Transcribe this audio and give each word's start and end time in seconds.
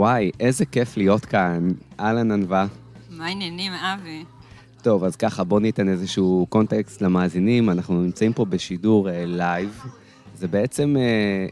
וואי, 0.00 0.30
איזה 0.40 0.66
כיף 0.66 0.96
להיות 0.96 1.24
כאן. 1.24 1.68
אהלן 2.00 2.30
ענווה. 2.30 2.66
מה 3.10 3.26
העניינים, 3.26 3.72
אבי? 3.72 4.24
טוב, 4.82 5.04
אז 5.04 5.16
ככה, 5.16 5.44
בואו 5.44 5.60
ניתן 5.60 5.88
איזשהו 5.88 6.46
קונטקסט 6.48 7.02
למאזינים. 7.02 7.70
אנחנו 7.70 8.02
נמצאים 8.02 8.32
פה 8.32 8.44
בשידור 8.44 9.10
אה, 9.10 9.24
live. 9.26 9.82
זה 10.34 10.48
בעצם 10.48 10.96
אה, 10.96 11.02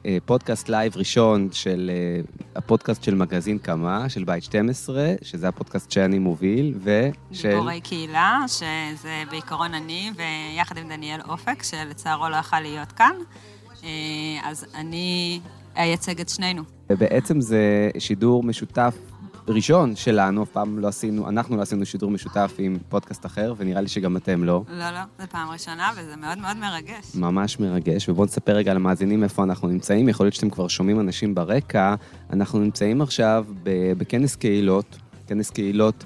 אה, 0.07 0.19
פודקאסט 0.25 0.69
live 0.69 0.97
ראשון 0.97 1.49
של 1.53 1.91
אה, 1.95 2.21
הפודקאסט 2.57 3.03
של 3.03 3.15
מגזין 3.15 3.59
קמה, 3.59 4.09
של 4.09 4.25
בית 4.25 4.45
12, 4.45 5.15
שזה 5.23 5.49
הפודקאסט 5.49 5.91
שאני 5.91 6.19
מוביל, 6.19 6.75
ושל... 6.83 7.51
גיבורי 7.51 7.81
קהילה, 7.81 8.41
שזה 8.47 9.23
בעיקרון 9.31 9.75
אני, 9.75 10.11
ויחד 10.17 10.77
עם 10.77 10.89
דניאל 10.89 11.21
אופק, 11.29 11.63
שלצערו 11.63 12.29
לא 12.29 12.37
יכל 12.37 12.61
להיות 12.61 12.93
כאן. 12.93 13.15
אה, 13.85 13.89
אז 14.45 14.67
אני 14.75 15.41
אייצג 15.79 16.21
את 16.21 16.29
שנינו. 16.29 16.63
ובעצם 16.91 17.41
זה 17.41 17.91
שידור 17.99 18.43
משותף 18.43 18.97
ראשון 19.49 19.97
שלנו, 19.97 20.43
אף 20.43 20.49
פעם 20.49 20.79
לא 20.79 20.89
עשינו, 20.89 21.29
אנחנו 21.29 21.57
לא 21.57 21.63
עשינו 21.63 21.87
שידור 21.87 22.11
משותף 22.11 22.55
עם 22.59 22.79
פודקאסט 22.89 23.27
אחר, 23.27 23.55
ונראה 23.57 23.81
לי 23.81 23.89
שגם 23.89 24.17
אתם 24.17 24.45
לא. 24.45 24.63
לא, 24.69 24.91
לא, 24.91 25.01
זו 25.19 25.25
פעם 25.31 25.51
ראשונה, 25.51 25.91
וזה 25.97 26.17
מאוד 26.17 26.39
מאוד 26.39 26.57
מרגש. 26.57 27.15
ממש 27.15 27.61
מרגש, 27.61 28.09
ובואו 28.09 28.27
נספר 28.27 28.53
רגע 28.53 28.75
למאזינים 28.75 29.25
איפה 29.25 29.43
אנחנו 29.43 29.69
נמצאים. 29.69 30.09
יכול 30.09 30.27
להיות 30.27 30.35
שאתם 30.35 30.51
כבר 30.51 30.69
שומעים 30.69 31.01
אנשים 31.01 31.35
ברקע. 31.35 31.95
אנחנו 32.33 32.59
נמצאים 32.59 33.03
עכשיו 33.03 33.47
בכנס 33.99 34.37
קהילות, 34.37 34.99
כנס 35.27 35.51
קהילות 35.51 36.05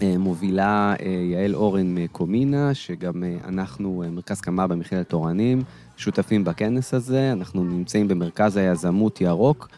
שמובילה 0.00 0.94
אה, 1.00 1.06
יעל 1.06 1.54
אורן 1.54 1.94
מקומינה, 1.94 2.74
שגם 2.74 3.24
אה, 3.24 3.36
אנחנו, 3.44 4.02
אה, 4.02 4.10
מרכז 4.10 4.40
קמה 4.40 4.66
במכללת 4.66 5.08
תורנים, 5.08 5.62
שותפים 6.00 6.44
בכנס 6.44 6.94
הזה. 6.94 7.32
אנחנו 7.32 7.64
נמצאים 7.64 8.08
במרכז 8.08 8.56
היזמות 8.56 9.20
ירוק. 9.20 9.68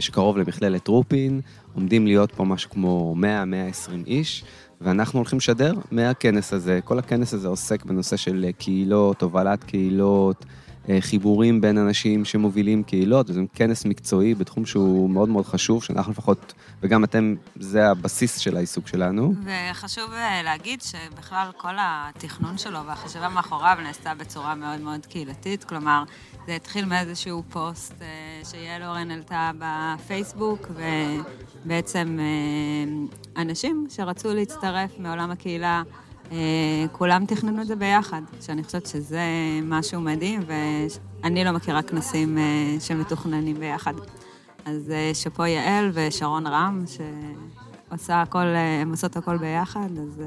שקרוב 0.00 0.38
למכללת 0.38 0.88
רופין, 0.88 1.40
עומדים 1.74 2.06
להיות 2.06 2.32
פה 2.32 2.44
משהו 2.44 2.70
כמו 2.70 3.16
100-120 3.20 4.06
איש, 4.06 4.44
ואנחנו 4.80 5.18
הולכים 5.18 5.38
לשדר 5.38 5.74
מהכנס 5.90 6.52
הזה. 6.52 6.80
כל 6.84 6.98
הכנס 6.98 7.34
הזה 7.34 7.48
עוסק 7.48 7.84
בנושא 7.84 8.16
של 8.16 8.46
קהילות, 8.58 9.22
הובלת 9.22 9.64
קהילות, 9.64 10.44
חיבורים 11.00 11.60
בין 11.60 11.78
אנשים 11.78 12.24
שמובילים 12.24 12.82
קהילות, 12.82 13.30
וזה 13.30 13.40
כנס 13.54 13.84
מקצועי 13.84 14.34
בתחום 14.34 14.66
שהוא 14.66 15.10
מאוד 15.10 15.28
מאוד 15.28 15.46
חשוב, 15.46 15.82
שאנחנו 15.82 16.12
לפחות, 16.12 16.52
וגם 16.82 17.04
אתם, 17.04 17.34
זה 17.56 17.90
הבסיס 17.90 18.38
של 18.38 18.56
העיסוק 18.56 18.88
שלנו. 18.88 19.34
וחשוב 19.44 20.12
אה, 20.12 20.42
להגיד 20.42 20.82
שבכלל 20.82 21.50
כל 21.56 21.74
התכנון 21.78 22.58
שלו 22.58 22.78
והחשיבה 22.86 23.28
מאחוריו 23.28 23.76
נעשתה 23.82 24.14
בצורה 24.14 24.54
מאוד 24.54 24.80
מאוד 24.80 25.06
קהילתית, 25.06 25.64
כלומר, 25.64 26.02
זה 26.46 26.54
התחיל 26.54 26.84
מאיזשהו 26.84 27.42
פוסט 27.50 27.94
אה, 28.02 28.44
שיעל 28.44 28.82
אורן 28.82 29.10
העלתה 29.10 29.50
בפייסבוק, 29.58 30.68
ובעצם 31.64 32.18
אנשים 33.36 33.86
שרצו 33.90 34.34
להצטרף 34.34 34.90
מעולם 34.98 35.30
הקהילה, 35.30 35.82
אה, 35.86 36.11
כולם 36.92 37.24
תכננו 37.26 37.62
את 37.62 37.66
זה 37.66 37.76
ביחד, 37.76 38.22
שאני 38.40 38.64
חושבת 38.64 38.86
שזה 38.86 39.20
משהו 39.62 40.00
מדהים, 40.00 40.40
ואני 40.46 41.44
לא 41.44 41.52
מכירה 41.52 41.82
כנסים 41.82 42.38
אה, 42.38 42.76
שמתוכננים 42.80 43.60
ביחד. 43.60 43.94
אז 44.64 44.90
אה, 44.90 45.10
שאפו 45.14 45.46
יעל 45.46 45.90
ושרון 45.94 46.46
רם, 46.46 46.84
שעושה 46.86 48.22
הכל, 48.22 48.46
הם 48.82 48.90
עושות 48.90 49.16
הכל 49.16 49.36
ביחד, 49.36 49.88
אז 50.02 50.22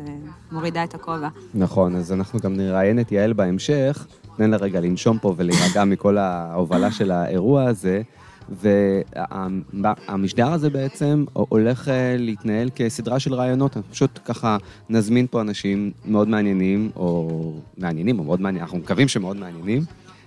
מורידה 0.52 0.84
את 0.84 0.94
הכובע. 0.94 1.30
נכון, 1.54 1.96
אז 1.96 2.12
אנחנו 2.12 2.40
גם 2.40 2.54
נראיין 2.54 3.00
את 3.00 3.12
יעל 3.12 3.34
בהמשך, 3.34 4.08
תן 4.38 4.50
לה 4.50 4.58
רגע 4.58 4.82
לנשום 4.82 5.20
פה 5.20 5.34
ולהירגע 5.38 5.86
מכל 5.86 6.18
ההובלה 6.18 6.92
של 6.92 7.12
האירוע 7.12 7.64
הזה. 7.64 8.02
והמשדר 8.50 10.52
הזה 10.52 10.70
בעצם 10.70 11.26
הולך 11.34 11.88
אה, 11.88 12.16
להתנהל 12.18 12.70
כסדרה 12.76 13.20
של 13.20 13.34
רעיונות. 13.34 13.78
פשוט 13.92 14.20
ככה 14.26 14.58
נזמין 14.90 15.28
פה 15.32 15.42
אנשים 15.42 15.92
מאוד 16.06 16.28
מעניינים, 16.28 16.92
או 16.96 17.54
מעניינים, 17.78 18.20
או 18.20 18.24
מאוד 18.24 18.42
מעניינים, 18.42 18.64
אנחנו 18.64 18.78
מקווים 18.78 19.08
שמאוד 19.08 19.38
מעניינים, 19.38 19.84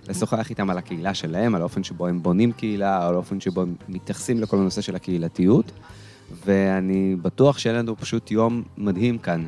לשוחח 0.07 0.49
איתם 0.49 0.69
על 0.69 0.77
הקהילה 0.77 1.13
שלהם, 1.13 1.55
על 1.55 1.61
האופן 1.61 1.83
שבו 1.83 2.07
הם 2.07 2.23
בונים 2.23 2.51
קהילה, 2.51 3.07
על 3.07 3.13
האופן 3.13 3.39
שבו 3.39 3.61
הם 3.61 3.75
מתייחסים 3.89 4.41
לכל 4.41 4.57
הנושא 4.57 4.81
של 4.81 4.95
הקהילתיות, 4.95 5.71
ואני 6.45 7.15
בטוח 7.21 7.57
שיהיה 7.57 7.77
לנו 7.77 7.97
פשוט 7.97 8.31
יום 8.31 8.63
מדהים 8.77 9.17
כאן. 9.17 9.47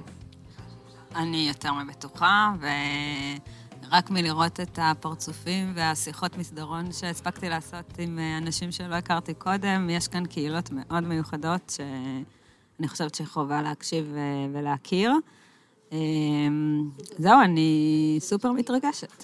אני 1.16 1.46
יותר 1.48 1.74
מבטוחה, 1.74 2.54
ו... 2.62 2.66
רק 3.92 4.12
מלראות 4.12 4.60
את 4.60 4.80
הפרצופים 4.82 5.72
והשיחות 5.76 6.38
מסדרון 6.38 6.92
שהספקתי 6.92 7.50
לעשות 7.50 7.86
עם 8.00 8.20
אה, 8.20 8.38
אנשים 8.38 8.72
שלא 8.72 8.96
הכרתי 8.96 9.34
קודם, 9.34 9.88
יש 9.90 10.08
כאן 10.08 10.26
קהילות 10.26 10.70
מאוד 10.72 11.04
מיוחדות 11.04 11.78
שאני 11.78 12.88
חושבת 12.88 13.16
שחובה 13.16 13.62
להקשיב 13.62 14.14
אה, 14.16 14.22
ולהכיר. 14.54 15.12
אה, 15.94 15.98
זהו, 17.18 17.42
אני 17.44 18.18
סופר 18.20 18.52
מתרגשת. 18.52 19.24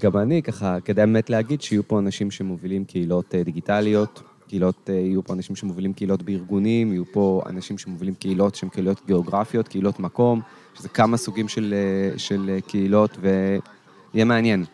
גם 0.00 0.16
אני, 0.16 0.42
ככה, 0.42 0.80
כדאי 0.80 1.06
באמת 1.06 1.30
להגיד 1.30 1.62
שיהיו 1.62 1.88
פה 1.88 1.98
אנשים 1.98 2.30
שמובילים 2.30 2.84
קהילות 2.84 3.34
דיגיטליות, 3.34 4.22
קהילות, 4.48 4.88
יהיו 4.88 5.24
פה 5.24 5.32
אנשים 5.32 5.56
שמובילים 5.56 5.92
קהילות 5.92 6.22
בארגונים, 6.22 6.92
יהיו 6.92 7.04
פה 7.12 7.42
אנשים 7.46 7.78
שמובילים 7.78 8.14
קהילות 8.14 8.54
שהן 8.54 8.68
קהילות 8.68 9.06
גיאוגרפיות, 9.06 9.68
קהילות 9.68 10.00
מקום, 10.00 10.40
שזה 10.74 10.88
כמה 10.88 11.16
סוגים 11.16 11.48
של, 11.48 11.74
של 12.16 12.58
קהילות, 12.66 13.18
ויהיה 13.20 14.24
מעניין. 14.24 14.64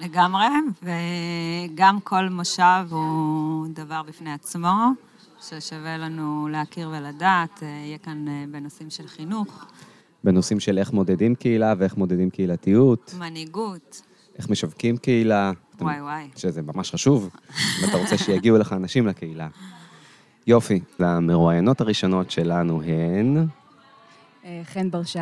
לגמרי, 0.00 0.46
וגם 0.82 2.00
כל 2.00 2.28
מושב 2.28 2.86
הוא 2.90 3.66
דבר 3.68 4.02
בפני 4.02 4.32
עצמו, 4.32 4.90
ששווה 5.40 5.96
לנו 5.96 6.48
להכיר 6.48 6.88
ולדעת, 6.88 7.62
יהיה 7.62 7.98
כאן 7.98 8.28
אה, 8.28 8.44
בנושאים 8.50 8.90
של 8.90 9.06
חינוך. 9.06 9.66
בנושאים 10.24 10.60
של 10.60 10.78
איך 10.78 10.92
מודדים 10.92 11.34
קהילה 11.34 11.74
ואיך 11.78 11.96
מודדים 11.96 12.30
קהילתיות. 12.30 13.14
מנהיגות. 13.18 14.02
איך 14.38 14.50
משווקים 14.50 14.96
קהילה. 14.96 15.52
וואי 15.80 16.00
וואי. 16.00 16.28
שזה 16.36 16.62
ממש 16.62 16.90
חשוב, 16.90 17.30
אם 17.50 17.88
אתה 17.88 17.96
רוצה 17.96 18.18
שיגיעו 18.18 18.58
לך 18.58 18.72
אנשים 18.72 19.06
לקהילה. 19.06 19.48
יופי, 20.46 20.80
המרואיינות 20.98 21.80
הראשונות 21.80 22.30
שלנו 22.30 22.82
הן... 22.82 23.46
אה, 24.46 24.60
חן 24.64 24.90
ברשי. 24.90 25.18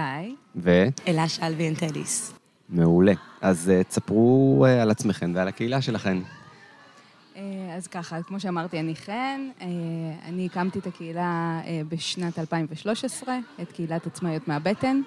ו? 0.56 0.84
אלה 1.08 1.28
שלוי 1.28 1.68
אנטליס. 1.68 2.34
מעולה. 2.68 3.12
אז 3.40 3.70
uh, 3.70 3.84
תספרו 3.88 4.66
uh, 4.66 4.82
על 4.82 4.90
עצמכם 4.90 5.32
ועל 5.34 5.48
הקהילה 5.48 5.82
שלכם. 5.82 6.22
אז 7.76 7.86
ככה, 7.86 8.22
כמו 8.22 8.40
שאמרתי, 8.40 8.80
אני 8.80 8.96
חן. 8.96 9.48
אני 10.24 10.46
הקמתי 10.46 10.78
את 10.78 10.86
הקהילה 10.86 11.60
בשנת 11.88 12.38
2013, 12.38 13.38
את 13.62 13.72
קהילת 13.72 14.06
עצמאיות 14.06 14.48
מהבטן. 14.48 15.00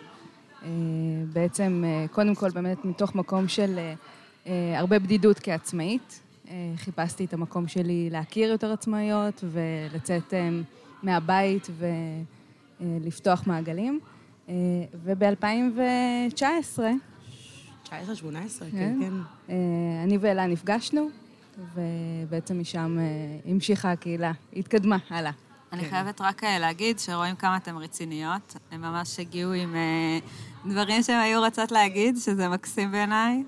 בעצם, 1.33 1.83
קודם 2.11 2.35
כל, 2.35 2.49
באמת 2.49 2.85
מתוך 2.85 3.15
מקום 3.15 3.47
של 3.47 3.79
הרבה 4.75 4.99
בדידות 4.99 5.39
כעצמאית. 5.39 6.19
חיפשתי 6.75 7.25
את 7.25 7.33
המקום 7.33 7.67
שלי 7.67 8.09
להכיר 8.11 8.51
יותר 8.51 8.71
עצמאיות 8.71 9.43
ולצאת 9.51 10.33
מהבית 11.03 11.67
ולפתוח 11.77 12.36
uh, 12.79 12.83
מעגלים. 13.47 13.99
Uh, 14.47 14.49
וב-2019, 15.03 16.79
19, 17.89 18.15
18, 18.15 18.67
כן, 18.71 18.99
כן. 19.01 19.13
אה, 19.49 19.55
אני 20.03 20.17
ואלה 20.17 20.47
נפגשנו, 20.47 21.09
ובעצם 21.75 22.59
משם 22.59 22.97
אה, 22.99 23.51
המשיכה 23.51 23.91
הקהילה, 23.91 24.31
התקדמה, 24.55 24.97
הלאה. 25.09 25.31
אני 25.73 25.81
כן. 25.81 25.89
חייבת 25.89 26.21
רק 26.21 26.43
אה, 26.43 26.59
להגיד 26.59 26.99
שרואים 26.99 27.35
כמה 27.35 27.57
אתן 27.57 27.77
רציניות. 27.77 28.55
הם 28.71 28.81
ממש 28.81 29.19
הגיעו 29.19 29.51
עם 29.51 29.75
דברים 30.65 31.03
שהם 31.03 31.19
היו 31.19 31.39
רוצות 31.39 31.71
להגיד, 31.71 32.17
שזה 32.17 32.49
מקסים 32.49 32.91
בעיניי. 32.91 33.43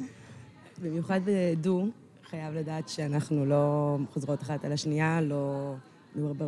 במיוחד 0.82 1.20
בדו, 1.26 1.88
חייב 2.30 2.54
לדעת 2.54 2.90
שאנחנו 2.90 3.46
לא 3.46 3.98
חוזרות 4.14 4.42
אחת 4.42 4.66
על 4.66 4.72
השנייה, 4.72 5.22
לא 5.22 5.74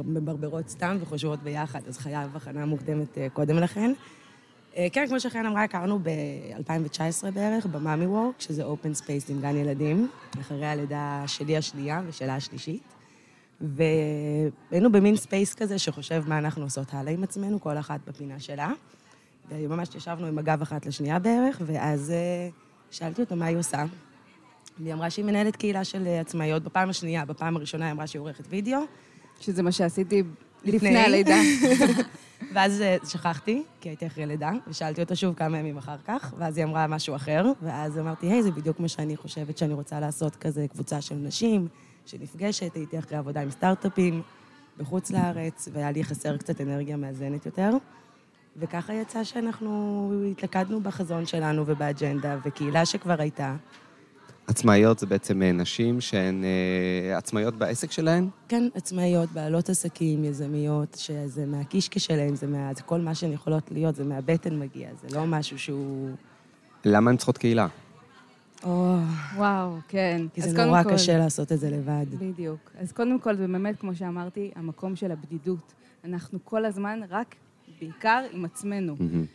מברברות 0.06 0.70
סתם 0.70 0.98
וחושבות 1.02 1.40
ביחד, 1.44 1.80
אז 1.88 1.98
חייב 1.98 2.36
הכנה 2.36 2.66
מוקדמת 2.66 3.18
קודם 3.34 3.58
לכן. 3.58 3.94
אה, 4.78 4.88
כן, 4.92 5.06
כמו 5.08 5.20
שחן 5.20 5.46
אמרה, 5.46 5.64
הכרנו 5.64 6.00
ב-2019 6.00 7.32
בערך, 7.34 7.66
ב 7.66 7.73
Mommy 7.73 8.06
Work, 8.06 8.42
שזה 8.42 8.64
open 8.64 8.94
space 8.94 9.30
עם 9.30 9.42
גן 9.42 9.56
ילדים, 9.56 10.10
אחרי 10.42 10.66
הלידה 10.66 11.24
שלי 11.28 11.58
השנייה 11.58 12.02
ושלה 12.08 12.36
השלישית. 12.36 12.84
והיינו 13.62 14.92
במין 14.92 15.16
space 15.16 15.56
כזה 15.56 15.80
שחושב 15.80 16.24
מה 16.28 16.38
אנחנו 16.38 16.64
עושות 16.64 16.94
הלאה 16.94 17.14
עם 17.14 17.24
עצמנו, 17.24 17.62
כל 17.62 17.78
אחת 17.78 18.00
בפינה 18.08 18.40
שלה. 18.40 18.72
וממש 19.50 19.96
ישבנו 19.96 20.28
עם 20.28 20.38
הגב 20.38 20.62
אחת 20.62 20.86
לשנייה 20.86 21.20
בערך, 21.20 21.62
ואז 21.66 22.12
אה, 22.12 22.50
שאלתי 22.92 23.22
אותה 23.22 23.36
מה 23.36 23.46
היא 23.46 23.58
עושה. 23.58 23.84
והיא 24.80 24.94
אמרה 24.94 25.10
שהיא 25.10 25.26
מנהלת 25.26 25.56
קהילה 25.56 25.84
של 25.84 26.08
עצמאיות 26.08 26.64
בפעם 26.64 26.90
השנייה, 26.90 27.26
בפעם 27.26 27.56
הראשונה 27.56 27.86
היא 27.86 27.92
אמרה 27.92 28.08
שהיא 28.08 28.20
עורכת 28.20 28.44
וידאו. 28.50 28.80
שזה 29.42 29.64
מה 29.64 29.72
שעשיתי 29.72 30.24
לפני, 30.64 30.76
לפני 30.76 31.00
הלידה. 31.00 31.36
ואז 32.54 32.82
אה, 32.82 32.98
שכחתי, 33.06 33.64
כי 33.82 33.90
הייתי 33.90 34.08
אחרי 34.08 34.26
לידה, 34.26 34.52
ושאלתי 34.68 35.02
אותה 35.02 35.16
שוב 35.16 35.36
כמה 35.36 35.58
ימים 35.58 35.78
אחר 35.78 35.98
כך, 36.08 36.34
ואז 36.38 36.58
היא 36.58 36.66
אמרה 36.66 36.88
משהו 36.88 37.16
אחר, 37.16 37.46
ואז 37.62 38.00
אמרתי, 38.00 38.28
היי, 38.28 38.44
זה 38.44 38.52
בדיוק 38.52 38.80
מה 38.80 38.88
שאני 38.88 39.18
חושבת 39.18 39.58
שאני 39.58 39.74
רוצה 39.74 40.00
לעשות, 40.00 40.36
כזה 40.36 40.66
קבוצה 40.68 41.02
של 41.02 41.16
נשים 41.16 41.68
שנפגשת, 42.06 42.76
הייתי 42.76 43.00
אחרי 43.00 43.18
עבודה 43.18 43.42
עם 43.42 43.52
סטארט-אפים, 43.52 44.22
בחוץ 44.78 45.12
לארץ, 45.12 45.68
והיה 45.74 45.92
לי 45.92 46.04
חסר 46.04 46.38
קצת 46.38 46.62
אנרגיה 46.62 46.98
מאזנת 46.98 47.46
יותר. 47.46 47.70
וככה 48.58 48.94
יצא 48.94 49.24
שאנחנו 49.24 50.12
התלכדנו 50.32 50.82
בחזון 50.82 51.26
שלנו 51.26 51.64
ובאג'נדה, 51.66 52.38
וקהילה 52.46 52.86
שכבר 52.86 53.22
הייתה. 53.22 53.56
עצמאיות 54.56 55.00
זה 55.00 55.06
בעצם 55.06 55.42
אה, 55.42 55.52
נשים 55.52 56.02
שהן 56.02 56.44
אה, 56.44 57.18
עצמאיות 57.18 57.56
בעסק 57.56 57.92
שלהן? 57.92 58.28
כן, 58.48 58.68
עצמאיות, 58.76 59.30
בעלות 59.32 59.70
עסקים, 59.70 60.24
יזמיות, 60.24 60.98
שזה 61.00 61.46
מהקישקע 61.46 62.00
שלהן, 62.00 62.36
זה, 62.36 62.48
מה, 62.48 62.72
זה 62.76 62.82
כל 62.84 63.02
מה 63.02 63.16
שהן 63.16 63.32
יכולות 63.32 63.72
להיות, 63.72 63.96
זה 63.96 64.04
מהבטן 64.04 64.60
מגיע, 64.60 64.90
זה 65.02 65.18
לא 65.18 65.26
משהו 65.26 65.60
שהוא... 65.60 66.10
למה 66.86 67.12
הן 67.12 67.18
צריכות 67.18 67.38
קהילה? 67.38 67.68
או, 68.64 68.96
וואו, 69.36 69.76
כן. 69.88 70.22
כי 70.34 70.42
אז 70.44 70.52
זה 70.52 70.66
נורא 70.66 70.84
כל- 70.84 70.94
קשה 70.94 71.18
לעשות 71.18 71.52
את 71.52 71.60
זה 71.60 71.70
לבד. 71.70 72.06
בדיוק. 72.20 72.72
אז 72.80 72.92
קודם 72.92 73.20
כל, 73.20 73.36
זה 73.36 73.48
באמת, 73.48 73.80
כמו 73.80 73.96
שאמרתי, 73.96 74.52
המקום 74.56 74.96
של 74.96 75.12
הבדידות. 75.12 75.74
אנחנו 76.06 76.40
כל 76.44 76.66
הזמן 76.66 77.00
רק, 77.10 77.36
בעיקר 77.80 78.24
עם 78.32 78.46
עצמנו. 78.46 78.96
מהמם. 79.00 79.26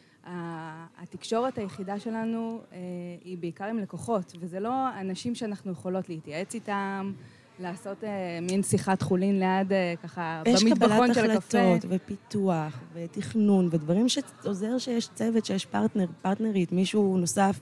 התקשורת 0.98 1.58
היחידה 1.58 2.00
שלנו 2.00 2.60
אה, 2.72 2.78
היא 3.24 3.38
בעיקר 3.38 3.64
עם 3.64 3.78
לקוחות, 3.78 4.32
וזה 4.40 4.60
לא 4.60 5.00
אנשים 5.00 5.34
שאנחנו 5.34 5.72
יכולות 5.72 6.08
להתייעץ 6.08 6.54
איתם, 6.54 7.12
לעשות 7.60 8.04
אה, 8.04 8.38
מין 8.42 8.62
שיחת 8.62 9.02
חולין 9.02 9.38
ליד, 9.38 9.72
אה, 9.72 9.94
ככה, 10.02 10.42
יש 10.46 10.64
במטבחון 10.64 11.12
קבלת 11.12 11.14
של 11.14 11.30
הקפה. 11.30 11.58
החלטות 11.58 11.84
ופיתוח 11.88 12.80
ותכנון 12.92 13.68
ודברים 13.72 14.06
שעוזר 14.08 14.78
שיש 14.78 15.08
צוות, 15.14 15.44
שיש 15.44 15.66
פרטנר, 15.66 16.06
פרטנרית, 16.22 16.72
מישהו 16.72 17.16
נוסף 17.18 17.60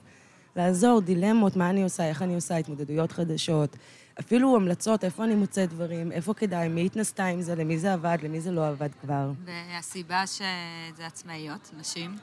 לעזור, 0.55 1.01
דילמות, 1.01 1.55
מה 1.55 1.69
אני 1.69 1.83
עושה, 1.83 2.09
איך 2.09 2.21
אני 2.21 2.35
עושה, 2.35 2.57
התמודדויות 2.57 3.11
חדשות. 3.11 3.77
אפילו 4.19 4.55
המלצות, 4.55 5.03
איפה 5.03 5.23
אני 5.23 5.35
מוצאת 5.35 5.69
דברים, 5.69 6.11
איפה 6.11 6.33
כדאי, 6.33 6.67
מי 6.67 6.85
התנסתה 6.85 7.25
עם 7.25 7.41
זה, 7.41 7.55
למי 7.55 7.77
זה 7.77 7.93
עבד, 7.93 8.17
למי 8.23 8.41
זה 8.41 8.51
לא 8.51 8.67
עבד 8.67 8.89
כבר. 9.01 9.31
והסיבה 9.45 10.27
שזה 10.27 11.05
עצמאיות, 11.05 11.71
נשים, 11.79 12.15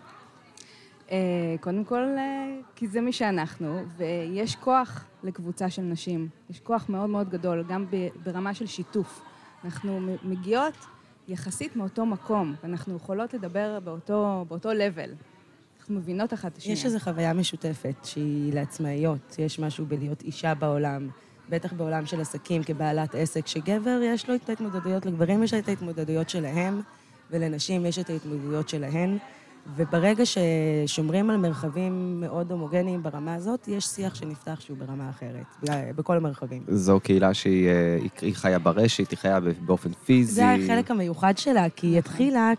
קודם 1.61 1.85
כל, 1.85 2.03
אה, 2.19 2.57
כי 2.77 2.89
זה 2.89 3.01
מי 3.01 3.13
שאנחנו, 3.13 3.83
ויש 3.97 4.57
כוח 4.57 5.05
לקבוצה 5.23 5.71
של 5.71 5.83
נשים. 5.83 6.29
יש 6.51 6.61
כוח 6.61 6.89
מאוד 6.89 7.11
מאוד 7.11 7.31
גדול, 7.31 7.65
גם 7.69 7.87
ברמה 8.25 8.55
של 8.55 8.67
שיתוף. 8.67 9.23
אנחנו 9.65 10.01
מגיעות 10.23 10.75
יחסית 11.29 11.77
מאותו 11.77 12.07
מקום, 12.07 12.55
ואנחנו 12.63 12.97
יכולות 12.97 13.35
לדבר 13.35 13.79
באותו, 13.85 14.45
באותו 14.49 14.73
level. 14.73 15.11
אנחנו 15.81 15.95
מבינות 15.95 16.33
אחת 16.33 16.53
את 16.53 16.57
השנייה. 16.57 16.73
יש 16.79 16.85
איזו 16.85 16.99
חוויה 16.99 17.33
משותפת 17.33 17.95
שהיא 18.05 18.55
לעצמאיות. 18.55 19.37
יש 19.39 19.59
משהו 19.59 19.87
בלהיות 19.87 20.23
אישה 20.23 20.55
בעולם, 20.55 21.09
בטח 21.49 21.73
בעולם 21.73 22.07
של 22.07 22.21
עסקים 22.21 22.63
כבעלת 22.63 23.15
עסק, 23.15 23.47
שגבר 23.47 24.01
יש 24.05 24.29
לו 24.29 24.35
את 24.35 24.49
ההתמודדויות, 24.49 25.07
לגברים 25.07 25.43
יש 25.43 25.55
את 25.55 25.69
ההתמודדויות 25.69 26.31
שלהם, 26.31 26.81
ולנשים 27.31 27.87
יש 27.87 27.99
את 27.99 28.11
ההתמודדויות 28.11 28.69
שלהן. 28.69 29.19
וברגע 29.77 30.25
ששומרים 30.27 31.31
על 31.31 31.37
מרחבים 31.37 32.21
מאוד 32.21 32.53
הומוגניים 32.53 33.03
ברמה 33.03 33.35
הזאת, 33.35 33.69
יש 33.69 33.85
שיח 33.85 34.15
שנפתח 34.15 34.61
שהוא 34.61 34.77
ברמה 34.79 35.11
אחרת, 35.11 35.69
בכל 35.97 36.17
המרחבים. 36.17 36.63
זו 36.69 37.01
קהילה 37.01 37.35
שהיא 37.35 37.69
אה, 37.69 37.99
חיה 38.33 38.59
ברשת, 38.59 39.11
היא 39.11 39.19
חיה 39.19 39.39
באופן 39.41 39.93
פיזי. 39.93 40.33
זה 40.33 40.45
החלק 40.53 40.91
המיוחד 40.91 41.39
שלה, 41.39 41.69
כי 41.77 41.87
היא 41.87 41.99
התחילה 41.99 42.53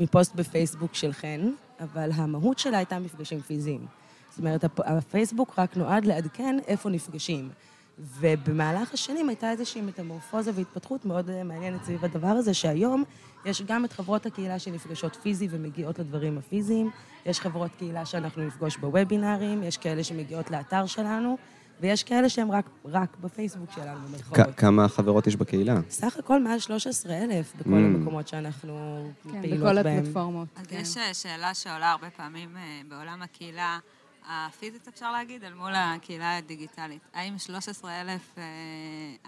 מפוסט 0.00 0.34
בפייסבוק 0.34 0.94
של 0.94 1.12
חן, 1.12 1.40
אבל 1.80 2.10
המהות 2.14 2.58
שלה 2.58 2.76
הייתה 2.78 2.98
מפגשים 2.98 3.40
פיזיים. 3.40 3.86
זאת 4.30 4.38
אומרת, 4.38 4.64
הפ- 4.64 4.80
הפייסבוק 4.84 5.54
רק 5.58 5.76
נועד 5.76 6.04
לעדכן 6.04 6.56
איפה 6.66 6.90
נפגשים. 6.90 7.48
ובמהלך 7.98 8.94
השנים 8.94 9.28
הייתה 9.28 9.50
איזושהי 9.50 9.80
מטמורפוזה 9.82 10.50
והתפתחות 10.54 11.04
מאוד 11.04 11.30
אה, 11.30 11.44
מעניינת 11.44 11.84
סביב 11.84 12.04
הדבר 12.04 12.26
הזה, 12.28 12.54
שהיום 12.54 13.04
יש 13.44 13.62
גם 13.62 13.84
את 13.84 13.92
חברות 13.92 14.26
הקהילה 14.26 14.58
שנפגשות 14.58 15.16
פיזי 15.22 15.48
ומגיעות 15.50 15.98
לדברים 15.98 16.38
הפיזיים, 16.38 16.90
יש 17.26 17.40
חברות 17.40 17.70
קהילה 17.78 18.06
שאנחנו 18.06 18.46
נפגוש 18.46 18.76
בוובינארים, 18.76 19.62
יש 19.62 19.76
כאלה 19.76 20.04
שמגיעות 20.04 20.50
לאתר 20.50 20.86
שלנו, 20.86 21.36
ויש 21.80 22.02
כאלה 22.02 22.28
שהם 22.28 22.50
רק, 22.50 22.64
רק 22.84 23.16
בפייסבוק 23.20 23.70
שלנו, 23.74 24.00
כ- 24.06 24.08
במרכאות. 24.08 24.54
כמה 24.56 24.88
חברות 24.88 25.26
יש 25.26 25.36
בקהילה? 25.36 25.80
סך 25.90 26.16
הכל 26.18 26.42
מעל 26.42 26.58
13,000 26.58 27.52
בכל 27.58 27.70
Mm. 27.70 27.74
המקומות 27.74 28.28
שאנחנו 28.28 29.04
כן, 29.32 29.40
פעילות 29.42 29.58
בכל 29.72 29.82
בהם. 29.82 29.98
הפלטפורמות. 29.98 30.48
אז 30.56 30.66
כן. 30.66 30.76
יש 30.80 30.96
אה, 30.96 31.14
שאלה 31.14 31.54
שעולה 31.54 31.90
הרבה 31.90 32.10
פעמים 32.16 32.56
אה, 32.56 32.62
בעולם 32.88 33.22
הקהילה 33.22 33.78
הפיזית, 34.28 34.88
אפשר 34.88 35.12
להגיד, 35.12 35.44
אל 35.44 35.54
מול 35.54 35.72
הקהילה 35.74 36.36
הדיגיטלית. 36.36 37.00
האם 37.14 37.38
13,000 37.38 38.34
אה, 38.38 38.42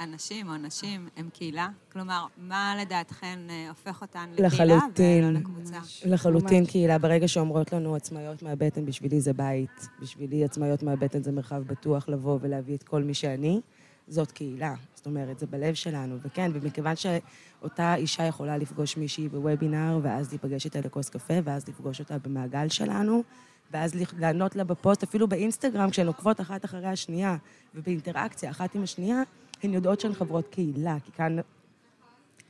אנשים 0.04 0.48
או 0.48 0.56
נשים 0.56 1.08
הם 1.16 1.28
קהילה? 1.32 1.68
כלומר, 1.92 2.26
מה 2.38 2.74
לדעתכן 2.80 3.38
אה, 3.50 3.68
הופך 3.68 4.02
אותן 4.02 4.30
לקהילה. 4.38 4.78
ולא 4.98 5.30
לקבוצה? 5.30 5.78
לחלוטין 6.04 6.60
ממש. 6.60 6.70
קהילה, 6.70 6.98
ברגע 6.98 7.28
שאומרות 7.28 7.72
לנו 7.72 7.94
עצמאיות 7.94 8.42
מהבטן, 8.42 8.86
בשבילי 8.86 9.20
זה 9.20 9.32
בית, 9.32 9.88
בשבילי 10.00 10.44
עצמאיות 10.44 10.82
מהבטן 10.82 11.22
זה 11.22 11.32
מרחב 11.32 11.62
בטוח 11.62 12.08
לבוא 12.08 12.38
ולהביא 12.40 12.76
את 12.76 12.82
כל 12.82 13.02
מי 13.02 13.14
שאני, 13.14 13.60
זאת 14.08 14.32
קהילה. 14.32 14.74
זאת 14.94 15.06
אומרת, 15.06 15.38
זה 15.38 15.46
בלב 15.46 15.74
שלנו. 15.74 16.16
וכן, 16.22 16.50
ומכיוון 16.54 16.94
שאותה 16.96 17.94
אישה 17.94 18.22
יכולה 18.22 18.58
לפגוש 18.58 18.96
מישהי 18.96 19.28
בוובינר, 19.28 19.98
ואז 20.02 20.28
להיפגש 20.30 20.64
איתה 20.64 20.80
לכוס 20.80 21.08
קפה, 21.08 21.34
ואז 21.44 21.68
לפגוש 21.68 22.00
אותה 22.00 22.18
במעגל 22.18 22.68
שלנו, 22.68 23.22
ואז 23.70 23.92
לענות 24.18 24.56
לה 24.56 24.64
בפוסט, 24.64 25.02
אפילו 25.02 25.28
באינסטגרם, 25.28 25.90
כשהן 25.90 26.06
עוקבות 26.06 26.40
אחת 26.40 26.64
אחרי 26.64 26.86
השנייה, 26.86 27.36
ובאינטראקציה 27.74 28.50
אחת 28.50 28.74
עם 28.74 28.82
השנייה, 28.82 29.22
הן 29.62 29.72
יודעות 29.74 30.00
שהן 30.00 30.14
חברות 30.14 30.48
קהילה, 30.48 30.96
כי 31.04 31.12
כאן... 31.12 31.36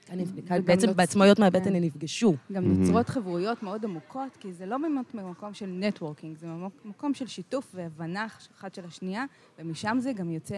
כאן, 0.06 0.18
כאן 0.48 0.56
וגם 0.56 0.64
בעצם 0.64 0.88
נוצ- 0.88 0.92
בעצמאיות 0.94 1.38
מהבטן 1.38 1.64
כן. 1.64 1.74
הן 1.74 1.84
נפגשו. 1.84 2.34
גם 2.52 2.64
נוצרות 2.64 3.08
חברויות 3.08 3.62
מאוד 3.62 3.84
עמוקות, 3.84 4.36
כי 4.40 4.52
זה 4.52 4.66
לא 4.66 4.78
באמת 4.78 5.14
ממקום 5.14 5.54
של 5.54 5.66
networking, 5.66 6.37
זה 6.38 6.46
ממק- 6.46 6.84
מקום 6.84 7.14
של 7.14 7.26
שיתוף 7.26 7.72
והבנה 7.74 8.26
אחת 8.58 8.74
של 8.74 8.84
השנייה, 8.84 9.24
ומשם 9.58 9.96
זה 10.00 10.12
גם 10.12 10.30
יוצא 10.32 10.56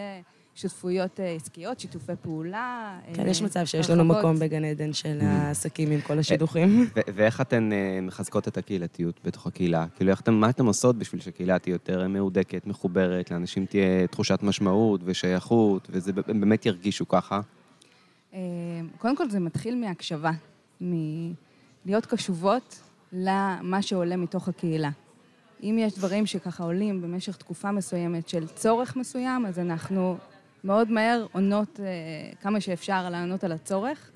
שותפויות 0.59 1.21
אה, 1.21 1.33
עסקיות, 1.33 1.81
שיתופי 1.81 2.13
פעולה. 2.23 2.99
כן, 3.15 3.27
אה, 3.27 3.31
יש 3.31 3.43
מצב 3.43 3.65
שיש 3.65 3.91
לנו. 3.91 4.05
מקום 4.05 4.39
בגן 4.39 4.65
עדן 4.65 4.93
של 4.93 5.19
העסקים 5.23 5.91
עם 5.91 6.01
כל 6.01 6.19
השידוכים. 6.19 6.91
ו- 6.97 7.01
ואיך 7.15 7.41
אתן 7.41 7.73
אה, 7.73 7.99
מחזקות 8.03 8.49
את 8.49 8.57
הקהילתיות 8.57 9.21
בתוך 9.25 9.47
הקהילה? 9.47 9.87
כאילו, 9.97 10.13
מה 10.33 10.51
אתן 10.51 10.67
עושות 10.67 10.97
בשביל 10.97 11.21
שקהילה 11.21 11.59
תהיה 11.59 11.73
יותר 11.73 12.09
מהודקת, 12.09 12.67
מחוברת, 12.67 13.31
לאנשים 13.31 13.67
תהיה 13.67 14.07
תחושת 14.07 14.39
משמעות 14.43 15.01
ושייכות, 15.05 15.89
וזה 15.91 16.13
באמת 16.13 16.67
ירגישו 16.67 17.09
ככה? 17.09 17.41
אה, 18.35 18.41
קודם 18.99 19.17
כל 19.17 19.31
זה 19.31 19.41
מתחיל 19.41 19.75
מהקשבה, 19.75 20.31
מלהיות 20.81 22.07
קשובות 22.07 22.81
למה 23.13 23.83
שעולה 23.83 24.17
מתוך 24.17 24.49
הקהילה. 24.49 24.91
אם 25.63 25.77
יש 25.81 25.99
דברים 25.99 26.27
שככה 26.27 26.65
עולים 26.65 27.03
במשך 27.03 27.37
תקופה 27.37 27.73
מסוימת 27.73 28.29
של 28.29 28.47
צורך 28.47 28.97
מסוים, 28.97 29.47
אז 29.47 29.59
אנחנו 29.59 30.17
מאוד 30.65 30.91
מהר 30.91 31.27
עונות 31.33 31.81
אה, 31.81 31.87
כמה 32.41 32.61
שאפשר 32.61 33.11
לענות 33.11 33.45
על 33.45 33.53
הצורך. 33.53 34.11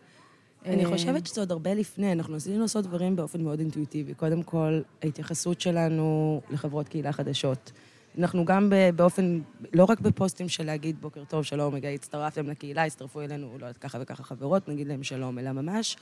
אני 0.67 0.85
אה, 0.85 0.91
חושבת 0.91 1.27
שזה 1.27 1.41
עוד 1.41 1.53
הרבה 1.53 1.75
לפני, 1.75 2.13
אנחנו 2.13 2.35
ניסינו 2.35 2.61
לעשות 2.61 2.85
דברים 2.85 3.17
באופן 3.17 3.43
מאוד 3.43 3.61
אינטואיטיבי. 3.61 4.15
קודם 4.15 4.43
כל, 4.43 4.81
ההתייחסות 5.03 5.61
שלנו 5.61 6.41
לחברות 6.51 6.89
קהילה 6.89 7.13
חדשות. 7.13 7.73
אנחנו 8.19 8.45
גם 8.45 8.73
באופן, 8.97 9.41
לא 9.73 9.85
רק 9.85 10.01
בפוסטים 10.01 10.49
של 10.49 10.67
להגיד 10.67 11.01
בוקר 11.01 11.25
טוב, 11.25 11.43
שלום, 11.43 11.75
רגע, 11.75 11.89
הצטרפתם 11.89 12.51
לקהילה, 12.51 12.85
הצטרפו 12.85 13.21
אלינו, 13.21 13.47
לא 13.47 13.67
יודעת, 13.67 13.79
ככה 13.79 13.99
וככה 14.01 14.23
חברות, 14.25 14.69
נגיד 14.69 14.89
להם 14.89 15.03
שלום, 15.03 15.39
אלא 15.39 15.53
ממש, 15.53 15.97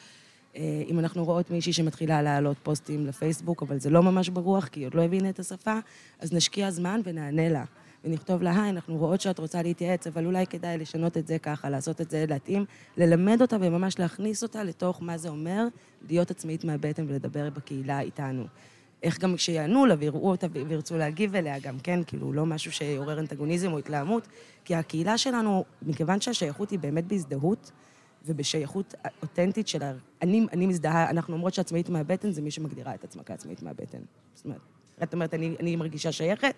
אה, 0.57 0.83
אם 0.89 0.99
אנחנו 0.99 1.25
רואות 1.25 1.51
מישהי 1.51 1.73
שמתחילה 1.73 2.23
להעלות 2.23 2.57
פוסטים 2.63 3.07
לפייסבוק, 3.07 3.63
אבל 3.63 3.79
זה 3.79 3.91
לא 3.91 4.03
ממש 4.03 4.29
ברוח, 4.29 4.69
כי 4.69 4.81
היא 4.81 4.87
עוד 4.87 4.95
לא 4.95 5.03
הבינה 5.03 5.29
את 5.29 5.39
השפה, 5.39 5.79
אז 6.21 6.33
נשקיע 6.33 6.71
זמן 6.71 7.01
ונענה 7.05 7.49
לה. 7.49 7.65
ונכתוב 8.05 8.43
לה, 8.43 8.63
היי, 8.63 8.71
אנחנו 8.71 8.97
רואות 8.97 9.21
שאת 9.21 9.39
רוצה 9.39 9.63
להתייעץ, 9.63 10.07
אבל 10.07 10.27
אולי 10.27 10.47
כדאי 10.47 10.79
לשנות 10.79 11.17
את 11.17 11.27
זה 11.27 11.39
ככה, 11.39 11.71
לעשות 11.71 12.01
את 12.01 12.11
זה, 12.11 12.25
להתאים, 12.29 12.65
ללמד 12.97 13.43
אותה 13.43 13.57
וממש 13.61 13.99
להכניס 13.99 14.43
אותה 14.43 14.65
לתוך 14.65 15.03
מה 15.03 15.19
זה 15.19 15.29
אומר 15.29 15.67
להיות 16.09 16.31
עצמאית 16.31 16.65
מהבטן 16.65 17.05
ולדבר 17.09 17.51
בקהילה 17.51 18.01
איתנו. 18.01 18.45
איך 19.03 19.19
גם 19.19 19.37
כשיענו 19.37 19.87
לה 19.87 19.95
ויראו 19.99 20.31
אותה 20.31 20.47
וירצו 20.53 20.97
להגיב 20.97 21.35
אליה 21.35 21.59
גם 21.59 21.79
כן, 21.79 22.01
כאילו, 22.07 22.33
לא 22.33 22.47
משהו 22.47 22.73
שיעורר 22.73 23.21
אנטגוניזם 23.21 23.73
או 23.73 23.79
התלהמות, 23.79 24.29
כי 24.65 24.75
הקהילה 24.75 25.19
שלנו, 25.19 25.65
מכיוון 25.83 26.21
שהשייכות 26.21 26.71
היא 26.71 26.79
באמת 26.79 27.07
בהזדהות, 27.07 27.71
ובשייכות 28.27 28.95
אותנטית 29.23 29.69
של 29.69 29.83
ה... 29.83 29.93
אני, 30.23 30.47
אני 30.53 30.67
מזדהה, 30.67 31.11
אנחנו 31.11 31.35
אומרות 31.35 31.55
שעצמאית 31.55 31.89
מהבטן 31.89 32.33
זה 32.33 32.43
מי 32.43 32.51
שמגדירה 32.51 32.95
את 32.95 33.05
עצמה 33.05 33.23
כעצמאית 33.23 33.63
מהבטן. 33.63 33.99
זאת 34.35 34.45
אומרת, 34.45 34.61
את 35.03 35.15
אומרת, 35.15 35.35
אני, 35.35 35.57
אני 35.61 35.77
מרגישה 35.77 36.13
שייכת, 36.13 36.55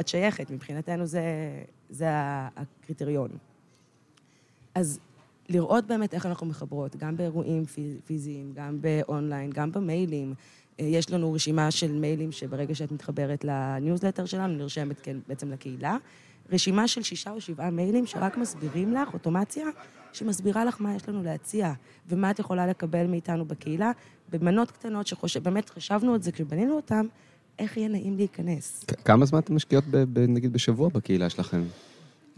את 0.00 0.08
שייכת, 0.08 0.50
מבחינתנו 0.50 1.06
זה, 1.06 1.22
זה 1.90 2.06
הקריטריון. 2.56 3.30
אז 4.74 5.00
לראות 5.48 5.86
באמת 5.86 6.14
איך 6.14 6.26
אנחנו 6.26 6.46
מחברות, 6.46 6.96
גם 6.96 7.16
באירועים 7.16 7.64
פי- 7.64 7.98
פיזיים, 8.06 8.52
גם 8.54 8.80
באונליין, 8.80 9.50
גם 9.50 9.72
במיילים. 9.72 10.34
אה, 10.80 10.84
יש 10.84 11.10
לנו 11.10 11.32
רשימה 11.32 11.70
של 11.70 11.92
מיילים 11.92 12.32
שברגע 12.32 12.74
שאת 12.74 12.92
מתחברת 12.92 13.44
לניוזלטר 13.44 14.24
שלנו, 14.24 14.54
נרשמת 14.54 15.00
כן, 15.00 15.16
בעצם 15.28 15.50
לקהילה. 15.50 15.96
רשימה 16.52 16.88
של 16.88 17.02
שישה 17.02 17.30
או 17.30 17.40
שבעה 17.40 17.70
מיילים 17.70 18.06
שרק 18.06 18.36
מסבירים 18.36 18.92
לך, 18.92 19.14
אוטומציה, 19.14 19.66
שמסבירה 20.12 20.64
לך 20.64 20.80
מה 20.80 20.94
יש 20.94 21.08
לנו 21.08 21.22
להציע, 21.22 21.72
ומה 22.08 22.30
את 22.30 22.38
יכולה 22.38 22.66
לקבל 22.66 23.06
מאיתנו 23.06 23.44
בקהילה, 23.44 23.92
במנות 24.32 24.70
קטנות 24.70 25.06
שבאמת 25.06 25.70
חשבנו 25.70 26.14
את 26.14 26.22
זה 26.22 26.32
כשבנינו 26.32 26.76
אותן, 26.76 27.06
איך 27.58 27.76
יהיה 27.76 27.88
נעים 27.88 28.16
להיכנס. 28.16 28.84
כמה 29.04 29.26
זמן 29.26 29.38
אתם 29.38 29.56
משקיעות, 29.56 29.84
נגיד, 30.28 30.52
בשבוע 30.52 30.88
בקהילה 30.88 31.30
שלכם? 31.30 31.62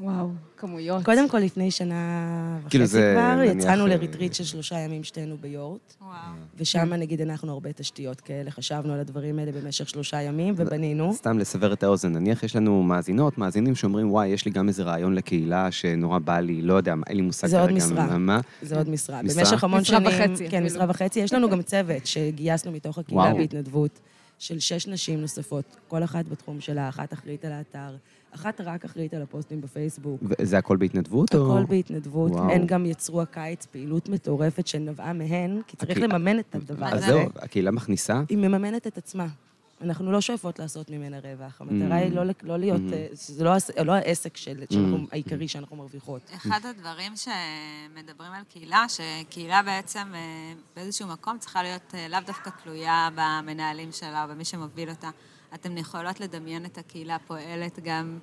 וואו, 0.00 0.28
כמויות. 0.56 1.04
קודם 1.04 1.28
כל, 1.28 1.38
לפני 1.38 1.70
שנה 1.70 2.56
וחצי 2.58 2.70
כאילו 2.70 2.87
זה, 2.87 3.14
כבר, 3.16 3.35
נניח, 3.35 3.56
יצאנו 3.56 3.82
אה, 3.82 3.88
לריטריט 3.88 4.35
של 4.35 4.44
שלושה 4.44 4.78
ימים 4.78 5.04
שתינו 5.04 5.37
ביורט, 5.40 5.94
וואו. 6.00 6.16
ושם 6.56 6.94
נגיד 6.94 7.20
הנחנו 7.20 7.52
הרבה 7.52 7.73
תשתיות 7.73 8.20
כאלה, 8.20 8.50
חשבנו 8.50 8.92
על 8.92 9.00
הדברים 9.00 9.38
האלה 9.38 9.52
במשך 9.52 9.88
שלושה 9.88 10.23
ימים, 10.23 10.54
ובנינו. 10.56 11.14
סתם 11.14 11.38
לסבר 11.38 11.73
את 11.73 11.82
האוזן, 11.82 12.12
נניח 12.12 12.42
יש 12.42 12.56
לנו 12.56 12.82
מאזינות, 12.82 13.38
מאזינים 13.38 13.75
שאומרים, 13.75 14.12
וואי, 14.12 14.28
יש 14.28 14.44
לי 14.44 14.50
גם 14.50 14.68
איזה 14.68 14.82
רעיון 14.82 15.14
לקהילה 15.14 15.70
שנורא 15.70 16.18
בא 16.18 16.40
לי, 16.40 16.62
לא 16.62 16.75
יודע, 16.75 16.94
אין 17.06 17.16
לי 17.16 17.23
מושג 17.23 17.46
זה 17.46 17.61
עוד 17.61 17.70
כרגע 17.70 17.85
משרה. 17.87 18.18
מה-. 18.18 18.40
זה 18.62 18.76
עוד 18.76 18.88
משרה. 18.88 19.23
משרה? 19.23 19.44
במשך 19.44 19.64
המון 19.64 19.80
משרה 19.80 20.00
שנים... 20.00 20.30
וחצי 20.30 20.49
כן. 20.49 20.64
משרה 20.64 20.87
וחצי. 20.88 21.20
יש 21.20 21.32
לנו 21.32 21.50
גם 21.50 21.62
צוות 21.62 22.06
שגייסנו 22.06 22.73
מתוך 22.73 22.99
הקהילה 22.99 23.23
וואו. 23.23 23.37
בהתנדבות, 23.37 24.00
של 24.38 24.58
שש 24.58 24.86
נשים 24.86 25.20
נוספות, 25.20 25.64
כל 25.88 26.04
אחת 26.04 26.24
בתחום 26.28 26.60
שלה, 26.60 26.88
אחת 26.88 27.12
אחראית 27.12 27.44
על 27.44 27.52
האתר, 27.52 27.96
אחת 28.34 28.60
רק 28.60 28.84
אחראית 28.84 29.14
על 29.14 29.22
הפוסטים 29.22 29.60
בפייסבוק. 29.60 30.20
וזה 30.40 30.58
הכל 30.58 30.76
בהתנדבות, 30.76 31.34
או... 31.34 31.52
הכל 31.58 31.64
בהתנדבות. 31.68 32.30
וואו. 32.32 32.50
הן 32.50 32.66
גם 32.66 32.86
יצרו 32.86 33.22
הקיץ 33.22 33.66
פעילות 33.66 34.08
מטורפת 34.08 34.66
שנבעה 34.66 35.12
מהן, 35.12 35.60
כי 35.66 35.76
צריך 35.76 35.90
הקהילה- 35.90 36.06
לממן 36.18 36.38
את 36.38 36.54
הדבר 36.54 36.86
אז 36.86 36.92
הזה. 37.02 37.06
זהו, 37.06 37.20
הקהילה 37.36 37.70
מכניסה? 37.70 38.22
היא 38.28 38.38
מממנת 38.38 38.86
את 38.86 38.98
עצמה. 38.98 39.26
אנחנו 39.80 40.12
לא 40.12 40.21
שואפות 40.21 40.59
לעשות 40.59 40.90
ממנה 40.90 41.18
רווח. 41.18 41.61
המטרה 41.61 41.99
Mm. 41.99 42.02
היא 42.02 42.12
לא, 42.12 42.23
לא 42.42 42.59
להיות, 42.59 42.80
Mm. 42.80 42.92
אה, 42.92 43.06
זה 43.12 43.45
לא, 43.45 43.52
לא 43.85 43.92
העסק 43.92 44.37
של, 44.37 44.64
שאנחנו, 44.71 45.06
העיקרי 45.12 45.49
שאנחנו 45.49 45.76
מרוויחות. 45.76 46.23
אחד 46.35 46.61
הדברים 46.64 47.12
שמדברים 47.16 48.33
על 48.33 48.42
קהילה, 48.49 48.85
שקהילה 48.88 49.62
בעצם 49.62 50.12
אה, 50.14 50.52
באיזשהו 50.76 51.09
מקום 51.09 51.38
צריכה 51.38 51.62
להיות 51.62 51.95
אה, 51.95 52.09
לאו 52.09 52.21
דווקא 52.26 52.50
תלויה 52.62 53.09
במנהלים 53.14 53.92
שלה 53.92 54.25
או 54.25 54.28
במי 54.28 54.45
שמוביל 54.45 54.90
אותה. 54.90 55.11
אתם 55.54 55.76
יכולות 55.78 56.21
לדמיין 56.21 56.64
את 56.64 56.78
הקהילה 56.78 57.16
פועלת 57.26 57.78
גם 57.85 58.18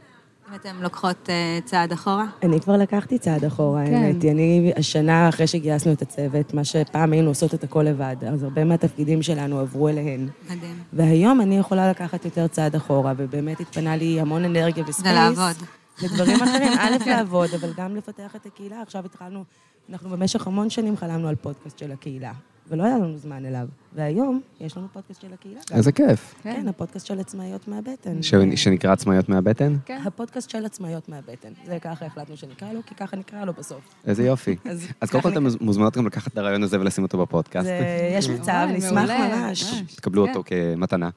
אתן 0.56 0.76
לוקחות 0.82 1.30
אה, 1.30 1.60
צעד 1.66 1.92
אחורה? 1.92 2.26
אני 2.44 2.62
כבר 2.62 2.78
לקחתי 2.78 3.20
צעד 3.20 3.46
אחורה, 3.46 3.86
כן. 3.86 3.94
האמת 3.94 4.22
היא. 4.22 4.32
אני, 4.32 4.74
השנה 4.78 5.30
אחרי 5.30 5.48
שגייסנו 5.48 5.94
את 5.94 6.02
הצוות, 6.02 6.54
מה 6.54 6.64
שפעם 6.64 7.14
היינו 7.14 7.30
עושות 7.30 7.54
את 7.54 7.64
הכל 7.64 7.84
לבד, 7.84 8.16
אז 8.28 8.44
הרבה 8.44 8.64
מהתפקידים 8.64 9.22
שלנו 9.22 9.60
עברו 9.60 9.90
אליהן. 9.90 10.28
מדהים. 10.46 10.84
והיום 10.94 11.42
אני 11.42 11.58
יכולה 11.58 11.90
לקחת 11.90 12.26
יותר 12.26 12.48
צעד 12.48 12.76
אחורה, 12.76 13.14
ובאמת 13.18 13.60
התפנה 13.60 13.96
לי 13.96 14.20
המון 14.20 14.46
אנרגיה 14.46 14.84
וספייס. 14.88 15.14
ולעבוד. 15.14 15.56
לדברים 16.04 16.42
אחרים, 16.44 16.74
א', 16.80 16.98
לעבוד, 17.12 17.50
אבל 17.60 17.70
גם 17.78 17.96
לפתח 17.96 18.36
את 18.36 18.46
הקהילה. 18.46 18.82
עכשיו 18.82 19.06
התחלנו, 19.06 19.44
אנחנו 19.90 20.10
במשך 20.10 20.48
המון 20.48 20.70
שנים 20.70 20.98
חלמנו 20.98 21.28
על 21.28 21.36
פודקאסט 21.36 21.78
של 21.78 21.92
הקהילה, 21.92 22.32
ולא 22.70 22.84
היה 22.84 22.98
לנו 22.98 23.18
זמן 23.18 23.46
אליו. 23.46 23.68
והיום 23.96 24.42
יש 24.62 24.78
לנו 24.78 24.88
פודקאסט 24.94 25.22
של 25.22 25.34
הקהילה. 25.34 25.60
איזה 25.72 25.92
כיף. 25.92 26.36
כן, 26.44 26.68
הפודקאסט 26.68 27.06
של 27.08 27.20
עצמאיות 27.20 27.68
מהבטן. 27.68 28.22
ש- 28.24 28.34
שנקרא 28.56 28.92
עצמאיות 28.92 29.30
מהבטן? 29.30 29.76
כן. 29.86 30.02
הפודקאסט 30.06 30.50
של 30.50 30.66
עצמאיות 30.66 31.10
מהבטן. 31.10 31.50
זה 31.66 31.80
ככה 31.80 32.06
החלטנו 32.06 32.38
שנקרא 32.38 32.74
לו, 32.74 32.80
כי 32.86 32.96
ככה 32.96 33.18
נקרא 33.18 33.46
לו 33.46 33.54
בסוף. 33.54 33.82
איזה 34.06 34.24
יופי. 34.24 34.56
אז 35.02 35.10
קודם 35.12 35.24
כל 35.24 35.32
אתם 35.32 35.46
מוזמנות 35.62 35.98
גם 35.98 36.06
לקחת 36.08 36.34
את 36.34 36.38
הרעיון 36.38 36.64
הזה 36.64 36.80
ולשים 36.80 37.04
אותו 37.04 37.18
בפודקאסט. 37.18 37.66
זה, 37.66 38.12
יש 38.18 38.30
מצב, 38.30 38.68
נשמח 38.74 39.10
ממש. 39.10 39.74
תקבלו 39.96 40.24
כן. 40.24 40.30
אותו 40.30 40.44
כמתנה. 40.46 41.10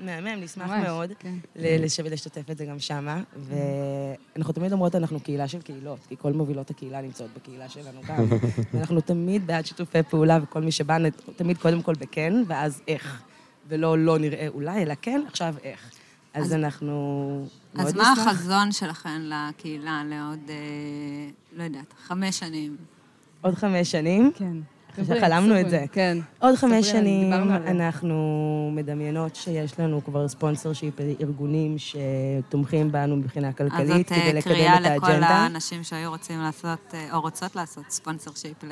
מהמם. 0.00 0.28
נשמח 0.42 0.70
מאוד 0.70 1.10
כן. 1.18 1.34
לשתף 2.10 2.50
את 2.50 2.58
זה 2.58 2.64
גם 2.64 2.78
שמה. 2.78 3.22
ואנחנו 4.36 4.52
תמיד 4.52 4.72
אומרות, 4.72 4.94
אנחנו 4.94 5.20
קהילה 5.20 5.48
של 5.48 5.60
קהילות, 5.60 5.98
כי 6.08 6.14
כל 6.18 6.32
מובילות 6.32 6.70
הקהילה 6.70 7.02
נמצאות 7.02 7.30
בקהילה 7.36 7.68
שלנו 7.68 8.00
גם. 8.08 8.24
ואנחנו 8.74 9.00
תמיד 9.00 9.46
בעד 9.46 9.66
שיתופי 9.66 10.02
פעולה, 10.02 10.38
וכל 10.42 10.62
מי 10.62 10.72
שבא, 10.72 10.98
תמיד 11.36 11.58
קודם 11.58 11.82
כל 11.82 11.94
בכן, 12.02 12.32
ואז 12.46 12.82
איך. 12.88 13.22
ולא 13.68 13.98
לא 13.98 14.18
נראה 14.18 14.48
אולי, 14.48 14.82
אלא 14.82 14.94
כן, 15.02 15.22
עכשיו 15.28 15.54
איך. 15.64 15.90
אז 16.34 16.44
אז- 16.46 16.52
אנחנו 16.52 16.92
מאוד 17.74 17.86
אז 17.86 17.94
נשמח. 17.94 18.18
מה 18.18 18.30
החזון 18.30 18.72
שלכם 18.72 19.20
לקהילה 19.22 20.02
לעוד, 20.06 20.38
אה, 20.48 20.54
לא 21.56 21.62
יודעת, 21.62 21.94
חמש 22.04 22.38
שנים? 22.38 22.76
עוד 23.40 23.54
חמש 23.54 23.90
שנים. 23.90 24.30
כן. 24.34 24.56
חלמנו 25.20 25.60
את 25.60 25.70
זה. 25.70 25.84
כן. 25.92 26.18
עוד 26.38 26.54
חמש 26.54 26.90
שנים. 26.90 27.32
אנחנו 27.66 28.70
מדמיינות 28.74 29.36
שיש 29.36 29.80
לנו 29.80 30.04
כבר 30.04 30.28
ספונסר 30.28 30.72
שיפ 30.72 30.94
ארגונים 31.20 31.76
שתומכים 31.78 32.92
בנו 32.92 33.16
מבחינה 33.16 33.48
אז 33.48 33.54
כלכלית 33.54 34.08
זאת 34.08 34.12
אה, 34.12 34.20
כדי 34.20 34.32
לקדם 34.32 34.52
קריאה 34.54 34.76
את 34.76 34.80
לכל 34.80 35.06
האג'נדה. 35.06 35.28
האנשים 35.28 35.82
שהיו 35.82 36.10
רוצים 36.10 36.40
לעשות, 36.40 36.94
אה, 36.94 37.14
או 37.14 37.20
רוצות 37.20 37.56
לעשות 37.56 37.84
ספונסר 37.90 38.30
שיפ. 38.34 38.64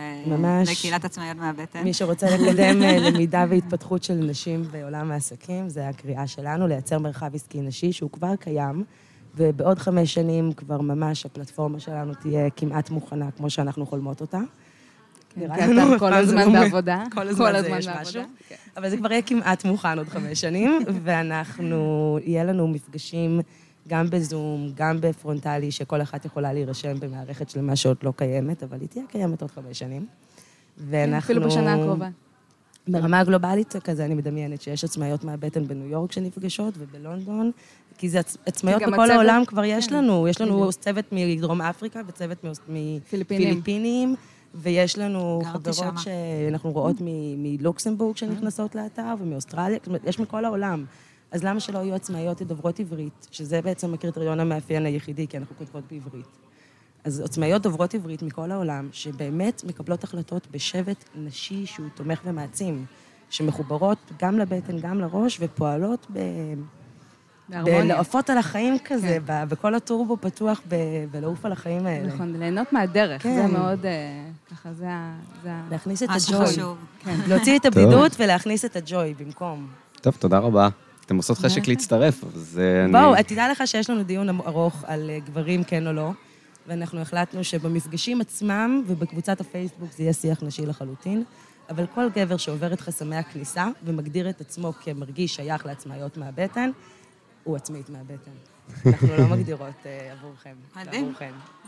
לקהילת 0.66 1.04
עצמאיות 1.04 1.36
מהבטן. 1.36 1.82
מי 1.84 1.94
שרוצה 1.94 2.26
לקדם 2.30 2.82
אה, 2.82 2.98
למידה 3.10 3.44
והתפתחות 3.48 4.02
של 4.02 4.14
נשים 4.14 4.62
בעולם 4.70 5.10
העסקים, 5.10 5.68
זה 5.68 5.88
הקריאה 5.88 6.26
שלנו, 6.26 6.66
לייצר 6.66 6.98
מרחב 6.98 7.34
עסקי 7.34 7.60
נשי 7.60 7.92
שהוא 7.92 8.10
כבר 8.10 8.36
קיים, 8.36 8.84
ובעוד 9.36 9.78
חמש 9.78 10.14
שנים 10.14 10.52
כבר 10.52 10.80
ממש 10.80 11.26
הפלטפורמה 11.26 11.80
שלנו 11.80 12.14
תהיה 12.14 12.50
כמעט 12.50 12.90
מוכנה 12.90 13.30
כמו 13.30 13.50
שאנחנו 13.50 13.86
חולמות 13.86 14.20
אותה. 14.20 14.40
כן, 15.34 15.40
נראה 15.40 15.56
אתה 15.86 15.98
כל 15.98 16.12
הזמן 16.12 16.52
בעבודה. 16.52 17.04
כל 17.12 17.28
הזמן 17.28 17.52
יש. 17.78 17.88
משהו. 17.88 18.22
כן. 18.48 18.54
אבל 18.76 18.90
זה 18.90 18.96
כבר 18.96 19.12
יהיה 19.12 19.22
כמעט 19.22 19.64
מוכן 19.64 19.98
עוד 19.98 20.08
חמש 20.08 20.40
שנים, 20.40 20.78
ואנחנו, 21.04 21.78
יהיה 22.24 22.44
לנו 22.44 22.68
מפגשים 22.68 23.40
גם 23.88 24.10
בזום, 24.10 24.72
גם 24.74 24.96
בפרונטלי, 25.00 25.70
שכל 25.70 26.02
אחת 26.02 26.24
יכולה 26.24 26.52
להירשם 26.52 27.00
במערכת 27.00 27.50
שלמה 27.50 27.76
שעוד 27.76 27.96
לא 28.02 28.12
קיימת, 28.16 28.62
אבל 28.62 28.80
היא 28.80 28.88
תהיה 28.88 29.04
קיימת 29.08 29.42
עוד 29.42 29.50
חמש 29.50 29.78
שנים. 29.78 30.06
ואנחנו... 30.78 31.18
אפילו 31.18 31.42
בשנה 31.48 31.74
הקרובה. 31.74 32.08
ברמה 32.88 33.20
הגלובלית 33.20 33.76
כזה, 33.84 34.04
אני 34.04 34.14
מדמיינת 34.14 34.62
שיש 34.62 34.84
עצמאיות 34.84 35.24
מהבטן 35.24 35.66
בניו 35.66 35.86
יורק 35.88 36.12
שנפגשות 36.12 36.74
ובלונדון, 36.78 37.50
כי 37.98 38.08
זה 38.08 38.20
עצ- 38.20 38.36
עצמאיות 38.46 38.82
בכל 38.82 38.92
הצוות- 38.94 39.10
העולם 39.10 39.42
כבר 39.46 39.64
יש 39.64 39.86
כן, 39.88 39.94
לנו. 39.94 40.28
יש 40.28 40.40
לנו 40.40 40.54
בדיוק. 40.60 40.70
צוות 40.70 41.04
מדרום 41.12 41.62
אפריקה 41.62 42.00
וצוות. 42.06 42.44
מפיליפינים, 42.68 44.14
ויש 44.54 44.98
לנו 44.98 45.42
חברות 45.52 45.74
שמה. 45.74 45.98
שאנחנו 45.98 46.70
רואות 46.70 46.96
מלוקסמבורג 47.00 48.16
שנכנסות 48.16 48.74
לאתר 48.74 49.14
ומאוסטרליה, 49.20 49.78
יש 50.04 50.18
מכל 50.18 50.44
העולם. 50.44 50.84
אז 51.30 51.44
למה 51.44 51.60
שלא 51.60 51.78
יהיו 51.78 51.94
עצמאיות 51.94 52.42
דוברות 52.42 52.80
עברית, 52.80 53.28
שזה 53.30 53.62
בעצם 53.62 53.94
הקריטריון 53.94 54.40
המאפיין 54.40 54.86
היחידי, 54.86 55.26
כי 55.28 55.36
אנחנו 55.36 55.56
כותבות 55.56 55.84
בעברית. 55.90 56.26
אז 57.04 57.20
עצמאיות 57.20 57.62
דוברות 57.62 57.94
עברית 57.94 58.22
מכל 58.22 58.50
העולם, 58.50 58.88
שבאמת 58.92 59.64
מקבלות 59.64 60.04
החלטות 60.04 60.46
בשבט 60.50 61.04
נשי 61.14 61.66
שהוא 61.66 61.86
תומך 61.94 62.20
ומעצים, 62.24 62.84
שמחוברות 63.30 63.98
גם 64.22 64.38
לבטן, 64.38 64.78
גם 64.78 65.00
לראש, 65.00 65.38
ופועלות 65.40 66.06
ב... 66.12 66.18
בלעופות 67.64 68.30
על 68.30 68.38
החיים 68.38 68.76
כזה, 68.84 69.18
כן. 69.26 69.48
בכל 69.48 69.74
הטורבו 69.74 70.16
פתוח 70.20 70.60
ב- 70.68 70.74
ולעוף 71.10 71.44
על 71.44 71.52
החיים 71.52 71.86
האלה. 71.86 72.06
נכון, 72.14 72.36
ליהנות 72.36 72.72
מהדרך. 72.72 73.22
כן. 73.22 73.34
זה 73.34 73.58
מאוד, 73.58 73.86
אה, 73.86 73.90
ככה, 74.50 74.72
זה 74.72 74.86
ה... 74.88 75.14
זה 75.42 75.52
ה- 75.52 75.62
להכניס 75.70 76.02
את 76.02 76.08
משהו 76.08 76.34
הג'וי. 76.34 76.46
חשוב. 76.46 76.78
להוציא 77.28 77.58
את 77.58 77.64
הבדידות 77.64 78.12
ולהכניס 78.18 78.64
את 78.64 78.76
הג'וי 78.76 79.14
במקום. 79.18 79.66
טוב, 80.00 80.14
תודה 80.18 80.38
רבה. 80.38 80.68
אתם 81.06 81.16
עושות 81.16 81.38
חשק 81.38 81.68
להצטרף, 81.68 82.24
אז 82.24 82.60
אה, 82.62 82.84
אני... 82.84 82.92
בואו, 82.92 83.22
תדע 83.26 83.50
לך 83.50 83.62
שיש 83.66 83.90
לנו 83.90 84.02
דיון 84.02 84.28
ארוך 84.28 84.84
על 84.86 85.10
אה, 85.10 85.18
גברים 85.18 85.64
כן 85.64 85.86
או 85.86 85.92
לא, 85.92 86.10
ואנחנו 86.66 87.00
החלטנו 87.00 87.44
שבמפגשים 87.44 88.20
עצמם 88.20 88.82
ובקבוצת 88.86 89.40
הפייסבוק 89.40 89.92
זה 89.92 90.02
יהיה 90.02 90.12
שיח 90.12 90.42
נשי 90.42 90.66
לחלוטין, 90.66 91.24
אבל 91.70 91.86
כל 91.94 92.08
גבר 92.14 92.36
שעובר 92.36 92.72
את 92.72 92.80
חסמי 92.80 93.16
הכניסה 93.16 93.66
ומגדיר 93.84 94.30
את 94.30 94.40
עצמו 94.40 94.72
כמרגיש 94.84 95.34
שייך 95.34 95.66
לעצמאיות 95.66 96.16
מהבטן, 96.16 96.70
הוא 97.44 97.56
עצמאית 97.56 97.90
מהבטן. 97.90 98.30
אנחנו 98.86 99.08
לא 99.18 99.26
מגדירות 99.26 99.86
אה, 99.86 100.12
עבורכם. 100.12 100.54
מדהים. 100.76 101.12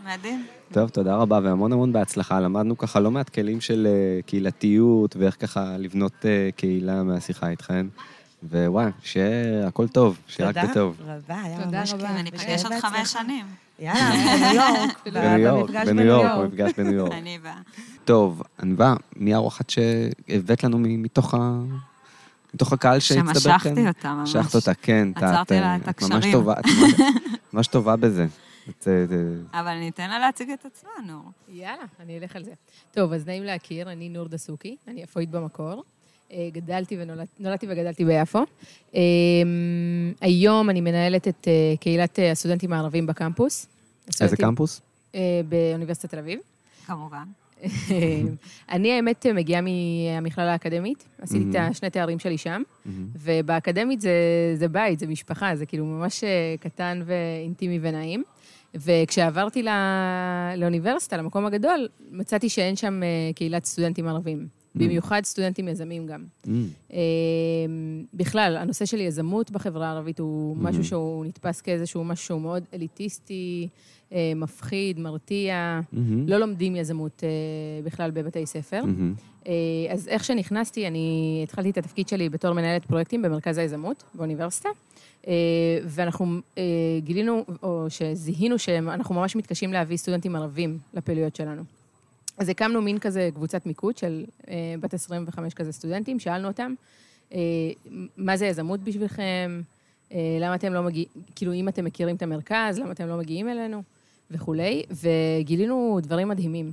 מדהים. 0.04 0.46
טוב, 0.72 0.88
תודה 0.88 1.16
רבה 1.16 1.40
והמון 1.42 1.72
המון 1.72 1.92
בהצלחה. 1.92 2.40
למדנו 2.40 2.78
ככה 2.78 3.00
לא 3.00 3.10
מעט 3.10 3.28
כלים 3.28 3.60
של 3.60 3.86
אה, 3.90 4.22
קהילתיות 4.22 5.16
ואיך 5.16 5.36
ככה 5.40 5.76
לבנות 5.78 6.26
אה, 6.26 6.48
קהילה 6.56 7.02
מהשיחה 7.02 7.48
איתכן. 7.48 7.86
ווואי, 8.50 8.86
שיהיה 9.02 9.68
הכל 9.68 9.88
טוב, 9.88 10.18
שיהיה 10.26 10.48
רק 10.48 10.56
בטוב. 10.56 10.96
תודה 10.98 11.16
רבה, 11.16 11.42
היה 11.42 11.64
תודה 11.64 11.78
ממש 11.80 11.92
רבה. 11.92 12.08
כיף. 12.08 12.16
וניפגש 12.20 12.40
ושיהיה 12.40 12.58
עוד. 12.64 12.80
חמש 12.80 13.12
שנים. 13.12 13.46
יאללה, 13.78 14.86
בניו 15.12 15.38
יורק. 15.38 15.70
בניו 15.70 15.70
יורק, 15.70 15.70
במפגש 15.70 15.88
בניו 15.88 16.04
יורק, 16.04 16.38
במפגש 16.38 16.72
בניו 16.76 16.92
יורק. 16.92 17.12
אני 17.12 17.38
באה. 17.38 17.58
טוב, 18.04 18.42
ענווה, 18.62 18.94
מי 19.16 19.34
האורחת 19.34 19.70
שהבאת 19.70 20.64
לנו 20.64 20.78
מתוך 20.78 21.34
ה... 21.34 21.60
מתוך 22.54 22.72
הקהל 22.72 22.98
שהצטבר 23.00 23.24
כאן? 23.32 23.40
שמשכתי 23.40 23.88
אותה 23.88 24.14
ממש. 24.14 24.36
משכת 24.36 24.54
אותה, 24.54 24.74
כן. 24.74 25.08
עצרתי 25.14 25.54
לה 25.54 25.60
אה, 25.66 25.76
את 25.76 25.80
את 25.82 26.02
ממש 26.02 26.12
הקשרים. 26.12 26.32
טובה, 26.32 26.54
את 26.60 26.64
ממש- 27.52 27.66
טובה 27.66 27.96
בזה. 27.96 28.26
אה, 28.86 28.92
אה, 29.52 29.60
אבל 29.60 29.68
אני 29.68 29.88
אתן 29.88 30.10
לה 30.10 30.18
להציג 30.18 30.50
את 30.50 30.64
עצמה, 30.66 30.90
נור. 31.06 31.22
יאללה, 31.48 31.82
אני 32.00 32.18
אלך 32.18 32.36
על 32.36 32.44
זה. 32.44 32.52
טוב, 32.92 33.12
אז 33.12 33.26
נעים 33.26 33.42
להכיר, 33.42 33.92
אני 33.92 34.08
נור 34.08 34.28
דסוקי, 34.28 34.76
אני 34.88 35.04
אפואית 35.04 35.30
במקור. 35.30 35.84
גדלתי 36.52 36.96
ונולדתי 37.00 37.66
וגדלתי 37.70 38.04
ביפו. 38.04 38.38
אה, 38.94 39.00
היום 40.20 40.70
אני 40.70 40.80
מנהלת 40.80 41.28
את 41.28 41.48
קהילת 41.80 42.18
הסטודנטים 42.32 42.72
הערבים 42.72 43.06
בקמפוס. 43.06 43.66
איזה 44.20 44.36
קמפוס? 44.36 44.80
באוניברסיטת 45.48 46.10
תל 46.10 46.18
אביב. 46.18 46.40
כמובן. 46.86 47.24
אני, 48.72 48.92
האמת, 48.92 49.26
מגיעה 49.34 49.60
מהמכללה 49.60 50.52
האקדמית, 50.52 51.04
עשיתי 51.18 51.50
את 51.50 51.54
השני 51.58 51.90
תארים 51.90 52.18
שלי 52.18 52.38
שם, 52.38 52.62
ובאקדמית 53.16 54.00
זה, 54.00 54.10
זה 54.54 54.68
בית, 54.68 54.98
זה 54.98 55.06
משפחה, 55.06 55.56
זה 55.56 55.66
כאילו 55.66 55.84
ממש 55.84 56.24
קטן 56.60 57.02
ואינטימי 57.06 57.78
ונעים. 57.82 58.22
וכשעברתי 58.74 59.62
לא, 59.62 59.72
לאוניברסיטה, 60.56 61.16
למקום 61.16 61.46
הגדול, 61.46 61.88
מצאתי 62.10 62.48
שאין 62.48 62.76
שם 62.76 63.00
קהילת 63.34 63.64
סטודנטים 63.64 64.08
ערבים. 64.08 64.46
Mm. 64.76 64.78
במיוחד 64.78 65.20
סטודנטים 65.24 65.68
יזמים 65.68 66.06
גם. 66.06 66.24
Mm. 66.46 66.48
בכלל, 68.14 68.56
הנושא 68.56 68.84
של 68.84 69.00
יזמות 69.00 69.50
בחברה 69.50 69.86
הערבית 69.86 70.18
הוא 70.18 70.56
mm. 70.56 70.58
משהו 70.60 70.84
שהוא 70.84 71.24
נתפס 71.24 71.60
כאיזשהו 71.60 72.04
משהו 72.04 72.26
שהוא 72.26 72.40
מאוד 72.40 72.64
אליטיסטי, 72.74 73.68
אה, 73.70 73.76
מפחיד, 74.36 74.98
מרתיע. 74.98 75.80
Mm-hmm. 75.80 75.96
לא 76.26 76.38
לומדים 76.38 76.76
יזמות 76.76 77.24
אה, 77.24 77.28
בכלל 77.84 78.10
בבתי 78.10 78.46
ספר. 78.46 78.80
Mm-hmm. 78.82 79.46
אה, 79.46 79.52
אז 79.92 80.08
איך 80.08 80.24
שנכנסתי, 80.24 80.86
אני 80.86 81.40
התחלתי 81.44 81.70
את 81.70 81.78
התפקיד 81.78 82.08
שלי 82.08 82.28
בתור 82.28 82.52
מנהלת 82.52 82.84
פרויקטים 82.84 83.22
במרכז 83.22 83.58
היזמות 83.58 84.02
באוניברסיטה. 84.14 84.68
ואנחנו 85.84 86.40
גילינו, 86.98 87.44
או 87.62 87.86
שזיהינו 87.88 88.58
שאנחנו 88.58 89.14
ממש 89.14 89.36
מתקשים 89.36 89.72
להביא 89.72 89.96
סטודנטים 89.96 90.36
ערבים 90.36 90.78
לפעילויות 90.94 91.36
שלנו. 91.36 91.62
אז 92.38 92.48
הקמנו 92.48 92.82
מין 92.82 92.98
כזה 92.98 93.28
קבוצת 93.34 93.66
מיקוד 93.66 93.98
של 93.98 94.24
אה, 94.48 94.74
בת 94.80 94.94
25 94.94 95.54
כזה 95.54 95.72
סטודנטים, 95.72 96.18
שאלנו 96.18 96.48
אותם, 96.48 96.74
אה, 97.32 97.38
מה 98.16 98.36
זה 98.36 98.46
יזמות 98.46 98.80
בשבילכם? 98.80 99.60
אה, 100.12 100.18
למה 100.40 100.54
אתם 100.54 100.72
לא 100.72 100.82
מגיעים, 100.82 101.08
כאילו, 101.36 101.52
אם 101.52 101.68
אתם 101.68 101.84
מכירים 101.84 102.16
את 102.16 102.22
המרכז, 102.22 102.78
למה 102.78 102.92
אתם 102.92 103.08
לא 103.08 103.16
מגיעים 103.16 103.48
אלינו? 103.48 103.82
וכולי, 104.30 104.82
וגילינו 104.90 105.98
דברים 106.02 106.28
מדהימים. 106.28 106.72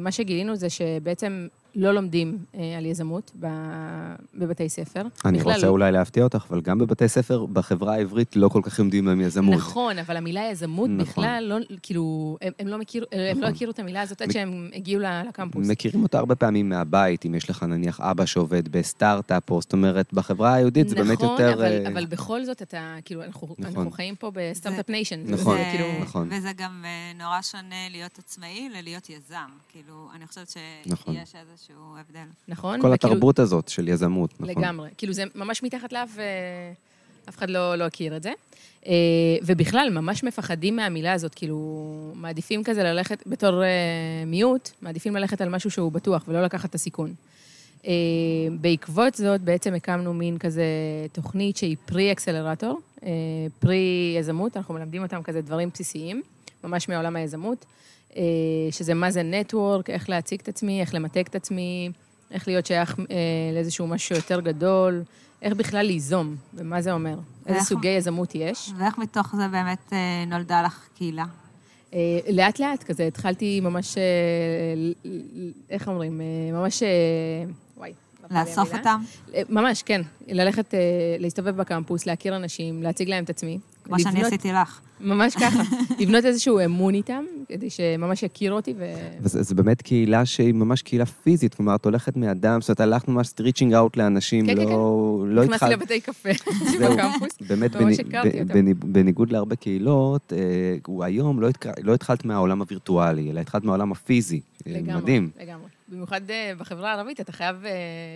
מה 0.00 0.12
שגילינו 0.12 0.56
זה 0.56 0.70
שבעצם 0.70 1.48
לא 1.76 1.94
לומדים 1.94 2.38
אה, 2.54 2.78
על 2.78 2.86
יזמות 2.86 3.32
בבתי 4.34 4.68
ספר. 4.68 5.02
אני 5.24 5.42
רוצה 5.42 5.66
לא... 5.66 5.68
אולי 5.68 5.92
להפתיע 5.92 6.24
אותך, 6.24 6.46
אבל 6.50 6.60
גם 6.60 6.78
בבתי 6.78 7.08
ספר 7.08 7.46
בחברה 7.46 7.94
העברית 7.94 8.36
לא 8.36 8.48
כל 8.48 8.60
כך 8.64 8.78
לומדים 8.78 9.08
על 9.08 9.20
יזמות. 9.20 9.54
נכון, 9.54 9.98
אבל 9.98 10.16
המילה 10.16 10.48
יזמות 10.50 10.90
נכון. 10.90 10.98
בכלל, 10.98 11.44
לא, 11.48 11.56
כאילו, 11.82 12.36
הם, 12.42 12.52
הם, 12.58 12.68
לא 12.68 12.78
מכיר, 12.78 13.04
נכון. 13.04 13.18
הם 13.20 13.26
לא 13.26 13.40
נכון. 13.40 13.54
הכירו 13.54 13.72
את 13.72 13.78
המילה 13.78 14.02
הזאת 14.02 14.22
עד 14.22 14.30
שהם 14.30 14.70
הגיעו 14.74 15.02
לקמפוס. 15.02 15.68
מכירים 15.68 16.02
אותה 16.02 16.18
הרבה 16.18 16.34
פעמים 16.34 16.68
מהבית, 16.68 17.26
אם 17.26 17.34
יש 17.34 17.50
לך 17.50 17.62
נניח 17.62 18.00
אבא 18.00 18.26
שעובד 18.26 18.68
בסטארט-אפ, 18.68 19.50
או 19.50 19.60
זאת 19.60 19.72
אומרת, 19.72 20.12
בחברה 20.12 20.54
היהודית 20.54 20.88
זה 20.88 20.94
באמת 20.94 21.20
יותר... 21.22 21.50
נכון, 21.50 21.64
אבל, 21.64 21.84
uh... 21.84 21.88
אבל 21.88 22.06
בכל 22.06 22.44
זאת 22.44 22.62
אתה, 22.62 22.96
כאילו, 23.04 23.22
אנחנו, 23.22 23.48
נכון. 23.58 23.64
אנחנו 23.64 23.90
חיים 23.90 24.14
פה 24.14 24.30
ב 24.34 24.40
start-up 24.40 24.90
nation. 24.90 25.22
נכון, 25.26 25.54
וזה, 25.54 25.68
כאילו... 25.70 25.86
נכון. 26.02 26.28
וזה 26.32 26.52
גם 26.56 26.84
אה, 26.84 27.24
נורא 27.24 27.42
שונה 27.42 27.88
להיות 27.90 28.18
עצמאי 28.18 28.68
ללהיות 28.68 29.10
יזם. 29.10 29.50
כאילו, 29.68 30.08
אני 30.14 30.26
חושבת 30.26 30.48
שיש 30.48 30.86
נכון. 30.86 31.16
איזשהו 31.16 31.65
הבדל. 31.74 32.28
נכון? 32.48 32.80
כל 32.80 32.88
וכאילו, 32.92 32.94
התרבות 32.94 33.38
הזאת 33.38 33.68
של 33.68 33.88
יזמות, 33.88 34.40
נכון. 34.40 34.62
לגמרי. 34.62 34.90
כאילו, 34.98 35.12
זה 35.12 35.24
ממש 35.34 35.62
מתחת 35.62 35.92
לאף, 35.92 36.10
אף 37.28 37.36
אחד 37.36 37.50
לא, 37.50 37.76
לא 37.76 37.84
הכיר 37.84 38.16
את 38.16 38.22
זה. 38.22 38.32
אה, 38.86 38.92
ובכלל, 39.42 39.88
ממש 39.92 40.24
מפחדים 40.24 40.76
מהמילה 40.76 41.12
הזאת, 41.12 41.34
כאילו, 41.34 42.12
מעדיפים 42.14 42.64
כזה 42.64 42.82
ללכת, 42.82 43.22
בתור 43.26 43.62
אה, 43.62 43.68
מיעוט, 44.26 44.70
מעדיפים 44.82 45.16
ללכת 45.16 45.40
על 45.40 45.48
משהו 45.48 45.70
שהוא 45.70 45.92
בטוח 45.92 46.24
ולא 46.28 46.42
לקחת 46.42 46.70
את 46.70 46.74
הסיכון. 46.74 47.14
אה, 47.86 47.92
בעקבות 48.60 49.14
זאת, 49.14 49.40
בעצם 49.40 49.74
הקמנו 49.74 50.14
מין 50.14 50.38
כזה 50.38 50.64
תוכנית 51.12 51.56
שהיא 51.56 51.76
פרי-אקסלרטור, 51.86 52.80
פרי-יזמות, 53.58 54.56
אנחנו 54.56 54.74
מלמדים 54.74 55.02
אותם 55.02 55.22
כזה 55.22 55.40
דברים 55.40 55.70
בסיסיים, 55.74 56.22
ממש 56.64 56.88
מעולם 56.88 57.16
היזמות. 57.16 57.64
אה, 58.16 58.22
שזה 58.70 58.94
מה 58.94 59.10
זה 59.10 59.22
נטוורק, 59.22 59.90
איך 59.90 60.10
להציג 60.10 60.40
את 60.42 60.48
עצמי, 60.48 60.80
איך 60.80 60.94
למתג 60.94 61.24
את 61.28 61.34
עצמי, 61.34 61.90
איך 62.30 62.48
להיות 62.48 62.66
שייך 62.66 62.96
אה, 62.98 63.04
לאיזשהו 63.54 63.86
משהו 63.86 64.16
יותר 64.16 64.40
גדול, 64.40 65.02
איך 65.42 65.54
בכלל 65.54 65.86
ליזום, 65.86 66.36
ומה 66.54 66.82
זה 66.82 66.92
אומר, 66.92 67.18
איזה 67.46 67.60
סוגי 67.60 67.88
יזמות 67.88 68.34
יש. 68.34 68.70
ואיך 68.78 68.98
מתוך 68.98 69.36
זה 69.36 69.48
באמת 69.48 69.92
אה, 69.92 70.24
נולדה 70.26 70.62
לך 70.62 70.86
קהילה? 70.96 71.24
לאט 72.32 72.58
לאט 72.58 72.82
כזה, 72.82 73.06
התחלתי 73.06 73.60
ממש, 73.60 73.94
איך 75.70 75.88
אומרים, 75.88 76.20
ממש, 76.52 76.82
וואי. 77.76 77.92
לאסוף 78.30 78.74
אותם? 78.74 79.02
ממש, 79.48 79.82
כן. 79.82 80.02
ללכת, 80.28 80.74
להסתובב 81.18 81.56
בקמפוס, 81.56 82.06
להכיר 82.06 82.36
אנשים, 82.36 82.82
להציג 82.82 83.08
להם 83.08 83.24
את 83.24 83.30
עצמי. 83.30 83.58
כמו 83.84 84.00
שאני 84.00 84.22
עשיתי 84.22 84.52
לך. 84.52 84.80
ממש 85.00 85.34
ככה. 85.34 85.62
לבנות 86.00 86.24
איזשהו 86.24 86.60
אמון 86.64 86.94
איתם, 86.94 87.24
כדי 87.48 87.70
שממש 87.70 88.22
יכירו 88.22 88.56
אותי. 88.56 88.74
ו... 88.78 88.84
וזה 89.20 89.54
באמת 89.54 89.82
קהילה 89.82 90.26
שהיא 90.26 90.54
ממש 90.54 90.82
קהילה 90.82 91.06
פיזית, 91.06 91.54
כלומר, 91.54 91.74
את 91.74 91.84
הולכת 91.84 92.16
מאדם, 92.16 92.60
זאת 92.60 92.68
אומרת, 92.68 92.80
הלכת 92.80 93.08
ממש 93.08 93.30
ריצ'ינג 93.40 93.74
אאוט 93.74 93.96
לאנשים, 93.96 94.46
כן, 94.46 94.56
לא... 94.56 94.62
כן, 94.62 94.68
כן, 94.68 95.34
לא 95.34 95.44
נכנסתי 95.44 95.70
לבתי 95.70 96.00
קפה 96.00 96.28
בקמפוס, 96.80 97.38
באמת, 97.48 97.76
בניגוד 98.78 99.32
להרבה 99.32 99.56
קהילות, 99.56 100.32
הוא 100.86 101.02
אה, 101.02 101.06
היום 101.06 101.40
לא, 101.40 101.48
לא 101.82 101.94
התחלת 101.94 102.24
מהעולם 102.24 102.60
הווירטואלי, 102.60 103.30
אלא 103.30 103.40
התחלת 103.40 103.64
מהעולם 103.64 103.92
הפיזי. 103.92 104.40
אה, 104.66 104.72
לגמרי, 104.72 105.02
מדהים. 105.02 105.30
לגמרי. 105.40 105.66
במיוחד 105.88 106.30
אה, 106.30 106.52
בחברה 106.58 106.90
הערבית, 106.90 107.20
אתה 107.20 107.32
חייב 107.32 107.56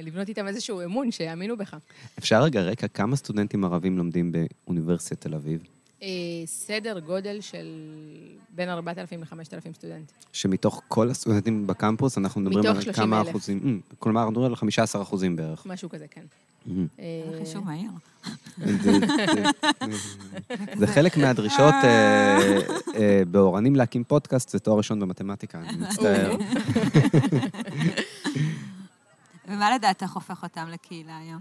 לבנות 0.02 0.28
איתם 0.28 0.46
איזשהו 0.46 0.84
אמון, 0.84 1.10
שיאמינו 1.10 1.56
בך. 1.56 1.76
אפשר 2.18 2.42
רגע 2.42 2.62
רקע, 2.62 2.88
כמה 2.88 3.16
סטודנטים 3.16 3.64
ערבים 3.64 3.98
לומדים 3.98 4.32
באוניברסיטת 4.32 5.20
תל 5.20 5.34
אביב? 5.34 5.60
אה, 6.02 6.08
סדר 6.46 6.98
גודל 6.98 7.40
של 7.40 7.66
בין 8.54 8.68
4,000 8.68 9.20
ל-5,000 9.20 9.74
סטודנטים. 9.74 10.16
שמתוך 10.32 10.82
כל 10.88 11.10
הסטודנטים 11.10 11.66
בקמפוס, 11.66 12.18
אנחנו 12.18 12.40
מדברים 12.40 12.76
על 12.76 12.92
כמה 12.92 13.22
אחוזים, 13.22 13.80
אה, 13.90 13.96
כלומר, 13.98 14.20
אנחנו 14.20 14.30
מדברים 14.30 14.50
על 14.50 14.56
15 14.56 15.02
אחוזים 15.02 15.36
בערך. 15.36 15.66
משהו 15.66 15.88
כזה, 15.88 16.06
כן. 16.10 16.24
אה, 16.98 17.04
חישוב 17.38 17.64
מהיר. 17.64 17.90
זה 20.78 20.86
חלק 20.86 21.16
מהדרישות 21.16 21.74
באורנים 23.30 23.76
להקים 23.76 24.04
פודקאסט, 24.04 24.48
זה 24.48 24.58
תואר 24.58 24.76
ראשון 24.76 25.00
במתמטיקה, 25.00 25.58
אני 25.58 25.76
מצטער. 25.76 26.36
ומה 29.48 29.74
לדעתך 29.74 30.12
הופך 30.12 30.42
אותם 30.42 30.68
לקהילה 30.72 31.18
היום? 31.18 31.40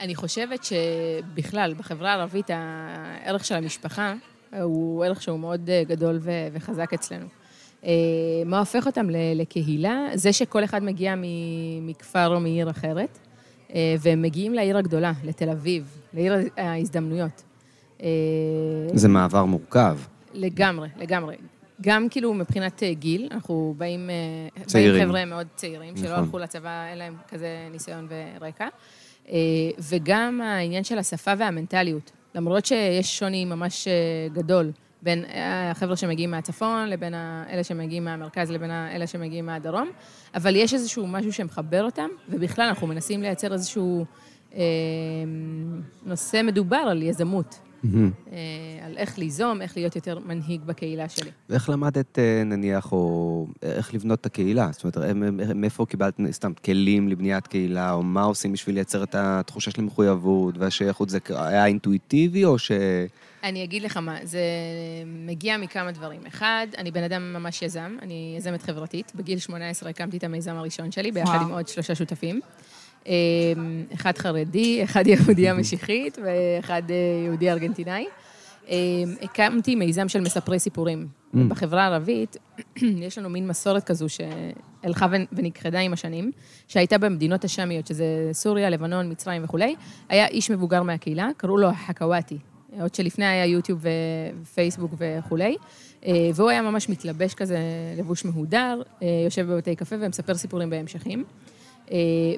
אני 0.00 0.14
חושבת 0.14 0.64
שבכלל, 0.64 1.74
בחברה 1.74 2.12
הערבית, 2.12 2.50
הערך 2.50 3.44
של 3.44 3.54
המשפחה 3.54 4.14
הוא 4.62 5.04
ערך 5.04 5.22
שהוא 5.22 5.38
מאוד 5.38 5.70
אה, 5.70 5.82
גדול 5.86 6.20
וחזק 6.52 6.92
אצלנו. 6.94 7.26
אה, 7.84 7.90
מה 8.46 8.58
הופך 8.58 8.86
אותם 8.86 9.06
לקהילה? 9.34 10.06
זה 10.14 10.32
שכל 10.32 10.64
אחד 10.64 10.82
מגיע 10.82 11.14
מכפר 11.82 12.34
או 12.34 12.40
מעיר 12.40 12.70
אחרת, 12.70 13.18
אה, 13.74 13.94
והם 14.00 14.22
מגיעים 14.22 14.54
לעיר 14.54 14.78
הגדולה, 14.78 15.12
לתל 15.24 15.50
אביב, 15.50 16.00
לעיר 16.14 16.34
ההזדמנויות. 16.56 17.42
זה 18.94 19.08
מעבר 19.08 19.44
מורכב. 19.44 19.98
לגמרי, 20.34 20.88
לגמרי. 20.96 21.36
גם 21.80 22.08
כאילו 22.08 22.34
מבחינת 22.34 22.82
גיל, 22.92 23.28
אנחנו 23.30 23.74
באים, 23.78 24.10
צעירים. 24.66 24.92
באים 24.92 25.08
חבר'ה 25.08 25.24
מאוד 25.24 25.46
צעירים, 25.54 25.94
נכון. 25.94 26.06
שלא 26.06 26.14
הלכו 26.14 26.38
לצבא, 26.38 26.86
אין 26.90 26.98
להם 26.98 27.16
כזה 27.28 27.68
ניסיון 27.72 28.08
ורקע. 28.40 28.68
אה, 29.28 29.36
וגם 29.78 30.40
העניין 30.40 30.84
של 30.84 30.98
השפה 30.98 31.32
והמנטליות. 31.38 32.10
למרות 32.34 32.66
שיש 32.66 33.18
שוני 33.18 33.44
ממש 33.44 33.88
אה, 33.88 33.92
גדול 34.32 34.72
בין 35.02 35.24
החבר'ה 35.70 35.96
שמגיעים 35.96 36.30
מהצפון 36.30 36.88
לבין 36.88 37.14
אלה 37.50 37.64
שמגיעים 37.64 38.04
מהמרכז 38.04 38.50
לבין 38.50 38.70
אלה 38.70 39.06
שמגיעים 39.06 39.46
מהדרום, 39.46 39.90
אבל 40.34 40.56
יש 40.56 40.74
איזשהו 40.74 41.06
משהו 41.06 41.32
שמחבר 41.32 41.84
אותם, 41.84 42.08
ובכלל 42.28 42.68
אנחנו 42.68 42.86
מנסים 42.86 43.22
לייצר 43.22 43.52
איזשהו 43.52 44.04
אה, 44.54 44.60
נושא 46.06 46.42
מדובר 46.44 46.76
על 46.76 47.02
יזמות. 47.02 47.58
Mm-hmm. 47.84 48.34
על 48.84 48.96
איך 48.96 49.18
ליזום, 49.18 49.62
איך 49.62 49.76
להיות 49.76 49.96
יותר 49.96 50.18
מנהיג 50.18 50.60
בקהילה 50.64 51.08
שלי. 51.08 51.30
ואיך 51.48 51.70
למדת, 51.70 52.18
אה, 52.18 52.42
נניח, 52.44 52.92
או 52.92 53.46
איך 53.62 53.94
לבנות 53.94 54.20
את 54.20 54.26
הקהילה? 54.26 54.68
זאת 54.72 54.96
אומרת, 54.96 55.16
מאיפה 55.54 55.86
קיבלת 55.86 56.14
סתם 56.30 56.52
כלים 56.64 57.08
לבניית 57.08 57.46
קהילה, 57.46 57.92
או 57.92 58.02
מה 58.02 58.22
עושים 58.22 58.52
בשביל 58.52 58.74
לייצר 58.74 59.02
את 59.02 59.14
התחושה 59.14 59.70
של 59.70 59.80
המחויבות 59.80 60.58
והשייכות? 60.58 61.08
זה 61.08 61.18
היה 61.30 61.66
אינטואיטיבי, 61.66 62.44
או 62.44 62.58
ש... 62.58 62.70
אני 63.44 63.64
אגיד 63.64 63.82
לך 63.82 63.96
מה, 63.96 64.16
זה 64.22 64.40
מגיע 65.06 65.56
מכמה 65.56 65.92
דברים. 65.92 66.20
אחד, 66.26 66.66
אני 66.78 66.90
בן 66.90 67.02
אדם 67.02 67.32
ממש 67.32 67.62
יזם, 67.62 67.96
אני 68.02 68.34
יזמת 68.38 68.62
חברתית. 68.62 69.12
בגיל 69.14 69.38
18 69.38 69.90
הקמתי 69.90 70.16
את 70.16 70.24
המיזם 70.24 70.54
הראשון 70.56 70.90
שלי, 70.92 71.12
ביחד 71.12 71.30
וואו. 71.30 71.46
עם 71.46 71.52
עוד 71.52 71.68
שלושה 71.68 71.94
שותפים. 71.94 72.40
אמ, 73.06 73.84
אחד 73.94 74.18
חרדי, 74.18 74.84
אחד 74.84 75.06
יהודי 75.06 75.48
המשיחית 75.48 76.18
ואחד 76.24 76.82
אה, 76.90 76.96
יהודי 77.26 77.50
ארגנטינאי. 77.50 78.06
אמ, 78.68 79.14
הקמתי 79.22 79.74
מיזם 79.74 80.08
של 80.08 80.20
מספרי 80.20 80.58
סיפורים. 80.58 81.06
Mm. 81.06 81.38
בחברה 81.48 81.82
הערבית 81.82 82.36
יש 83.06 83.18
לנו 83.18 83.30
מין 83.30 83.48
מסורת 83.48 83.84
כזו 83.84 84.06
הלכה 84.82 85.06
ונכחדה 85.32 85.78
עם 85.78 85.92
השנים, 85.92 86.30
שהייתה 86.68 86.98
במדינות 86.98 87.44
השמיות, 87.44 87.86
שזה 87.86 88.28
סוריה, 88.32 88.70
לבנון, 88.70 89.10
מצרים 89.10 89.44
וכולי, 89.44 89.74
היה 90.08 90.26
איש 90.26 90.50
מבוגר 90.50 90.82
מהקהילה, 90.82 91.28
קראו 91.36 91.56
לו 91.56 91.68
חכוואטי, 91.86 92.38
עוד 92.80 92.94
שלפני 92.94 93.26
היה 93.26 93.46
יוטיוב 93.46 93.84
ופייסבוק 94.42 94.94
וכולי, 94.98 95.56
והוא 96.34 96.50
היה 96.50 96.62
ממש 96.62 96.88
מתלבש 96.88 97.34
כזה, 97.34 97.58
לבוש 97.98 98.24
מהודר, 98.24 98.82
יושב 99.24 99.46
בבתי 99.46 99.76
קפה 99.76 99.96
ומספר 100.00 100.34
סיפורים 100.34 100.70
בהמשכים. 100.70 101.24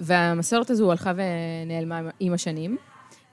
והמסורת 0.00 0.70
הזו 0.70 0.90
הלכה 0.90 1.12
ונעלמה 1.16 2.00
עם 2.20 2.32
השנים. 2.32 2.76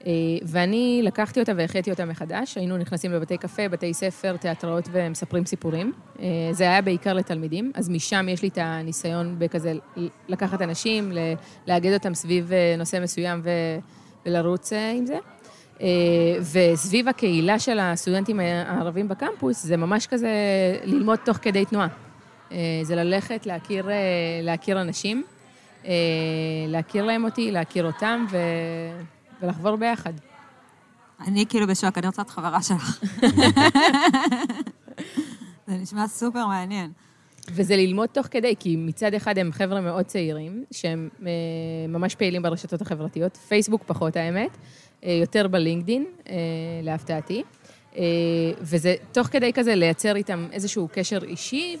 אה, 0.06 0.12
ואני 0.42 1.00
לקחתי 1.04 1.40
אותה 1.40 1.52
והחייתי 1.56 1.90
אותה 1.90 2.04
מחדש. 2.04 2.56
היינו 2.56 2.76
נכנסים 2.76 3.12
לבתי 3.12 3.38
קפה, 3.38 3.68
בתי 3.68 3.94
ספר, 3.94 4.36
תיאטראות 4.36 4.88
ומספרים 4.92 5.46
סיפורים. 5.46 5.92
אה, 6.20 6.26
זה 6.52 6.64
היה 6.64 6.82
בעיקר 6.82 7.14
לתלמידים, 7.14 7.72
אז 7.74 7.88
משם 7.88 8.26
יש 8.28 8.42
לי 8.42 8.48
את 8.48 8.58
הניסיון 8.60 9.34
בכזה 9.38 9.72
לקחת 10.28 10.62
אנשים, 10.62 11.12
לאגד 11.66 11.92
אותם 11.92 12.14
סביב 12.14 12.52
אה, 12.52 12.74
נושא 12.78 12.98
מסוים 13.02 13.42
ולרוץ 14.26 14.72
עם 14.72 15.06
זה. 15.06 15.18
וסביב 16.52 17.08
הקהילה 17.08 17.58
של 17.58 17.78
הסטודנטים 17.78 18.40
הערבים 18.40 19.08
בקמפוס, 19.08 19.62
זה 19.62 19.76
ממש 19.76 20.06
כזה 20.06 20.30
ללמוד 20.84 21.18
תוך 21.24 21.36
כדי 21.42 21.64
תנועה. 21.64 21.88
זה 22.82 22.96
ללכת, 22.96 23.46
להכיר, 23.46 23.88
להכיר 24.42 24.80
אנשים, 24.80 25.24
להכיר 26.68 27.04
להם 27.04 27.24
אותי, 27.24 27.50
להכיר 27.50 27.86
אותם, 27.86 28.26
ו... 28.30 28.36
ולחבור 29.42 29.76
ביחד. 29.76 30.12
אני 31.20 31.46
כאילו 31.48 31.66
בשוק, 31.66 31.98
אני 31.98 32.06
רוצה 32.06 32.22
להיות 32.22 32.30
חברה 32.30 32.62
שלך. 32.62 33.04
זה 35.66 35.74
נשמע 35.74 36.08
סופר 36.08 36.46
מעניין. 36.46 36.90
וזה 37.50 37.76
ללמוד 37.76 38.08
תוך 38.08 38.26
כדי, 38.30 38.54
כי 38.58 38.76
מצד 38.76 39.14
אחד 39.14 39.38
הם 39.38 39.52
חבר'ה 39.52 39.80
מאוד 39.80 40.04
צעירים, 40.04 40.64
שהם 40.70 41.08
אה, 41.26 41.30
ממש 41.88 42.14
פעילים 42.14 42.42
ברשתות 42.42 42.82
החברתיות, 42.82 43.36
פייסבוק 43.36 43.82
פחות 43.86 44.16
האמת, 44.16 44.56
אה, 45.04 45.12
יותר 45.12 45.48
בלינקדין, 45.48 46.06
אה, 46.28 46.34
להפתעתי. 46.82 47.42
וזה 48.60 48.94
תוך 49.12 49.26
כדי 49.26 49.52
כזה 49.52 49.74
לייצר 49.74 50.16
איתם 50.16 50.46
איזשהו 50.52 50.88
קשר 50.92 51.18
אישי, 51.24 51.76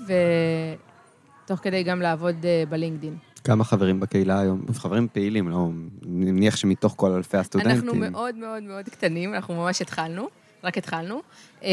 ותוך 1.44 1.60
כדי 1.60 1.82
גם 1.82 2.00
לעבוד 2.00 2.46
בלינקדין. 2.68 3.16
כמה 3.46 3.64
חברים 3.64 4.00
בקהילה 4.00 4.40
היום? 4.40 4.62
חברים 4.74 5.08
פעילים, 5.12 5.48
לא... 5.48 5.68
אני 6.04 6.32
מניח 6.32 6.56
שמתוך 6.56 6.94
כל 6.96 7.10
אלפי 7.10 7.36
הסטודנטים. 7.36 7.72
אנחנו 7.72 7.94
מאוד 7.94 8.34
מאוד 8.34 8.62
מאוד 8.62 8.84
קטנים, 8.88 9.34
אנחנו 9.34 9.54
ממש 9.54 9.82
התחלנו, 9.82 10.28
רק 10.64 10.78
התחלנו. 10.78 11.20
אה, 11.64 11.70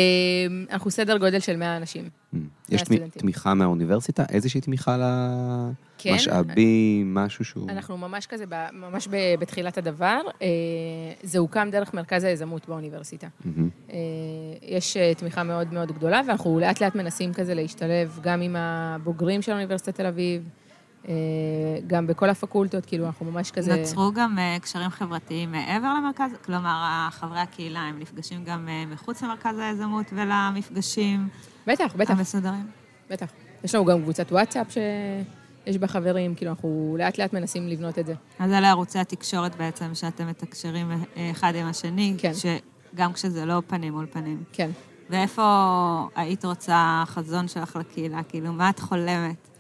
אנחנו 0.71 0.91
סדר 0.91 1.17
גודל 1.17 1.39
של 1.39 1.55
100 1.55 1.77
אנשים. 1.77 2.09
Mm. 2.33 2.38
יש 2.69 2.81
תמיכה 3.12 3.53
מהאוניברסיטה? 3.53 4.23
איזושהי 4.29 4.62
תמיכה 4.62 4.97
למשאבים, 6.05 7.13
כן. 7.15 7.23
משהו 7.23 7.45
שהוא... 7.45 7.69
אנחנו 7.69 7.97
ממש 7.97 8.27
כזה, 8.27 8.45
ממש 8.73 9.07
בתחילת 9.39 9.77
הדבר. 9.77 10.21
אה, 10.41 10.47
זה 11.23 11.39
הוקם 11.39 11.69
דרך 11.71 11.93
מרכז 11.93 12.23
היזמות 12.23 12.67
באוניברסיטה. 12.67 13.27
אה, 13.91 13.97
יש 14.62 14.97
תמיכה 15.17 15.43
מאוד 15.43 15.73
מאוד 15.73 15.91
גדולה, 15.91 16.21
ואנחנו 16.27 16.59
לאט 16.59 16.81
לאט 16.81 16.95
מנסים 16.95 17.33
כזה 17.33 17.53
להשתלב 17.53 18.19
גם 18.23 18.41
עם 18.41 18.55
הבוגרים 18.55 19.41
של 19.41 19.51
אוניברסיטת 19.51 19.95
תל 19.95 20.05
אביב. 20.05 20.49
אה, 21.08 21.13
גם 21.88 22.08
בכל 22.08 22.30
הפקולטות, 22.30 22.86
כאילו, 22.86 23.06
אנחנו 23.06 23.32
ממש 23.32 23.52
כזה... 23.52 23.76
נוצרו 23.76 24.12
גם 24.16 24.39
אה, 24.39 24.58
קשרים 24.62 24.89
חברתיים 24.89 25.52
מעבר 25.52 25.94
למרכז? 25.98 26.32
כלומר, 26.46 27.08
חברי 27.12 27.39
הקהילה, 27.39 27.80
הם 27.80 28.00
נפגשים 28.00 28.44
גם 28.44 28.70
אה, 28.70 28.84
מחוץ 28.86 29.24
למרכז 29.24 29.60
היזמות 29.60 30.06
ולמפגשים 30.13 31.28
בטח, 31.68 31.96
בטח. 31.96 32.12
המסודרים? 32.12 32.68
בטח. 33.10 33.28
יש 33.63 33.76
לנו 33.76 33.86
גם 33.86 34.02
קבוצת 34.02 34.32
וואטסאפ 34.32 34.68
שיש 34.72 35.78
בה 35.78 35.88
חברים, 35.88 36.36
כאילו, 36.36 36.52
אנחנו 36.52 36.96
לאט 37.00 37.18
לאט 37.18 37.34
מנסים 37.34 37.68
לבנות 37.68 38.00
את 38.00 38.06
זה. 38.06 38.13
אז 38.39 38.52
אלה 38.52 38.70
ערוצי 38.70 39.00
התקשורת 39.00 39.56
בעצם, 39.56 39.96
שאתם 39.96 40.28
מתקשרים 40.28 40.92
אחד 41.32 41.56
עם 41.56 41.68
השני, 41.68 42.16
כן. 42.18 42.32
גם 42.96 43.13
כשזה 43.13 43.46
לא 43.46 43.62
פנים 43.68 43.94
מול 43.94 44.06
פנים. 44.12 44.44
כן. 44.54 44.70
ואיפה 45.10 46.08
היית 46.16 46.46
רוצה 46.46 47.04
חזון 47.06 47.48
שלך 47.48 47.76
לקהילה? 47.76 48.24
כאילו, 48.24 48.54
מה 48.54 48.70
את 48.70 48.80
חולמת? 48.80 49.53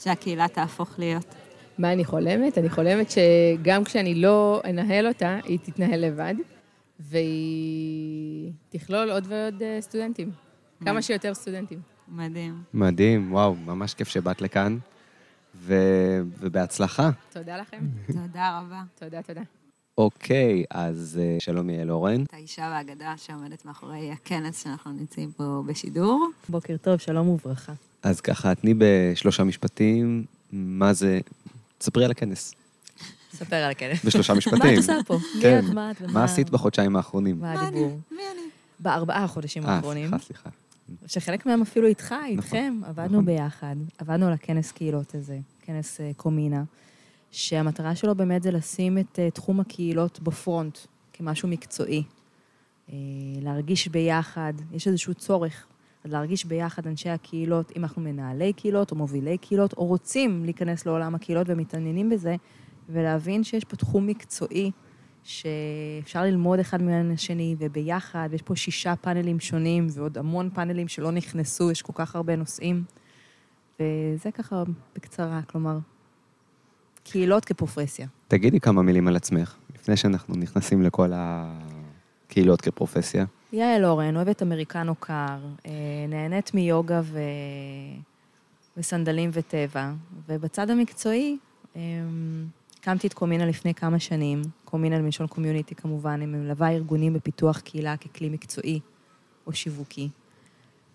שהקהילה 0.00 0.48
תהפוך 0.48 0.98
להיות. 0.98 1.34
מה 1.78 1.92
אני 1.92 2.04
חולמת? 2.04 2.58
אני 2.58 2.70
חולמת 2.70 3.10
שגם 3.10 3.84
כשאני 3.84 4.14
לא 4.14 4.62
אנהל 4.64 5.06
אותה, 5.06 5.38
היא 5.44 5.58
תתנהל 5.62 6.06
לבד, 6.06 6.34
והיא 7.00 8.52
תכלול 8.68 9.10
עוד 9.10 9.24
ועוד 9.28 9.62
אה, 9.62 9.78
סטודנטים. 9.80 10.30
כמה 10.84 11.02
שיותר 11.02 11.34
סטודנטים. 11.34 11.80
מדהים. 12.08 12.62
מדהים, 12.74 13.32
וואו, 13.32 13.54
ממש 13.54 13.94
כיף 13.94 14.08
שבאת 14.08 14.42
לכאן, 14.42 14.78
ו... 15.54 15.74
ובהצלחה. 16.38 17.10
תודה 17.32 17.56
לכם. 17.56 17.80
תודה 18.06 18.60
רבה. 18.60 18.82
תודה, 18.98 19.22
תודה. 19.22 19.42
אוקיי, 19.98 20.64
אז 20.70 21.20
אה, 21.22 21.36
שלום 21.40 21.70
יעל 21.70 21.90
אורן. 21.90 22.22
את 22.22 22.34
האישה 22.34 22.62
והאגדה 22.62 23.14
שעומדת 23.16 23.64
מאחורי 23.64 24.10
הכנס 24.12 24.62
שאנחנו 24.62 24.92
נמצאים 24.92 25.32
פה 25.32 25.62
בשידור. 25.66 26.28
בוקר 26.48 26.76
טוב, 26.76 26.98
שלום 26.98 27.28
וברכה. 27.28 27.72
אז 28.02 28.20
ככה, 28.20 28.54
תני 28.54 28.74
בשלושה 28.78 29.44
משפטים, 29.44 30.24
מה 30.52 30.92
זה... 30.92 31.20
ספרי 31.80 32.04
על 32.04 32.10
הכנס. 32.10 32.54
ספר 33.32 33.56
על 33.56 33.70
הכנס. 33.70 34.04
בשלושה 34.04 34.34
משפטים. 34.34 34.60
מה 34.64 34.72
את 34.72 34.76
עושה 34.76 34.96
פה? 35.06 35.18
כן. 35.42 35.64
מה 35.74 35.90
את 35.90 35.96
ומה... 36.00 36.12
מה 36.12 36.24
עשית 36.24 36.50
בחודשיים 36.50 36.96
האחרונים? 36.96 37.40
מה 37.40 37.52
הדיבור? 37.52 37.98
מי 38.10 38.22
אני? 38.32 38.40
בארבעה 38.80 39.26
חודשים 39.26 39.66
האחרונים. 39.66 40.14
אה, 40.14 40.18
סליחה, 40.18 40.26
סליחה. 40.26 40.50
שחלק 41.06 41.46
מהם 41.46 41.62
אפילו 41.62 41.86
איתך, 41.86 42.12
נכון, 42.12 42.24
איתכם, 42.26 42.80
עבדנו 42.86 43.06
נכון. 43.06 43.24
ביחד, 43.24 43.76
עבדנו 43.98 44.26
על 44.26 44.32
הכנס 44.32 44.72
קהילות 44.72 45.14
הזה, 45.14 45.38
כנס 45.62 46.00
אה, 46.00 46.10
קומינה, 46.16 46.62
שהמטרה 47.30 47.94
שלו 47.94 48.14
באמת 48.14 48.42
זה 48.42 48.50
לשים 48.50 48.98
את 48.98 49.18
אה, 49.18 49.30
תחום 49.30 49.60
הקהילות 49.60 50.20
בפרונט, 50.20 50.78
כמשהו 51.12 51.48
מקצועי. 51.48 52.02
אה, 52.92 52.94
להרגיש 53.42 53.88
ביחד, 53.88 54.52
יש 54.72 54.88
איזשהו 54.88 55.14
צורך 55.14 55.66
להרגיש 56.04 56.44
ביחד 56.44 56.86
אנשי 56.86 57.08
הקהילות, 57.08 57.72
אם 57.76 57.82
אנחנו 57.82 58.02
מנהלי 58.02 58.52
קהילות 58.52 58.90
או 58.90 58.96
מובילי 58.96 59.38
קהילות, 59.38 59.72
או 59.72 59.86
רוצים 59.86 60.44
להיכנס 60.44 60.86
לעולם 60.86 61.14
הקהילות 61.14 61.46
ומתעניינים 61.50 62.10
בזה, 62.10 62.36
ולהבין 62.88 63.44
שיש 63.44 63.64
פה 63.64 63.76
תחום 63.76 64.06
מקצועי 64.06 64.70
שאפשר 65.22 66.22
ללמוד 66.22 66.58
אחד 66.58 66.82
מהשני 66.82 67.56
וביחד, 67.58 68.28
ויש 68.32 68.42
פה 68.42 68.56
שישה 68.56 68.96
פאנלים 68.96 69.40
שונים 69.40 69.86
ועוד 69.90 70.18
המון 70.18 70.50
פאנלים 70.54 70.88
שלא 70.88 71.10
נכנסו, 71.10 71.70
יש 71.70 71.82
כל 71.82 71.92
כך 71.96 72.16
הרבה 72.16 72.36
נושאים. 72.36 72.84
וזה 73.80 74.30
ככה 74.34 74.62
בקצרה, 74.96 75.40
כלומר, 75.42 75.78
קהילות 77.04 77.44
כפרופסיה. 77.44 78.06
תגידי 78.28 78.60
כמה 78.60 78.82
מילים 78.82 79.08
על 79.08 79.16
עצמך, 79.16 79.56
לפני 79.74 79.96
שאנחנו 79.96 80.36
נכנסים 80.36 80.82
לכל 80.82 81.12
הקהילות 82.30 82.60
כפרופסיה. 82.60 83.24
יעל 83.52 83.84
אורן, 83.84 84.16
אוהבת 84.16 84.42
אמריקנו 84.42 84.94
קר, 84.94 85.38
אה, 85.66 85.72
נהנית 86.08 86.54
מיוגה 86.54 87.00
ו... 87.04 87.20
וסנדלים 88.76 89.30
וטבע, 89.32 89.92
ובצד 90.28 90.70
המקצועי, 90.70 91.38
אה, 91.76 91.80
הקמתי 92.80 93.06
את 93.06 93.14
קומינה 93.14 93.46
לפני 93.46 93.74
כמה 93.74 93.98
שנים, 93.98 94.42
קומינה 94.64 94.98
למשון 94.98 95.26
קומיוניטי 95.26 95.74
כמובן, 95.74 96.10
אני 96.10 96.26
מלווה 96.26 96.70
ארגונים 96.70 97.12
בפיתוח 97.12 97.60
קהילה 97.60 97.96
ככלי 97.96 98.28
מקצועי 98.28 98.80
או 99.46 99.52
שיווקי. 99.52 100.08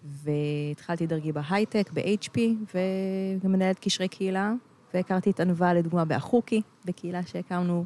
והתחלתי 0.06 1.08
דרכי 1.08 1.32
בהייטק, 1.32 1.90
ב-HP, 1.94 2.40
וגם 2.74 3.52
מנהלת 3.52 3.80
קשרי 3.80 4.08
קהילה, 4.08 4.54
והכרתי 4.94 5.30
את 5.30 5.40
ענווה 5.40 5.74
לדוגמה 5.74 6.06
באחוקי, 6.06 6.62
בקהילה 6.86 7.22
שהקמנו 7.26 7.86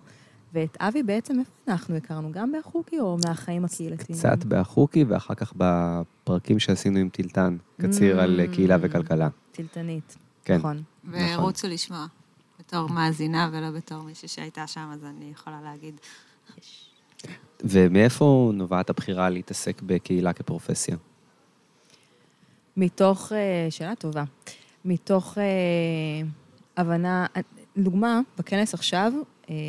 ואת 0.54 0.78
אבי 0.80 1.04
בעצם, 1.04 1.40
איפה 1.40 1.52
אנחנו 1.68 1.96
הכרנו? 1.96 2.32
גם 2.32 2.52
באחוקי 2.52 3.00
או 3.00 3.18
מהחיים 3.26 3.66
הקהילתיים? 3.66 4.20
קצת 4.20 4.44
באחוקי, 4.44 5.04
ואחר 5.04 5.34
כך 5.34 5.54
בפרקים 5.58 6.60
שעשינו 6.60 7.00
עם 7.00 7.10
טילטן, 7.10 7.58
קציר 7.82 8.22
על 8.22 8.40
mm. 8.40 8.56
קהילה 8.56 8.78
וכלכלה. 8.82 9.30
טילטנית, 9.52 10.18
כן. 10.46 10.58
נכון. 10.58 10.84
ורוצו 11.12 11.68
לשמוע, 11.68 12.06
בתור 12.60 12.90
מאזינה 12.90 13.50
ולא 13.54 13.72
בתור 13.72 14.04
מישהי 14.04 14.28
שהייתה 14.28 14.68
שם, 14.68 14.90
אז 14.94 15.06
אני 15.06 15.32
יכולה 15.32 15.62
להגיד. 15.62 16.00
ומאיפה 17.64 18.52
נובעת 18.54 18.90
הבחירה 18.90 19.30
להתעסק 19.30 19.82
בקהילה 19.82 20.34
כפרופסיה? 20.34 20.96
מתוך, 22.78 23.32
אה, 23.34 23.68
שאלה 23.70 23.96
טובה, 23.96 24.24
מתוך 24.86 25.38
אה, 25.38 25.44
הבנה, 26.78 27.26
דוגמה, 27.78 28.20
בכנס 28.38 28.74
עכשיו, 28.74 29.14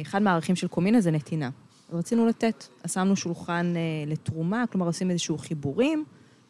אחד 0.02 0.22
מהערכים 0.22 0.56
של 0.56 0.68
קומינה 0.68 1.00
זה 1.00 1.10
נתינה. 1.10 1.50
רצינו 1.92 2.26
לתת, 2.26 2.64
שמנו 2.86 3.16
שולחן 3.16 3.72
אה, 3.76 3.80
לתרומה, 4.06 4.64
כלומר 4.72 4.86
עושים 4.86 5.10
איזשהו 5.10 5.38
חיבורים, 5.38 6.04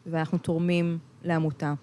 ואנחנו 0.05 0.37
תורמים 0.37 0.97
לעמותה. 1.23 1.73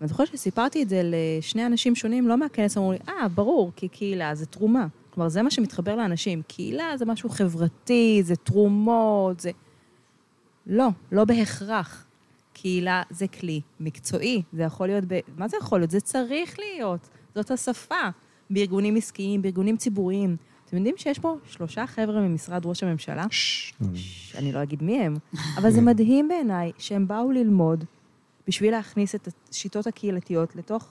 ואני 0.00 0.08
זוכרת 0.08 0.28
שסיפרתי 0.28 0.82
את 0.82 0.88
זה 0.88 1.02
לשני 1.04 1.66
אנשים 1.66 1.94
שונים, 1.94 2.28
לא 2.28 2.36
מהכנס, 2.36 2.76
אמרו 2.76 2.92
לי, 2.92 2.98
אה, 3.08 3.28
ברור, 3.28 3.72
כי 3.76 3.88
קהילה 3.88 4.34
זה 4.34 4.46
תרומה. 4.46 4.86
כלומר, 5.10 5.28
זה 5.28 5.42
מה 5.42 5.50
שמתחבר 5.50 5.96
לאנשים. 5.96 6.42
קהילה 6.48 6.96
זה 6.96 7.04
משהו 7.04 7.28
חברתי, 7.28 8.20
זה 8.22 8.36
תרומות, 8.36 9.40
זה... 9.40 9.50
לא, 10.66 10.88
לא 11.12 11.24
בהכרח. 11.24 12.06
קהילה 12.52 13.02
זה 13.10 13.28
כלי 13.28 13.60
מקצועי, 13.80 14.42
זה 14.52 14.62
יכול 14.62 14.86
להיות 14.86 15.04
ב... 15.08 15.20
מה 15.36 15.48
זה 15.48 15.56
יכול 15.60 15.78
להיות? 15.78 15.90
זה 15.90 16.00
צריך 16.00 16.58
להיות, 16.58 17.08
זאת 17.34 17.50
השפה. 17.50 18.08
בארגונים 18.50 18.96
עסקיים, 18.96 19.42
בארגונים 19.42 19.76
ציבוריים. 19.76 20.36
אתם 20.66 20.76
יודעים 20.76 20.94
שיש 20.98 21.18
פה 21.18 21.36
שלושה 21.46 21.86
חבר'ה 21.86 22.20
ממשרד 22.20 22.66
ראש 22.66 22.82
הממשלה? 22.82 23.26
ששש, 23.30 24.36
אני 24.36 24.52
לא 24.52 24.62
אגיד 24.62 24.82
מי 24.82 25.00
הם, 25.00 25.14
אבל 25.58 25.70
זה 25.70 25.80
מדהים 25.80 26.28
בעיניי 26.28 26.72
שהם 26.78 27.08
באו 27.08 27.30
ללמוד 27.30 27.84
בשביל 28.48 28.70
להכניס 28.70 29.14
את 29.14 29.28
השיטות 29.50 29.86
הקהילתיות 29.86 30.56
לתוך 30.56 30.88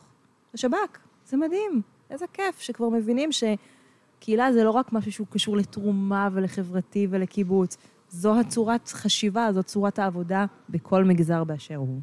השב"כ. 0.53 0.99
זה 1.27 1.37
מדהים. 1.37 1.81
איזה 2.09 2.25
כיף 2.33 2.59
שכבר 2.59 2.89
מבינים 2.89 3.29
שקהילה 3.31 4.53
זה 4.53 4.63
לא 4.63 4.71
רק 4.71 4.93
משהו 4.93 5.11
שהוא 5.11 5.27
קשור 5.29 5.57
לתרומה 5.57 6.29
ולחברתי 6.33 7.07
ולקיבוץ. 7.09 7.77
זו 8.09 8.39
הצורת 8.39 8.87
חשיבה, 8.87 9.53
זו 9.53 9.63
צורת 9.63 9.99
העבודה 9.99 10.45
בכל 10.69 11.03
מגזר 11.03 11.43
באשר 11.43 11.75
הוא. 11.75 12.01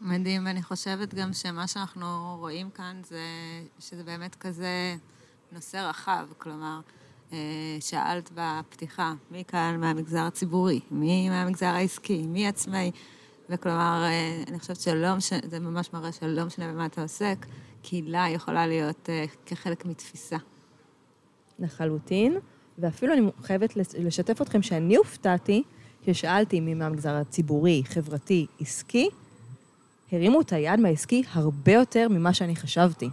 מדהים, 0.00 0.46
ואני 0.46 0.62
חושבת 0.62 1.14
גם 1.14 1.32
שמה 1.32 1.66
שאנחנו 1.66 2.36
רואים 2.38 2.70
כאן 2.70 3.00
זה 3.04 3.20
שזה 3.78 4.04
באמת 4.04 4.34
כזה 4.34 4.96
נושא 5.52 5.76
רחב, 5.76 6.26
כלומר, 6.38 6.80
אה, 7.32 7.38
שאלת 7.80 8.30
בפתיחה, 8.34 9.14
מי 9.30 9.44
כאן 9.44 9.76
מהמגזר 9.80 10.20
הציבורי, 10.20 10.80
מי 10.90 11.28
מהמגזר 11.28 11.66
העסקי, 11.66 12.26
מי 12.26 12.48
עצמאי, 12.48 12.90
וכלומר, 13.50 14.02
אה, 14.04 14.42
אני 14.48 14.58
חושבת 14.58 14.80
שלא 14.80 15.14
משנה, 15.16 15.38
זה 15.44 15.60
ממש 15.60 15.92
מראה 15.92 16.12
שלא 16.12 16.44
משנה 16.44 16.72
במה 16.72 16.86
אתה 16.86 17.02
עוסק, 17.02 17.46
קהילה 17.82 18.28
יכולה 18.28 18.66
להיות 18.66 19.10
אה, 19.10 19.24
כחלק 19.46 19.86
מתפיסה. 19.86 20.36
לחלוטין, 21.58 22.38
ואפילו 22.78 23.12
אני 23.12 23.30
חייבת 23.42 23.76
לשתף 23.76 24.42
אתכם 24.42 24.62
שאני 24.62 24.96
הופתעתי 24.96 25.62
כששאלתי 26.02 26.60
מי 26.60 26.74
מהמגזר 26.74 27.14
הציבורי, 27.14 27.82
חברתי, 27.86 28.46
עסקי, 28.60 29.08
הרימו 30.12 30.40
את 30.40 30.52
היד 30.52 30.80
מהעסקי 30.80 31.22
הרבה 31.32 31.72
יותר 31.72 32.08
ממה 32.08 32.34
שאני 32.34 32.56
חשבתי. 32.56 33.08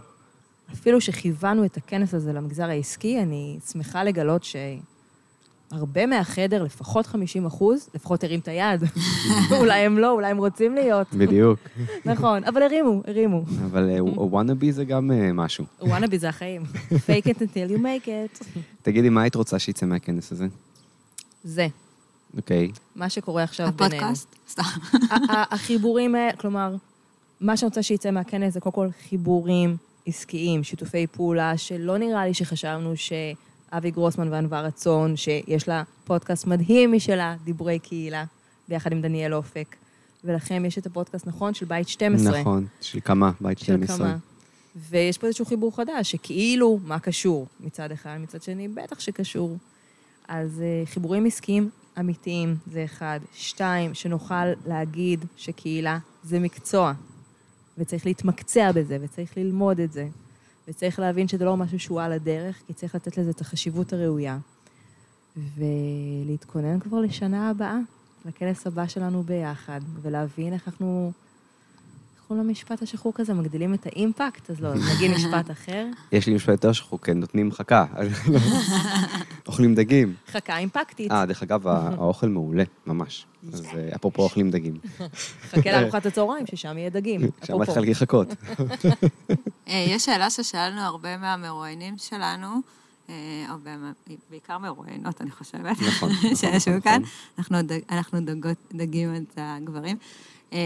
אפילו 0.72 1.00
שכיוונו 1.00 1.64
את 1.64 1.76
הכנס 1.76 2.14
הזה 2.14 2.32
למגזר 2.32 2.64
העסקי, 2.64 3.22
אני 3.22 3.58
שמחה 3.72 4.04
לגלות 4.04 4.42
שהרבה 4.44 6.06
מהחדר, 6.06 6.62
לפחות 6.62 7.06
50 7.06 7.46
אחוז, 7.46 7.88
לפחות 7.94 8.24
הרים 8.24 8.40
את 8.40 8.48
היד. 8.48 8.80
אולי 9.60 9.80
הם 9.80 9.98
לא, 9.98 10.12
אולי 10.12 10.30
הם 10.30 10.38
רוצים 10.38 10.74
להיות. 10.74 11.06
בדיוק. 11.14 11.58
נכון, 12.04 12.44
אבל 12.44 12.62
הרימו, 12.62 13.02
הרימו. 13.06 13.44
אבל 13.64 13.90
אה, 13.90 14.04
וואנאבי 14.04 14.72
זה 14.72 14.84
גם 14.84 15.10
אה, 15.10 15.32
משהו. 15.32 15.64
וואנאבי 15.80 16.18
זה 16.18 16.28
החיים. 16.28 16.62
fake 17.06 17.26
it 17.26 17.38
until 17.38 17.70
you 17.72 17.78
make 17.78 18.06
it. 18.06 18.44
תגידי, 18.82 19.08
מה 19.08 19.22
היית 19.22 19.34
רוצה 19.34 19.58
שיצא 19.58 19.86
מהכנס 19.86 20.32
הזה? 20.32 20.46
זה, 21.44 21.66
אוקיי. 22.36 22.70
מה 22.96 23.08
שקורה 23.08 23.42
עכשיו 23.42 23.72
בינינו. 23.76 23.96
הפודקאסט? 23.96 24.34
סתם. 24.50 24.62
החיבורים 25.28 26.14
כלומר, 26.38 26.74
מה 27.40 27.56
שאני 27.56 27.68
רוצה 27.68 27.82
שיצא 27.82 28.10
מהכנס 28.10 28.54
זה 28.54 28.60
קודם 28.60 28.74
כל 28.74 28.88
חיבורים 29.08 29.76
עסקיים, 30.06 30.64
שיתופי 30.64 31.06
פעולה, 31.06 31.56
שלא 31.56 31.98
נראה 31.98 32.26
לי 32.26 32.34
שחשבנו 32.34 32.92
שאבי 32.96 33.90
גרוסמן 33.90 34.32
וענווה 34.32 34.60
רצון, 34.60 35.16
שיש 35.16 35.68
לה 35.68 35.82
פודקאסט 36.04 36.46
מדהים 36.46 36.92
משלה, 36.92 37.36
דיבורי 37.44 37.78
קהילה, 37.78 38.24
ביחד 38.68 38.92
עם 38.92 39.00
דניאל 39.00 39.34
אופק. 39.34 39.76
ולכם 40.24 40.64
יש 40.64 40.78
את 40.78 40.86
הפודקאסט, 40.86 41.26
נכון? 41.26 41.54
של 41.54 41.66
בית 41.66 41.88
12. 41.88 42.40
נכון, 42.40 42.66
של 42.80 42.98
כמה? 43.04 43.30
בית 43.40 43.58
של 43.58 43.64
12. 43.64 43.96
כמה. 43.96 44.16
ויש 44.90 45.18
פה 45.18 45.26
איזשהו 45.26 45.44
חיבור 45.44 45.76
חדש, 45.76 46.10
שכאילו, 46.10 46.78
מה 46.84 46.98
קשור 46.98 47.46
מצד 47.60 47.92
אחד, 47.92 48.16
מצד 48.20 48.42
שני, 48.42 48.68
בטח 48.68 49.00
שקשור. 49.00 49.56
אז 50.28 50.62
אה, 50.62 50.86
חיבורים 50.86 51.26
עסקיים 51.26 51.70
אמיתיים 52.00 52.56
זה 52.72 52.84
אחד. 52.84 53.20
שתיים, 53.34 53.94
שנוכל 53.94 54.44
להגיד 54.66 55.24
שקהילה 55.36 55.98
זה 56.22 56.38
מקצוע, 56.38 56.92
וצריך 57.78 58.06
להתמקצע 58.06 58.72
בזה, 58.72 58.98
וצריך 59.00 59.36
ללמוד 59.36 59.80
את 59.80 59.92
זה, 59.92 60.08
וצריך 60.68 60.98
להבין 60.98 61.28
שזה 61.28 61.44
לא 61.44 61.56
משהו 61.56 61.78
שהוא 61.78 62.00
על 62.00 62.12
הדרך, 62.12 62.56
כי 62.66 62.72
צריך 62.72 62.94
לתת 62.94 63.18
לזה 63.18 63.30
את 63.30 63.40
החשיבות 63.40 63.92
הראויה. 63.92 64.38
ולהתכונן 65.36 66.80
כבר 66.80 67.00
לשנה 67.00 67.50
הבאה, 67.50 67.78
לכנס 68.24 68.66
הבא 68.66 68.86
שלנו 68.86 69.22
ביחד, 69.22 69.80
ולהבין 70.02 70.52
איך 70.52 70.68
אנחנו... 70.68 71.12
קוראים 72.28 72.46
למשפט 72.46 72.82
השחור 72.82 73.12
כזה? 73.14 73.34
מגדילים 73.34 73.74
את 73.74 73.86
האימפקט? 73.86 74.50
אז 74.50 74.60
לא, 74.60 74.74
נגיד 74.74 75.10
משפט 75.10 75.50
אחר. 75.50 75.86
יש 76.12 76.26
לי 76.26 76.34
משפט 76.34 76.48
יותר 76.48 76.72
שחוק, 76.72 77.06
כן, 77.06 77.20
נותנים 77.20 77.52
חכה. 77.52 77.84
אוכלים 79.46 79.74
דגים. 79.74 80.14
חכה 80.28 80.58
אימפקטית. 80.58 81.10
אה, 81.12 81.26
דרך 81.26 81.42
אגב, 81.42 81.66
האוכל 81.68 82.28
מעולה, 82.28 82.64
ממש. 82.86 83.26
אז 83.52 83.64
אה, 83.64 83.88
אפרופו 83.96 84.22
אוכלים 84.22 84.50
דגים. 84.50 84.78
חכה 85.50 85.72
לארוחת 85.80 86.06
הצהריים, 86.06 86.46
ששם 86.46 86.78
יהיה 86.78 86.90
דגים. 86.90 87.20
שם. 87.44 87.62
התחלתי 87.62 87.90
לחכות. 87.90 88.28
אה, 89.68 89.86
יש 89.88 90.04
שאלה 90.04 90.30
ששאלנו 90.30 90.80
הרבה 90.80 91.16
מהמרואיינים 91.16 91.94
שלנו, 91.98 92.48
אה, 93.08 93.14
הרבה, 93.48 93.76
מה- 93.76 93.92
בעיקר 94.30 94.58
מרואיינות, 94.58 95.20
אני 95.20 95.30
חושבת, 95.30 95.76
נכון, 95.88 96.10
שישבו 96.40 96.50
נכון, 96.76 96.80
כאן. 96.80 97.02
נכון. 97.02 97.10
אנחנו 97.38 97.62
דג- 97.62 97.82
אנחנו 97.90 98.20
דגות- 98.20 98.72
דגים 98.72 99.14
את 99.16 99.32
הגברים. 99.36 99.96
אה, 100.52 100.58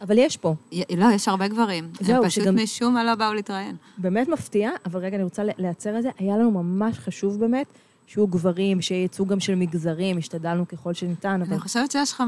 אבל 0.00 0.18
יש 0.18 0.36
פה. 0.36 0.54
לא, 0.96 1.06
יש 1.14 1.28
הרבה 1.28 1.48
גברים. 1.48 1.88
זהו, 2.00 2.22
הם 2.22 2.28
פשוט 2.28 2.44
שגם- 2.44 2.56
משום 2.62 2.94
מה 2.94 3.04
לא 3.04 3.14
באו 3.14 3.34
להתראיין. 3.34 3.76
באמת 3.98 4.28
מפתיע, 4.28 4.70
אבל 4.86 5.00
רגע, 5.00 5.16
אני 5.16 5.24
רוצה 5.24 5.42
להצר 5.58 5.98
את 5.98 6.02
זה. 6.02 6.10
היה 6.18 6.36
לנו 6.36 6.50
ממש 6.50 6.98
חשוב 6.98 7.40
באמת 7.40 7.66
שיהיו 8.06 8.26
גברים, 8.26 8.82
שיהיה 8.82 9.02
ייצוג 9.02 9.28
גם 9.28 9.40
של 9.40 9.54
מגזרים, 9.54 10.18
השתדלנו 10.18 10.68
ככל 10.68 10.94
שניתן, 10.94 11.42
אבל 11.42 11.52
אני 11.52 11.60
חושבת 11.60 11.90
שיש 11.90 12.12
50-50 12.12 12.20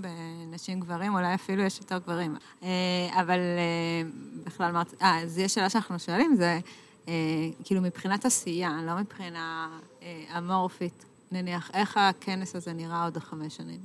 בנשים 0.00 0.80
גברים, 0.80 1.14
אולי 1.14 1.34
אפילו 1.34 1.62
יש 1.62 1.78
יותר 1.78 1.98
גברים. 1.98 2.36
אה, 2.62 2.68
אבל 3.20 3.38
אה, 3.38 4.08
בכלל, 4.44 4.70
אמרת, 4.70 4.94
אה, 5.02 5.20
אז 5.22 5.38
יש 5.38 5.54
שאלה 5.54 5.70
שאנחנו 5.70 5.98
שואלים, 5.98 6.34
זה 6.36 6.58
כאילו 7.64 7.80
מבחינת 7.80 8.24
עשייה, 8.24 8.70
לא 8.86 8.96
מבחינה 8.96 9.68
אמורפית, 10.38 11.04
נניח, 11.32 11.70
איך 11.74 11.96
הכנס 11.96 12.56
הזה 12.56 12.72
נראה 12.72 13.04
עוד 13.04 13.18
חמש 13.18 13.56
שנים? 13.56 13.80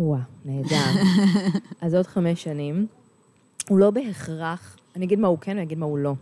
וואה, 0.00 0.20
נהדר. 0.44 1.00
אז 1.80 1.94
עוד 1.94 2.06
חמש 2.06 2.42
שנים. 2.42 2.86
הוא 3.68 3.78
לא 3.78 3.90
בהכרח, 3.90 4.76
אני 4.96 5.04
אגיד 5.04 5.18
מה 5.18 5.28
הוא 5.28 5.38
כן, 5.38 5.50
אני 5.50 5.62
אגיד 5.62 5.78
מה 5.78 5.86
הוא 5.86 5.98
לא. 5.98 6.14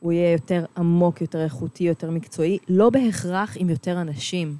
הוא 0.00 0.12
יהיה 0.12 0.32
יותר 0.32 0.64
עמוק, 0.76 1.20
יותר 1.20 1.44
איכותי, 1.44 1.84
יותר 1.84 2.10
מקצועי, 2.10 2.58
לא 2.68 2.90
בהכרח 2.90 3.56
עם 3.56 3.70
יותר 3.70 4.00
אנשים. 4.00 4.56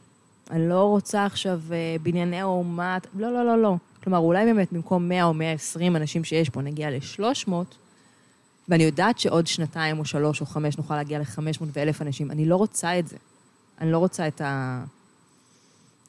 אני 0.50 0.68
לא 0.68 0.84
רוצה 0.84 1.24
עכשיו 1.24 1.60
אה, 1.72 1.96
בנייני 2.02 2.40
האומה, 2.40 2.98
לא, 3.16 3.32
לא, 3.32 3.46
לא, 3.46 3.62
לא. 3.62 3.76
כלומר, 4.04 4.18
אולי 4.18 4.44
באמת 4.44 4.72
במקום 4.72 5.08
100 5.08 5.24
או 5.24 5.34
120 5.34 5.96
אנשים 5.96 6.24
שיש 6.24 6.50
פה, 6.50 6.62
נגיע 6.62 6.90
ל-300, 6.90 7.52
ואני 8.68 8.84
יודעת 8.84 9.18
שעוד 9.18 9.46
שנתיים 9.46 9.98
או 9.98 10.04
שלוש 10.04 10.40
או 10.40 10.46
חמש 10.46 10.78
נוכל 10.78 10.96
להגיע 10.96 11.18
ל-500 11.18 11.62
ו-1,000 11.62 11.96
אנשים. 12.00 12.30
אני 12.30 12.46
לא 12.46 12.56
רוצה 12.56 12.98
את 12.98 13.08
זה. 13.08 13.16
אני 13.80 13.92
לא 13.92 13.98
רוצה 13.98 14.28
את 14.28 14.40
ה... 14.40 14.84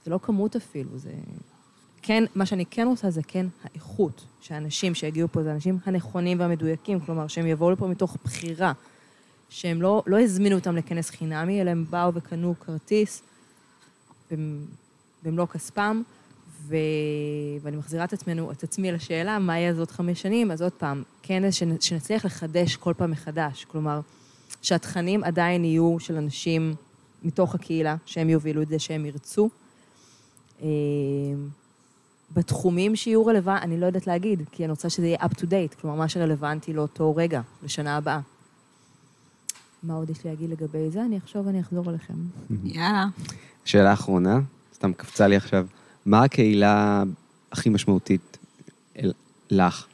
זה 0.06 0.12
לא 0.12 0.20
כמות 0.24 0.56
אפילו, 0.56 0.98
זה... 0.98 1.12
כן, 2.02 2.24
מה 2.36 2.46
שאני 2.46 2.66
כן 2.66 2.88
רוצה 2.88 3.10
זה 3.10 3.22
כן 3.28 3.46
האיכות, 3.64 4.26
שהאנשים 4.42 4.96
שיגיעו 4.96 5.28
פה 5.32 5.44
זה 5.44 5.52
האנשים 5.52 5.78
הנכונים 5.86 6.40
והמדויקים, 6.40 7.00
כלומר, 7.00 7.28
שהם 7.28 7.48
יבואו 7.48 7.72
לפה 7.72 7.88
מתוך 7.88 8.18
בחירה, 8.24 8.74
שהם 9.50 9.82
לא, 9.82 10.04
לא 10.08 10.20
הזמינו 10.20 10.56
אותם 10.56 10.76
לכנס 10.76 11.10
חינמי, 11.10 11.62
אלא 11.62 11.70
הם 11.70 11.86
באו 11.90 12.14
וקנו 12.14 12.56
כרטיס 12.60 13.22
במ- 14.32 14.66
במלוא 15.24 15.46
כספם, 15.46 16.02
ו... 16.68 16.76
ואני 17.62 17.78
מחזירה 17.78 18.04
את 18.04 18.14
עצמנו, 18.14 18.52
את 18.52 18.64
עצמי 18.64 18.92
לשאלה, 18.92 19.40
מה 19.40 19.58
יהיה 19.60 19.74
עוד 19.80 19.92
חמש 19.92 20.22
שנים? 20.22 20.52
אז 20.52 20.62
עוד 20.62 20.72
פעם, 20.72 21.04
כנס 21.24 21.56
שנ- 21.56 21.82
שנצליח 21.82 22.26
לחדש 22.26 22.76
כל 22.76 22.94
פעם 22.98 23.12
מחדש, 23.12 23.66
כלומר, 23.66 24.00
שהתכנים 24.62 25.24
עדיין 25.24 25.66
יהיו 25.66 26.00
של 26.00 26.16
אנשים 26.16 26.76
מתוך 27.24 27.56
הקהילה, 27.56 27.96
שהם 28.06 28.30
יובילו 28.30 28.62
את 28.62 28.68
זה, 28.68 28.80
שהם 28.80 29.06
ירצו. 29.06 29.50
בתחומים 32.34 32.96
שיהיו 32.96 33.26
רלוונטיים, 33.26 33.72
אני 33.72 33.80
לא 33.82 33.86
יודעת 33.86 34.08
להגיד, 34.08 34.42
כי 34.52 34.64
אני 34.64 34.72
רוצה 34.72 34.90
שזה 34.90 35.08
יהיה 35.08 35.18
up 35.18 35.34
to 35.38 35.44
date, 35.44 35.82
כלומר, 35.82 35.96
מה 35.98 36.10
שרלוונטי 36.10 36.74
לאותו 36.74 37.16
רגע, 37.16 37.42
לשנה 37.64 37.98
הבאה. 37.98 38.20
מה 39.84 39.94
עוד 39.94 40.10
יש 40.10 40.24
לי 40.24 40.30
להגיד 40.30 40.50
לגבי 40.50 40.90
זה? 40.90 41.02
אני 41.02 41.18
אחשוב 41.18 41.48
ואני 41.48 41.62
אחזור 41.62 41.90
אליכם. 41.90 42.14
יאללה. 42.64 43.06
שאלה 43.66 43.94
אחרונה, 43.94 44.40
סתם 44.76 44.94
קפצה 44.94 45.28
לי 45.28 45.36
עכשיו, 45.36 45.68
מה 46.06 46.24
הקהילה 46.24 47.04
הכי 47.52 47.70
משמעותית 47.70 48.38
אל- 49.00 49.14
לך, 49.50 49.88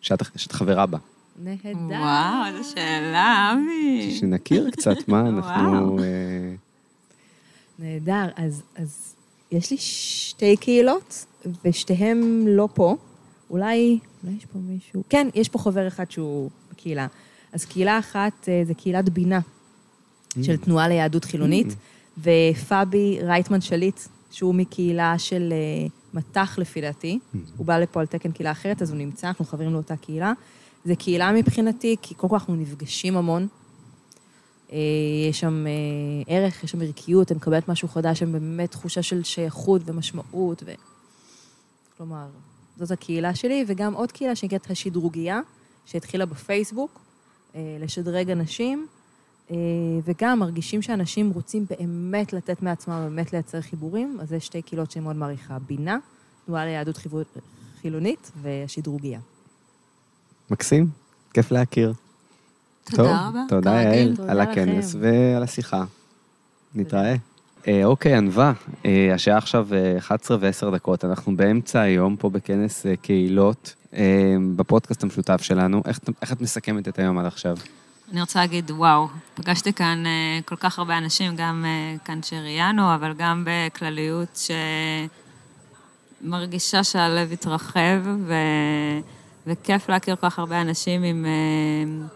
שאת, 0.00 0.22
שאת 0.36 0.52
חברה 0.52 0.86
בה? 0.86 0.98
נהדר. 1.42 1.70
וואו, 1.88 2.46
איזו 2.46 2.70
שאלה, 2.70 3.52
אבי. 3.54 4.16
שנכיר 4.20 4.70
קצת 4.70 4.96
מה 5.08 5.20
אנחנו... 5.28 5.98
אה, 5.98 6.04
נהדר. 7.78 8.28
אז, 8.36 8.62
אז 8.76 9.14
יש 9.52 9.70
לי 9.70 9.76
שתי 9.78 10.56
קהילות, 10.56 11.26
ושתיהן 11.64 12.44
לא 12.46 12.68
פה. 12.74 12.96
אולי, 13.50 13.98
אולי 14.24 14.36
יש 14.36 14.44
פה 14.44 14.58
מישהו... 14.58 15.02
כן, 15.08 15.28
יש 15.34 15.48
פה 15.48 15.58
חבר 15.58 15.88
אחד 15.88 16.10
שהוא 16.10 16.50
בקהילה. 16.72 17.06
אז 17.52 17.64
קהילה 17.64 17.98
אחת 17.98 18.48
אה, 18.48 18.62
זה 18.66 18.74
קהילת 18.74 19.08
בינה, 19.08 19.40
של 20.42 20.56
תנועה 20.56 20.88
ליהדות 20.88 21.24
חילונית, 21.24 21.76
ופאבי 22.18 23.18
רייטמן 23.22 23.60
שליט, 23.60 24.00
שהוא 24.30 24.54
מקהילה 24.54 25.18
של 25.18 25.52
אה, 25.52 25.86
מט"ח 26.14 26.58
לפי 26.58 26.80
דעתי. 26.80 27.18
הוא 27.56 27.66
בא 27.66 27.78
לפה 27.78 28.00
על 28.00 28.06
תקן 28.06 28.32
קהילה 28.32 28.50
אחרת, 28.50 28.82
אז 28.82 28.90
הוא 28.90 28.98
נמצא, 28.98 29.26
אנחנו 29.28 29.44
חברים 29.44 29.72
לאותה 29.72 29.96
קהילה. 29.96 30.32
זה 30.84 30.96
קהילה 30.96 31.32
מבחינתי, 31.32 31.96
כי 32.02 32.14
קודם 32.14 32.30
כל 32.30 32.36
אנחנו 32.36 32.56
נפגשים 32.56 33.16
המון. 33.16 33.48
אה, 34.72 34.78
יש 35.30 35.40
שם 35.40 35.66
ערך, 36.26 36.64
יש 36.64 36.70
שם 36.70 36.82
ערכיות, 36.82 37.32
אני 37.32 37.36
מקבלת 37.36 37.68
משהו 37.68 37.88
חדש, 37.88 38.12
יש 38.12 38.18
שם 38.18 38.32
באמת 38.32 38.70
תחושה 38.70 39.02
של 39.02 39.22
שייכות 39.22 39.82
ומשמעות. 39.84 40.62
ו... 40.66 40.72
כלומר, 41.96 42.26
זאת 42.76 42.90
הקהילה 42.90 43.34
שלי, 43.34 43.64
וגם 43.66 43.94
עוד 43.94 44.12
קהילה 44.12 44.36
שנקראת 44.36 44.70
השדרוגיה, 44.70 45.40
שהתחילה 45.86 46.26
בפייסבוק, 46.26 47.00
אה, 47.54 47.76
לשדרג 47.80 48.30
אנשים, 48.30 48.86
אה, 49.50 49.56
וגם 50.04 50.38
מרגישים 50.38 50.82
שאנשים 50.82 51.30
רוצים 51.30 51.66
באמת 51.70 52.32
לתת 52.32 52.62
מעצמם, 52.62 53.06
באמת 53.08 53.32
לייצר 53.32 53.60
חיבורים, 53.60 54.18
אז 54.20 54.32
יש 54.32 54.46
שתי 54.46 54.62
קהילות 54.62 54.90
שאני 54.90 55.04
מאוד 55.04 55.16
מעריכה, 55.16 55.58
בינה, 55.58 55.98
תנועה 56.46 56.64
ליהדות 56.64 56.96
חיבור- 56.96 57.22
חילונית, 57.80 58.30
והשדרוגיה. 58.42 59.20
מקסים, 60.50 60.88
כיף 61.34 61.50
להכיר. 61.52 61.92
טוב, 62.84 62.96
תודה 62.96 63.28
רבה. 63.28 63.40
תודה. 63.48 63.70
יעל 63.70 64.14
על 64.28 64.40
הכנס 64.40 64.94
לכם. 64.94 64.98
ועל 65.02 65.42
השיחה. 65.42 65.84
נתראה. 66.74 67.14
אה, 67.68 67.84
אוקיי, 67.84 68.14
ענווה, 68.14 68.52
אה, 68.84 69.14
השעה 69.14 69.38
עכשיו 69.38 69.68
אה, 69.74 69.98
11 69.98 70.36
ו-10 70.40 70.74
דקות, 70.74 71.04
אנחנו 71.04 71.36
באמצע 71.36 71.80
היום 71.80 72.16
פה 72.16 72.30
בכנס 72.30 72.86
אה, 72.86 72.96
קהילות, 72.96 73.74
אה, 73.94 74.34
בפודקאסט 74.56 75.02
המשותף 75.02 75.42
שלנו. 75.42 75.82
איך, 75.86 76.00
איך 76.22 76.32
את 76.32 76.40
מסכמת 76.40 76.88
את 76.88 76.98
היום 76.98 77.18
עד 77.18 77.26
עכשיו? 77.26 77.56
אני 78.12 78.20
רוצה 78.20 78.40
להגיד, 78.40 78.70
וואו, 78.70 79.08
פגשתי 79.34 79.72
כאן 79.72 80.06
אה, 80.06 80.38
כל 80.44 80.56
כך 80.56 80.78
הרבה 80.78 80.98
אנשים, 80.98 81.36
גם 81.36 81.64
אה, 81.66 81.96
כאן 82.04 82.22
שראיינו, 82.22 82.94
אבל 82.94 83.12
גם 83.18 83.44
בכלליות 83.46 84.40
שמרגישה 86.22 86.84
שהלב 86.84 87.32
התרחב, 87.32 88.00
ו... 88.26 88.34
וכיף 89.46 89.88
להכיר 89.88 90.16
כל 90.16 90.30
כך 90.30 90.38
הרבה 90.38 90.60
אנשים 90.60 91.02
עם 91.02 91.26
אה, 91.26 92.06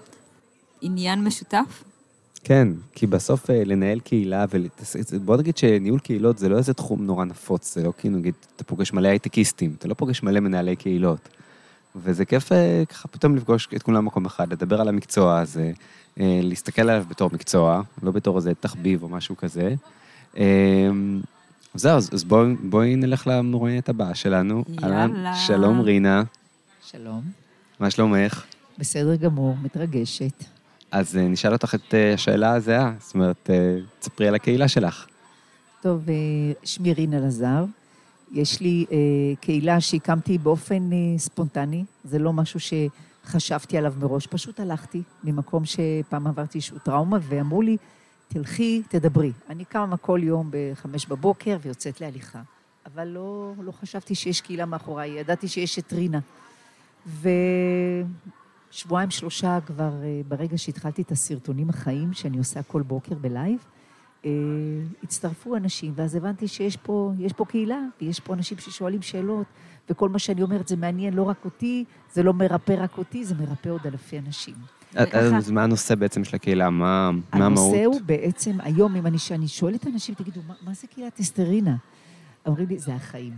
עניין 0.81 1.25
משותף. 1.25 1.85
כן, 2.44 2.68
כי 2.94 3.07
בסוף 3.07 3.50
אה, 3.50 3.64
לנהל 3.64 4.00
קהילה, 4.00 4.44
ולהתעסק- 4.50 5.14
בוא 5.24 5.37
נגיד 5.37 5.57
שניהול 5.57 6.00
קהילות 6.00 6.38
זה 6.38 6.48
לא 6.48 6.57
איזה 6.59 6.74
תחום 6.74 7.05
נורא 7.07 7.24
נפוץ, 7.24 7.74
זה 7.74 7.83
לא 7.83 7.92
כאילו, 7.98 8.18
נגיד, 8.18 8.35
אתה 8.57 8.64
פוגש 8.64 8.92
מלא 8.92 9.09
הייטקיסטים, 9.09 9.74
אתה 9.79 9.88
לא 9.88 9.94
פוגש 9.94 10.22
מלא 10.22 10.40
מנהלי 10.40 10.76
קהילות. 10.76 11.29
וזה 11.96 12.24
כיף 12.24 12.53
אה, 12.53 12.83
ככה 12.88 13.09
פתאום 13.09 13.37
לפגוש 13.37 13.68
את 13.76 13.83
כולם 13.83 14.05
במקום 14.05 14.26
אחד, 14.26 14.53
לדבר 14.53 14.81
על 14.81 14.88
המקצוע 14.88 15.38
הזה, 15.38 15.72
אה, 16.20 16.40
להסתכל 16.42 16.83
עליו 16.83 17.05
בתור 17.09 17.31
מקצוע, 17.33 17.83
לא 18.03 18.11
בתור 18.11 18.37
איזה 18.37 18.53
תחביב 18.55 19.03
או 19.03 19.09
משהו 19.09 19.37
כזה. 19.37 19.74
אה, 20.38 20.88
זהו, 21.74 21.96
אז 21.96 22.11
אז 22.12 22.24
בואי 22.24 22.55
בואי 22.62 22.96
נלך 22.96 23.26
למרואיינת 23.26 23.88
הבאה 23.88 24.14
שלנו. 24.14 24.64
יאללה. 24.68 25.35
שלום 25.35 25.81
רינה, 25.81 26.22
שלום. 26.83 27.22
מה 27.81 27.90
שלומך? 27.90 28.44
בסדר 28.79 29.14
גמור, 29.16 29.57
מתרגשת. 29.62 30.44
אז 30.90 31.16
אה, 31.16 31.29
נשאל 31.29 31.53
אותך 31.53 31.74
את 31.74 31.94
אה, 31.94 32.14
השאלה 32.14 32.53
הזהה, 32.53 32.92
זאת 33.00 33.14
אומרת, 33.14 33.50
אה, 33.50 33.76
תספרי 33.98 34.29
על 34.29 34.35
הקהילה 34.35 34.68
שלך. 34.68 35.07
טוב, 35.83 36.07
שמי 36.64 36.92
רינה 36.92 37.20
לזר. 37.20 37.64
יש 38.33 38.61
לי 38.61 38.87
קהילה 39.40 39.81
שהקמתי 39.81 40.38
באופן 40.38 40.90
ספונטני, 41.18 41.85
זה 42.05 42.18
לא 42.18 42.33
משהו 42.33 42.61
שחשבתי 42.61 43.79
עליו 43.79 43.94
מראש, 44.00 44.26
פשוט 44.26 44.61
הלכתי 44.61 45.03
ממקום 45.24 45.62
שפעם 45.64 46.26
עברתי 46.26 46.59
איזשהו 46.59 46.79
טראומה, 46.79 47.18
ואמרו 47.22 47.62
לי, 47.62 47.76
תלכי, 48.29 48.83
תדברי. 48.88 49.33
אני 49.48 49.64
קמה 49.64 49.96
כל 49.96 50.20
יום 50.22 50.50
בחמש 50.50 51.07
בבוקר 51.07 51.57
ויוצאת 51.62 52.00
להליכה. 52.00 52.42
אבל 52.87 53.09
לא, 53.09 53.53
לא 53.62 53.72
חשבתי 53.72 54.14
שיש 54.14 54.40
קהילה 54.40 54.66
מאחוריי, 54.66 55.11
ידעתי 55.11 55.48
שיש 55.48 55.79
את 55.79 55.92
רינה. 55.92 56.20
ושבועיים, 58.72 59.11
שלושה 59.11 59.59
כבר, 59.66 59.92
אה, 60.02 60.20
ברגע 60.28 60.59
שהתחלתי 60.59 61.02
את 61.02 61.12
הסרטונים 61.12 61.70
החיים 61.70 62.12
שאני 62.12 62.38
עושה 62.38 62.62
כל 62.62 62.83
בוקר 62.83 63.14
בלייב, 63.14 63.64
אה, 64.24 64.30
הצטרפו 65.02 65.56
אנשים, 65.56 65.92
ואז 65.96 66.14
הבנתי 66.14 66.48
שיש 66.48 66.76
פה, 66.76 67.12
יש 67.18 67.33
פה 67.33 67.44
קהילה, 67.44 67.80
ויש 68.00 68.20
פה 68.20 68.35
אנשים 68.35 68.59
ששואלים 68.59 69.02
שאלות, 69.02 69.46
וכל 69.90 70.09
מה 70.09 70.18
שאני 70.18 70.42
אומרת 70.42 70.68
זה 70.68 70.76
מעניין 70.76 71.14
לא 71.14 71.22
רק 71.22 71.44
אותי, 71.44 71.85
זה 72.12 72.22
לא 72.22 72.33
מרפא 72.33 72.74
רק 72.78 72.98
אותי, 72.98 73.24
זה 73.24 73.35
מרפא 73.35 73.68
עוד 73.68 73.87
אלפי 73.87 74.18
אנשים. 74.18 74.54
אז 74.94 75.50
מה 75.50 75.64
הנושא 75.64 75.94
בעצם 75.94 76.24
של 76.24 76.37
הקהילה? 76.37 76.70
מה 76.70 77.11
מה 77.11 77.20
המהות? 77.33 77.59
הנושא 77.59 77.85
הוא 77.85 78.00
בעצם, 78.06 78.59
היום, 78.61 78.96
אם 78.96 79.06
אני, 79.06 79.18
שואלת 79.46 79.87
אנשים, 79.87 80.14
תגידו, 80.14 80.40
מה, 80.48 80.54
מה 80.62 80.74
זה 80.74 80.87
קהילת 80.87 81.20
אסתרינה? 81.20 81.76
אומרים 82.46 82.68
לי, 82.68 82.78
זה 82.78 82.94
החיים. 82.94 83.35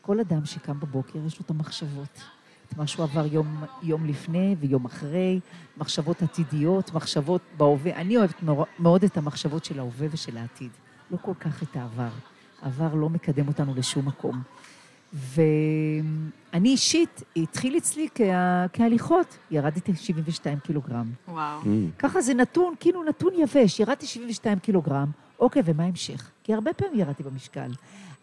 כל 0.00 0.20
אדם 0.20 0.44
שקם 0.44 0.80
בבוקר, 0.80 1.18
יש 1.26 1.38
לו 1.38 1.44
את 1.44 1.50
המחשבות. 1.50 2.35
את 2.68 2.76
מה 2.76 2.86
שהוא 2.86 3.04
עבר 3.04 3.26
יום, 3.26 3.64
יום 3.82 4.06
לפני 4.06 4.56
ויום 4.60 4.84
אחרי, 4.84 5.40
מחשבות 5.76 6.22
עתידיות, 6.22 6.94
מחשבות 6.94 7.40
בהווה. 7.56 7.96
אני 7.96 8.16
אוהבת 8.16 8.42
מאוד 8.78 9.04
את 9.04 9.16
המחשבות 9.16 9.64
של 9.64 9.78
ההווה 9.78 10.06
ושל 10.10 10.36
העתיד. 10.36 10.70
לא 11.10 11.16
כל 11.22 11.34
כך 11.40 11.62
את 11.62 11.76
העבר. 11.76 12.08
העבר 12.62 12.94
לא 12.94 13.08
מקדם 13.08 13.48
אותנו 13.48 13.74
לשום 13.74 14.06
מקום. 14.06 14.42
ואני 15.12 16.68
אישית, 16.68 17.22
התחיל 17.36 17.76
אצלי 17.76 18.08
כה, 18.14 18.66
כהליכות, 18.72 19.38
ירדתי 19.50 19.94
72 19.94 20.58
קילוגרם. 20.58 21.10
וואו. 21.28 21.60
Mm, 21.62 21.66
ככה 21.98 22.20
זה 22.20 22.34
נתון, 22.34 22.74
כאילו 22.80 23.04
נתון 23.04 23.32
יבש. 23.38 23.80
ירדתי 23.80 24.06
72 24.06 24.58
קילוגרם, 24.58 25.10
אוקיי, 25.40 25.62
ומה 25.64 25.82
ההמשך? 25.82 26.30
כי 26.44 26.54
הרבה 26.54 26.72
פעמים 26.72 27.00
ירדתי 27.00 27.22
במשקל. 27.22 27.70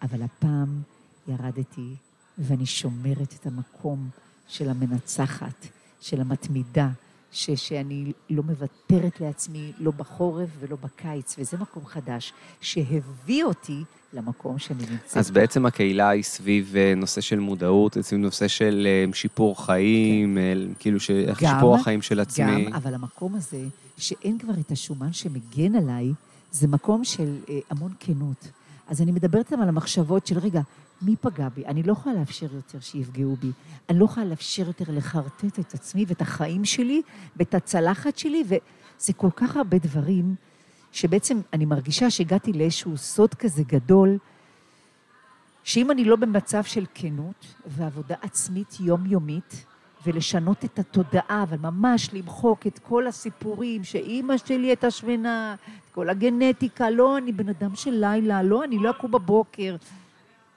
אבל 0.01 0.21
הפעם 0.21 0.81
ירדתי, 1.27 1.95
ואני 2.37 2.65
שומרת 2.65 3.33
את 3.39 3.45
המקום 3.45 4.09
של 4.47 4.69
המנצחת, 4.69 5.67
של 6.01 6.21
המתמידה, 6.21 6.89
ש, 7.31 7.49
שאני 7.51 8.11
לא 8.29 8.43
מוותרת 8.43 9.21
לעצמי, 9.21 9.71
לא 9.79 9.91
בחורף 9.91 10.49
ולא 10.59 10.77
בקיץ, 10.83 11.35
וזה 11.39 11.57
מקום 11.57 11.85
חדש 11.85 12.33
שהביא 12.61 13.43
אותי 13.43 13.83
למקום 14.13 14.59
שאני 14.59 14.83
נמצאת. 14.91 15.17
אז 15.17 15.31
בעצם 15.31 15.65
הקהילה 15.65 16.09
היא 16.09 16.23
סביב 16.23 16.73
אה, 16.75 16.93
נושא 16.95 17.21
של 17.21 17.39
מודעות, 17.39 17.97
סביב 18.01 18.19
נושא 18.21 18.47
של 18.47 18.87
אה, 18.89 19.13
שיפור 19.13 19.65
חיים, 19.65 20.37
אה, 20.37 20.53
כאילו 20.79 20.99
ש- 20.99 21.11
כן. 21.11 21.33
גם- 21.41 21.55
שיפור 21.55 21.75
החיים 21.75 22.01
של 22.01 22.19
עצמי. 22.19 22.65
גם, 22.65 22.73
אבל 22.73 22.93
המקום 22.93 23.35
הזה, 23.35 23.65
שאין 23.97 24.37
כבר 24.39 24.53
את 24.59 24.71
השומן 24.71 25.13
שמגן 25.13 25.75
עליי, 25.75 26.11
זה 26.51 26.67
מקום 26.67 27.03
של 27.03 27.35
המון 27.69 27.91
כנות. 27.99 28.47
אז 28.87 29.01
אני 29.01 29.11
מדברת 29.11 29.51
גם 29.51 29.61
על 29.61 29.69
המחשבות 29.69 30.27
של, 30.27 30.37
רגע, 30.39 30.61
מי 31.03 31.15
פגע 31.15 31.49
בי? 31.49 31.65
אני 31.65 31.83
לא 31.83 31.91
יכולה 31.91 32.15
לאפשר 32.15 32.47
יותר 32.55 32.79
שיפגעו 32.79 33.35
בי. 33.35 33.51
אני 33.89 33.99
לא 33.99 34.05
יכולה 34.05 34.25
לאפשר 34.25 34.67
יותר 34.67 34.85
לחרטט 34.87 35.59
את 35.59 35.73
עצמי 35.73 36.05
ואת 36.07 36.21
החיים 36.21 36.65
שלי 36.65 37.01
ואת 37.37 37.53
הצלחת 37.53 38.17
שלי, 38.17 38.43
וזה 38.45 39.13
כל 39.13 39.29
כך 39.35 39.57
הרבה 39.57 39.77
דברים 39.77 40.35
שבעצם 40.91 41.41
אני 41.53 41.65
מרגישה 41.65 42.09
שהגעתי 42.09 42.53
לאיזשהו 42.53 42.97
סוד 42.97 43.33
כזה 43.33 43.63
גדול, 43.67 44.17
שאם 45.63 45.91
אני 45.91 46.05
לא 46.05 46.15
במצב 46.15 46.63
של 46.63 46.85
כנות 46.93 47.45
ועבודה 47.65 48.15
עצמית 48.21 48.77
יומיומית, 48.79 49.65
ולשנות 50.05 50.65
את 50.65 50.79
התודעה, 50.79 51.43
אבל 51.43 51.57
ממש 51.57 52.09
למחוק 52.13 52.67
את 52.67 52.79
כל 52.79 53.07
הסיפורים 53.07 53.83
שאימא 53.83 54.37
שלי 54.37 54.67
הייתה 54.67 54.91
שמנה, 54.91 55.53
את 55.53 55.93
כל 55.93 56.09
הגנטיקה, 56.09 56.89
לא, 56.89 57.17
אני 57.17 57.31
בן 57.31 57.49
אדם 57.49 57.75
של 57.75 57.91
לילה, 57.91 58.43
לא, 58.43 58.63
אני 58.63 58.77
לא 58.77 58.89
אקום 58.89 59.11
בבוקר. 59.11 59.75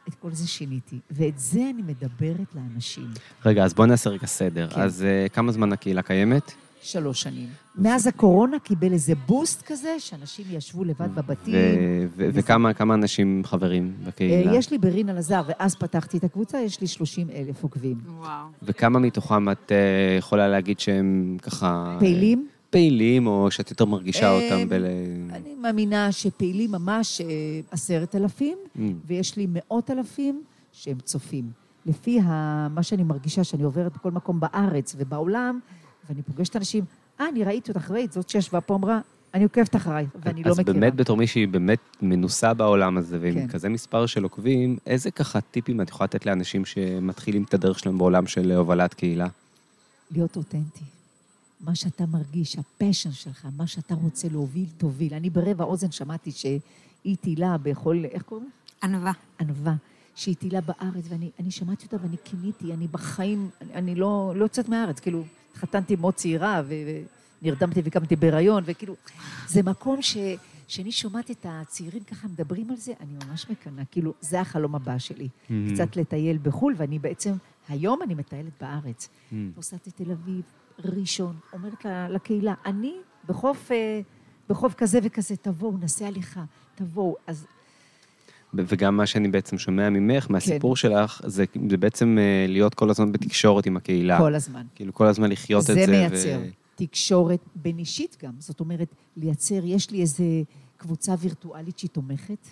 את 0.09 0.15
כל 0.15 0.33
זה 0.33 0.49
שיניתי, 0.49 0.99
ואת 1.11 1.39
זה 1.39 1.61
אני 1.75 1.83
מדברת 1.83 2.55
לאנשים. 2.55 3.07
רגע, 3.47 3.65
אז 3.65 3.75
בואי 3.75 3.89
נעשה 3.89 4.11
רגע 4.11 4.27
סדר. 4.27 4.69
כן. 4.71 4.81
אז 4.81 5.05
אה, 5.05 5.29
כמה 5.29 5.53
זמן 5.53 5.73
הקהילה 5.73 6.03
קיימת? 6.03 6.53
שלוש 6.83 7.23
שנים. 7.23 7.49
מאז 7.79 8.07
הקורונה 8.07 8.59
קיבל 8.59 8.93
איזה 8.93 9.15
בוסט 9.27 9.63
כזה, 9.67 9.95
שאנשים 9.99 10.47
ישבו 10.51 10.85
לבד 10.85 11.15
בבתים. 11.15 11.55
ו- 11.55 12.07
ו- 12.17 12.29
וכמה 12.33 12.73
כמה 12.75 12.95
אנשים 12.95 13.43
חברים 13.45 13.93
בקהילה? 14.07 14.53
אה, 14.53 14.57
יש 14.57 14.71
לי 14.71 14.79
ברינה 14.79 15.13
לזר, 15.13 15.43
ואז 15.49 15.75
פתחתי 15.75 16.19
את 16.19 16.25
הקבוצה, 16.25 16.59
יש 16.59 16.81
לי 16.81 16.87
30 16.87 17.31
אלף 17.31 17.63
עוקבים. 17.63 17.97
וואו. 18.07 18.47
וכמה 18.63 18.99
מתוכם 18.99 19.51
את 19.51 19.73
אה, 19.73 20.17
יכולה 20.19 20.49
להגיד 20.49 20.81
שהם 20.81 21.37
ככה... 21.43 21.97
פעילים? 21.99 22.49
פעילים, 22.77 23.27
או 23.27 23.51
שאת 23.51 23.71
יותר 23.71 23.85
מרגישה 23.85 24.27
אה, 24.27 24.33
אותם 24.45 24.69
בל... 24.69 24.85
אני 25.31 25.55
מאמינה 25.55 26.13
שפעילים 26.13 26.73
ממש 26.73 27.21
אה, 27.21 27.27
עשרת 27.71 28.15
אלפים, 28.15 28.59
Mm. 28.77 28.81
ויש 29.07 29.37
לי 29.37 29.47
מאות 29.53 29.91
אלפים 29.91 30.43
שהם 30.73 30.97
צופים. 31.05 31.45
לפי 31.87 32.21
ה- 32.21 32.69
מה 32.69 32.83
שאני 32.83 33.03
מרגישה, 33.03 33.45
שאני 33.45 33.63
עוברת 33.63 33.93
בכל 33.95 34.11
מקום 34.11 34.41
בארץ 34.41 34.95
ובעולם, 34.99 35.59
ואני 36.09 36.23
פוגשת 36.23 36.57
אנשים, 36.57 36.85
אה, 37.21 37.29
אני 37.29 37.45
ראיתי 37.45 37.71
אותך, 37.71 37.91
ראית, 37.91 38.13
זאת 38.13 38.29
שישבה 38.29 38.61
פה 38.61 38.75
אמרה, 38.75 39.01
אני 39.35 39.45
עוקבת 39.45 39.77
אחריי, 39.77 40.07
ואני 40.25 40.43
לא 40.43 40.51
אז 40.51 40.61
מכירה. 40.61 40.75
באמת, 40.75 40.95
בתור 40.95 41.17
מישהי 41.17 41.47
באמת 41.47 41.79
מנוסה 42.03 42.55
בעולם 42.55 42.97
הזה, 42.99 43.19
ועם 43.21 43.35
כן. 43.35 43.49
כזה 43.49 43.69
מספר 43.69 44.07
של 44.07 44.23
עוקבים, 44.23 44.77
איזה 44.87 45.11
ככה 45.11 45.41
טיפים 45.41 45.81
את 45.81 45.89
יכולה 45.89 46.05
לתת 46.05 46.27
לאנשים 46.27 46.65
שמתחילים 46.65 47.43
את 47.43 47.55
הדרך 47.55 47.79
שלהם 47.79 47.99
בעולם 47.99 48.27
של 48.27 48.53
הובלת 48.53 48.95
קהילה? 48.95 49.27
להיות 50.11 50.37
אותנטי. 50.37 50.85
מה 51.61 51.75
שאתה 51.75 52.07
מרגיש, 52.07 52.57
הפשן 52.59 53.13
שלך, 53.13 53.47
מה 53.57 53.67
שאתה 53.67 53.95
רוצה 53.95 54.29
להוביל, 54.29 54.67
תוביל. 54.79 55.15
אני 55.15 55.31
ברבע 55.31 55.65
אוזן 55.65 55.91
שמעתי 55.91 56.33
שהיא 56.33 57.17
תהילה 57.21 57.59
בכל, 57.59 58.03
איך 58.05 58.23
קוראים 58.23 58.47
לה? 58.47 58.89
ענווה. 58.89 59.13
ענווה, 59.41 59.75
שהיא 60.15 60.37
תהילה 60.37 60.61
בארץ, 60.61 61.05
ואני 61.09 61.31
אני 61.41 61.51
שמעתי 61.51 61.85
אותה 61.85 61.97
ואני 62.03 62.17
קיניתי, 62.17 62.73
אני 62.73 62.89
בחיים, 62.89 63.51
אני, 63.61 63.75
אני 63.75 63.95
לא, 63.95 64.33
לא 64.37 64.45
יוצאת 64.45 64.69
מהארץ, 64.69 65.01
כאילו, 65.01 65.25
התחתנתי 65.51 65.97
מאוד 65.97 66.15
צעירה, 66.15 66.63
ו, 66.69 66.75
נרדמתי 67.43 67.81
וקמתי 67.85 68.17
בהיריון, 68.17 68.63
וכאילו, 68.67 68.95
זה 69.47 69.63
מקום 69.63 70.03
ש... 70.03 70.17
כשאני 70.69 70.93
שומעת 70.93 71.31
את 71.31 71.47
הצעירים 71.49 72.03
ככה 72.03 72.29
מדברים 72.29 72.71
על 72.71 72.77
זה, 72.77 72.93
אני 73.01 73.13
ממש 73.27 73.51
מקנאה, 73.51 73.85
כאילו, 73.85 74.15
זה 74.21 74.41
החלום 74.41 74.75
הבא 74.75 74.99
שלי. 74.99 75.29
Mm-hmm. 75.29 75.53
קצת 75.75 75.97
לטייל 75.97 76.39
בחו"ל, 76.43 76.75
ואני 76.77 76.99
בעצם, 76.99 77.33
היום 77.69 78.03
אני 78.03 78.15
מטיילת 78.15 78.53
בארץ. 78.61 79.09
Mm-hmm. 79.09 79.35
נוסעת 79.57 79.87
לתל 79.87 80.13
אביב, 80.13 80.43
ראשון, 80.85 81.37
אומרת 81.53 81.85
לה- 81.85 82.09
לקהילה, 82.09 82.55
אני 82.67 82.95
בחוף, 83.29 83.73
אה, 83.73 84.01
בחוף 84.49 84.75
כזה 84.75 84.99
וכזה, 85.03 85.37
תבואו, 85.37 85.77
נעשה 85.79 86.07
הליכה, 86.07 86.45
תבואו. 86.75 87.17
אז 87.27 87.47
ו- 88.55 88.63
וגם 88.69 88.97
מה 88.97 89.07
שאני 89.07 89.29
בעצם 89.29 89.59
שומע 89.59 89.91
ממך, 89.91 90.25
כן. 90.27 90.33
מהסיפור 90.33 90.77
שלך, 90.77 91.21
זה, 91.27 91.45
זה 91.71 91.77
בעצם 91.77 92.19
אה, 92.21 92.47
להיות 92.49 92.75
כל 92.75 92.91
הזמן 92.91 93.13
בתקשורת 93.13 93.67
עם 93.67 93.77
הקהילה. 93.77 94.19
כל 94.19 94.35
הזמן. 94.35 94.67
כאילו, 94.75 94.95
כל 94.95 95.07
הזמן 95.07 95.31
לחיות 95.31 95.61
את 95.61 95.67
זה 95.67 95.75
זה. 95.87 95.91
מייצר 95.91 96.39
תקשורת 96.75 97.41
בין 97.55 97.79
אישית 97.79 98.17
גם. 98.25 98.33
זאת 98.39 98.61
אומרת, 98.61 98.89
לייצר, 99.17 99.61
יש 99.65 99.91
לי 99.91 100.01
איזו 100.01 100.25
קבוצה 100.77 101.15
וירטואלית 101.21 101.79
שהיא 101.79 101.91
תומכת. 101.91 102.47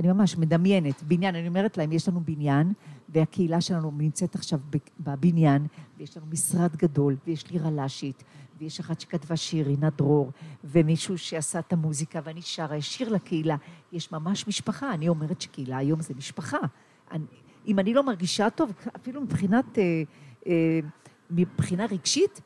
אני 0.00 0.08
ממש 0.08 0.38
מדמיינת, 0.38 1.02
בניין, 1.02 1.34
אני 1.34 1.48
אומרת 1.48 1.76
להם, 1.78 1.92
יש 1.92 2.08
לנו 2.08 2.20
בניין, 2.24 2.72
והקהילה 3.08 3.60
שלנו 3.60 3.90
נמצאת 3.98 4.34
עכשיו 4.34 4.60
בבניין, 5.00 5.66
ויש 5.98 6.16
לנו 6.16 6.26
משרד 6.26 6.76
גדול, 6.76 7.16
ויש 7.26 7.50
לי 7.50 7.58
רל"שית, 7.58 8.24
ויש 8.58 8.80
אחת 8.80 9.00
שכתבה 9.00 9.36
שיר, 9.36 9.66
רינת 9.66 9.96
דרור, 9.96 10.32
ומישהו 10.64 11.18
שעשה 11.18 11.58
את 11.58 11.72
המוזיקה, 11.72 12.20
ואני 12.24 12.42
שרה, 12.42 12.80
שיר 12.80 13.08
לקהילה. 13.08 13.56
יש 13.92 14.12
ממש 14.12 14.48
משפחה. 14.48 14.94
אני 14.94 15.08
אומרת 15.08 15.40
שקהילה 15.40 15.76
היום 15.76 16.02
זה 16.02 16.14
משפחה. 16.14 16.58
אני, 17.10 17.24
אם 17.66 17.78
אני 17.78 17.94
לא 17.94 18.02
מרגישה 18.02 18.50
טוב, 18.50 18.72
אפילו 18.96 19.20
מבחינת, 19.20 19.78
אה, 19.78 20.02
אה, 20.46 20.80
מבחינה 21.30 21.86
רגשית, 21.86 22.40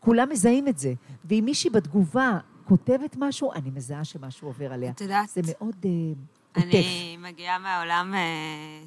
כולם 0.00 0.28
מזהים 0.28 0.68
את 0.68 0.78
זה. 0.78 0.94
ואם 1.24 1.42
מישהי 1.44 1.70
בתגובה 1.70 2.38
כותבת 2.64 3.16
משהו, 3.18 3.52
אני 3.52 3.70
מזהה 3.70 4.04
שמשהו 4.04 4.48
עובר 4.48 4.72
עליה. 4.72 4.90
את 4.90 5.00
יודעת, 5.00 5.28
זה 5.28 5.40
מאוד 5.44 5.76
אה. 5.84 6.35
אני 6.56 7.16
מגיעה 7.20 7.58
מהעולם 7.58 8.14
אה, 8.14 8.20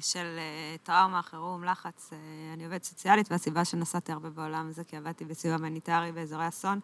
של 0.00 0.36
אה, 0.38 0.76
טראומה, 0.82 1.22
חירום, 1.22 1.64
לחץ. 1.64 2.10
אה, 2.12 2.18
אני 2.54 2.64
עובדת 2.64 2.84
סוציאלית, 2.84 3.32
והסיבה 3.32 3.64
שנסעתי 3.64 4.12
הרבה 4.12 4.30
בעולם 4.30 4.68
הזה, 4.68 4.84
כי 4.84 4.96
עבדתי 4.96 5.24
בסיוע 5.24 5.54
הומניטרי 5.54 6.12
באזורי 6.12 6.48
אסון, 6.48 6.80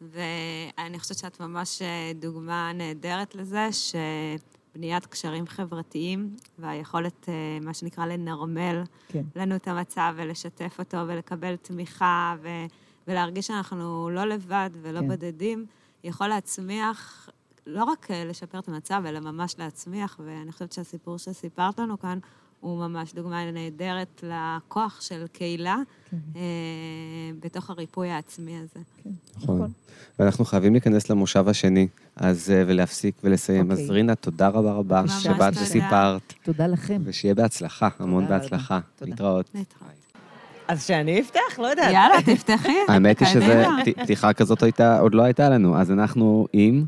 ואני 0.00 0.98
חושבת 0.98 1.18
שאת 1.18 1.40
ממש 1.40 1.82
דוגמה 2.14 2.72
נהדרת 2.72 3.34
לזה, 3.34 3.68
שבניית 3.72 5.06
קשרים 5.06 5.46
חברתיים 5.46 6.36
והיכולת, 6.58 7.28
מה 7.62 7.74
שנקרא, 7.74 8.06
לנרמל 8.06 8.82
כן. 9.08 9.22
לנו 9.36 9.56
את 9.56 9.68
המצב 9.68 10.14
ולשתף 10.16 10.76
אותו 10.78 10.96
ולקבל 11.06 11.56
תמיכה 11.56 12.34
ו... 12.42 12.48
ולהרגיש 13.08 13.46
שאנחנו 13.46 14.10
לא 14.10 14.24
לבד 14.24 14.70
ולא. 14.82 15.00
כן. 15.00 15.08
בודדים, 15.08 15.66
יכול 16.04 16.26
להצמיח, 16.26 17.28
לא 17.66 17.84
רק 17.84 18.10
אה, 18.10 18.24
לשפר 18.24 18.58
את 18.58 18.68
המצב, 18.68 19.02
אלא 19.06 19.20
ממש 19.20 19.54
להצמיח, 19.58 20.20
ואני 20.24 20.52
חושבת 20.52 20.72
שהסיפור 20.72 21.18
שסיפרת 21.18 21.78
לנו 21.78 21.98
כאן 22.00 22.18
הוא 22.60 22.78
ממש 22.78 23.14
דוגמה 23.14 23.50
נהדרת 23.50 24.24
לכוח 24.26 25.00
של 25.00 25.24
קהילה 25.32 25.76
כן. 26.10 26.16
אה, 26.36 26.40
בתוך 27.40 27.70
הריפוי 27.70 28.10
העצמי 28.10 28.56
הזה. 28.58 28.80
נכון. 29.36 29.72
ואנחנו 30.18 30.44
חייבים 30.44 30.72
להיכנס 30.72 31.10
למושב 31.10 31.48
השני, 31.48 31.88
אז, 32.16 32.50
אה, 32.50 32.62
ולהפסיק 32.66 33.14
ולסיים. 33.24 33.70
אוקיי. 33.70 33.84
אז 33.84 33.90
רינה, 33.90 34.14
תודה 34.14 34.48
רבה 34.48 34.72
רבה 34.72 35.02
ממש 35.02 35.12
שבאת 35.12 35.36
תודה. 35.54 35.62
וסיפרת, 35.62 36.32
תודה 36.42 36.66
לכם. 36.66 37.02
ושיהיה 37.04 37.34
בהצלחה, 37.34 37.88
המון. 37.98 38.28
בהצלחה. 38.28 38.80
תודה. 38.98 39.10
להתראות. 39.10 39.50
להתראות. 39.54 39.92
אז 40.68 40.82
שאני 40.86 41.20
אפתח? 41.20 41.58
לא 41.58 41.66
יודעת. 41.66 41.92
יאללה, 41.92 42.22
תפתחי. 42.36 42.72
האמת 42.88 43.20
היא. 43.20 43.94
פ- 43.94 44.00
פתיחה 44.02 44.32
כזאת 44.32 44.62
עוד 45.00 45.14
לא 45.14 45.22
הייתה 45.22 45.48
לנו, 45.50 45.76
אז 45.76 45.90
אנחנו 45.90 46.46
עם 46.52 46.84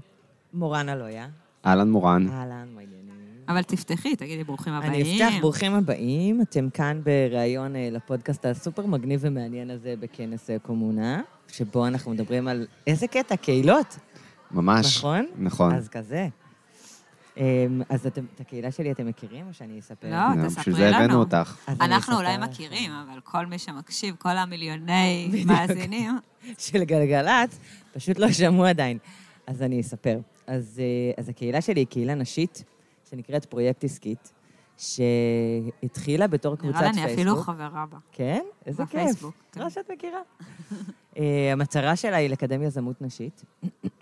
מורן 0.54 0.88
אלויה. 0.88 1.26
אהלן 1.66 1.90
מורן. 1.90 2.28
אהלן, 2.28 2.68
מה 2.74 2.80
העניינים? 2.80 3.14
אבל 3.48 3.62
תפתחי, 3.62 4.16
תגידי 4.16 4.44
ברוכים 4.44 4.72
הבאים. 4.72 4.92
אני 4.92 5.24
אפתח, 5.24 5.34
ברוכים 5.40 5.74
הבאים. 5.74 6.42
אתם 6.42 6.70
כאן 6.70 7.00
בריאיון 7.04 7.76
אה, 7.76 7.88
לפודקאסט 7.92 8.46
הסופר 8.46 8.86
מגניב 8.86 9.20
ומעניין 9.22 9.70
הזה 9.70 9.94
בכנס 10.00 10.50
אה, 10.50 10.58
קומונה, 10.58 11.22
שבו 11.48 11.86
אנחנו 11.86 12.10
מדברים 12.10 12.48
על 12.48 12.66
איזה 12.86 13.06
קטע, 13.06 13.36
קהילות, 13.36 13.98
ממש. 14.50 14.98
נכון? 14.98 15.26
נכון. 15.38 15.74
אז 15.74 15.88
כזה. 15.88 16.28
אמ, 17.36 17.82
אז 17.88 18.06
אתם, 18.06 18.24
את 18.34 18.40
הקהילה 18.40 18.72
שלי 18.72 18.92
אתם 18.92 19.06
מכירים, 19.06 19.48
או 19.48 19.54
שאני 19.54 19.78
אספר? 19.78 20.10
לא, 20.10 20.46
תספרי 20.46 20.60
בשביל 20.60 20.76
זה 20.76 20.88
הבאנו 20.88 21.08
לנו. 21.08 21.18
אותך. 21.18 21.58
אנחנו 21.68 22.16
אולי. 22.16 22.36
מכירים, 22.38 22.92
אבל 22.92 23.20
כל 23.20 23.46
מי 23.46 23.58
שמקשיב, 23.58 24.14
כל 24.18 24.36
המיליוני. 24.36 25.44
מאזינים, 25.46 26.18
של 26.58 26.84
גלגלצ, 26.84 27.58
פשוט 27.92 28.18
לא 28.18 28.32
שמעו 28.32 28.64
עדיין. 28.64 28.98
אז 29.46 29.62
אני 29.62 29.80
אספר. 29.80 30.18
אז, 30.46 30.80
אה, 30.80 31.12
אז 31.16 31.28
הקהילה 31.28 31.60
שלי 31.60 31.80
היא 31.80 31.86
קהילה 31.86 32.14
נשית, 32.14 32.64
שנקראת 33.10 33.44
פרויקט 33.44 33.84
עסקית, 33.84 34.32
שהתחילה 34.78 36.26
בתור 36.26 36.56
קבוצת 36.56 36.76
נראה 36.76 36.92
פייסבוק. 36.92 37.06
לי 37.06 37.12
אני 37.12 37.14
אפילו 37.14 37.36
חברה 37.36 37.86
בה. 37.90 37.98
כן? 38.12 38.44
איזה 38.66 38.82
כיף. 38.86 39.00
בפייסבוק, 39.00 39.34
כן. 39.52 39.60
לא 39.60 39.70
שאת 39.70 39.90
מכירה. 39.90 40.20
אה, 41.18 41.52
המטרה 41.52 41.96
שלה 41.96 42.16
היא 42.16 42.30
לקדם 42.30 42.62
יזמות 42.62 43.02
נשית. 43.02 43.42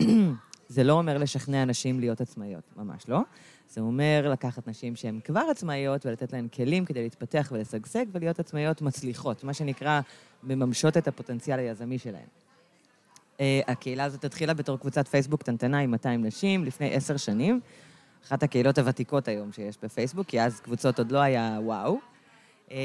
זה 0.69 0.85
לא 0.85 0.93
אומר 0.93 1.19
לשכנע 1.19 1.65
נשים 1.65 2.01
להיות 2.01 2.21
עצמאיות, 2.21 2.65
ממש 2.77 3.09
לא. 3.09 3.21
זה 3.69 3.81
אומר 3.81 4.29
לקחת 4.33 4.69
נשים 4.69 4.97
שהן 4.97 5.21
כבר 5.25 5.45
עצמאיות 5.51 6.07
ולתת 6.07 6.33
להן 6.33 6.49
כלים 6.49 6.85
כדי 6.85 7.03
להתפתח 7.03 7.49
ולשגשג 7.53 8.07
ולהיות 8.13 8.41
עצמאיות 8.41 8.83
מצליחות, 8.83 9.45
מה 9.45 9.55
שנקרא, 9.55 10.01
מממשות 10.43 10.97
את 10.97 11.09
הפוטנציאל 11.09 11.59
היזמי 11.59 11.99
שלהן. 11.99 12.27
אה, 13.41 13.61
הקהילה 13.67 14.05
הזאת 14.05 14.25
התחילה 14.25 14.55
בתור 14.55 14.79
קבוצת 14.79 15.09
פייסבוק 15.09 15.41
קטנטנה 15.41 15.79
עם 15.79 15.91
200 15.91 16.25
נשים 16.25 16.65
לפני 16.65 16.95
עשר 16.95 17.17
שנים. 17.17 17.61
אחת 18.27 18.43
הקהילות 18.43 18.79
הוותיקות 18.79 19.29
היום 19.29 19.53
שיש 19.53 19.79
בפייסבוק, 19.83 20.27
כי 20.27 20.41
אז 20.41 20.61
קבוצות 20.61 20.99
עוד 20.99 21.13
לא 21.13 21.19
היה 21.19 21.59
וואו. 21.63 21.99
אמ, 22.71 22.77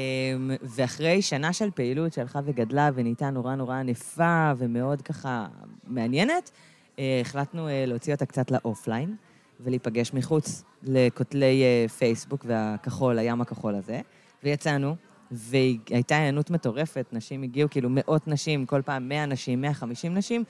ואחרי 0.62 1.22
שנה 1.22 1.52
של 1.52 1.70
פעילות 1.70 2.12
שהלכה 2.12 2.40
וגדלה 2.44 2.90
ונהייתה 2.94 3.30
נורא 3.30 3.54
נורא 3.54 3.76
ענפה 3.76 4.52
ומאוד 4.56 5.02
ככה 5.02 5.46
מעניינת, 5.86 6.50
אה, 6.98 7.18
החלטנו 7.20 7.68
אה, 7.68 7.84
להוציא 7.86 8.14
אותה 8.14 8.26
קצת 8.26 8.50
לאופליין 8.50 9.16
ולהיפגש 9.60 10.14
מחוץ 10.14 10.62
לכותלי 10.82 11.62
פייסבוק 11.98 12.44
והכחול, 12.48 13.18
הים 13.18 13.40
הכחול 13.40 13.74
הזה, 13.74 14.00
ויצאנו, 14.44 14.96
והייתה 15.30 16.16
היענות 16.16 16.50
מטורפת, 16.50 17.06
נשים 17.12 17.42
הגיעו, 17.42 17.70
כאילו 17.70 17.88
מאות 17.92 18.28
נשים, 18.28 18.66
כל 18.66 18.82
פעם 18.82 19.08
100 19.08 19.26
נשים, 19.26 19.60
150 19.60 20.14
נשים. 20.14 20.44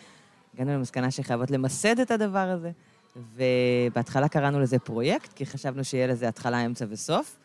הגענו 0.54 0.72
למסקנה 0.72 1.10
שחייבות 1.10 1.50
למסד 1.50 2.00
את 2.00 2.10
הדבר 2.10 2.38
הזה, 2.48 2.70
ובהתחלה 3.34 4.28
קראנו 4.28 4.60
לזה 4.60 4.78
פרויקט, 4.78 5.32
כי 5.32 5.46
חשבנו 5.46 5.84
שיהיה 5.84 6.06
לזה 6.06 6.28
התחלה, 6.28 6.66
אמצע 6.66 6.84
וסוף. 6.88 7.36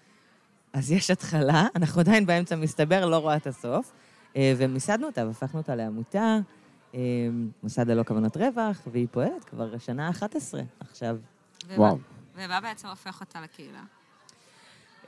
אז 0.74 0.92
יש 0.92 1.12
התחלה, 1.12 1.68
אנחנו 1.76 2.02
עדיין 2.02 2.26
באמצע, 2.26 2.56
מסתבר, 2.56 3.06
לא 3.06 3.18
רואה 3.18 3.36
את 3.36 3.48
הסוף, 3.48 3.92
אה, 4.36 4.54
ומיסדנו 4.58 5.06
אותה 5.08 5.28
והפכנו 5.28 5.60
אותה 5.60 5.76
לעמותה, 5.76 6.38
אה, 6.96 7.00
מוסד 7.64 7.88
ללא 7.88 8.04
כוונות 8.04 8.38
רווח, 8.38 8.82
והיא 8.92 9.08
פועלת 9.12 9.44
כבר 9.44 9.78
שנה 9.78 10.10
11 10.10 10.62
עכשיו. 10.80 11.18
ומה- 11.68 11.78
וואו. 11.80 11.98
ומה 12.36 12.62
בעצם 12.62 12.88
הופך 12.88 13.22
אותה 13.22 13.42
לקהילה? 13.42 13.84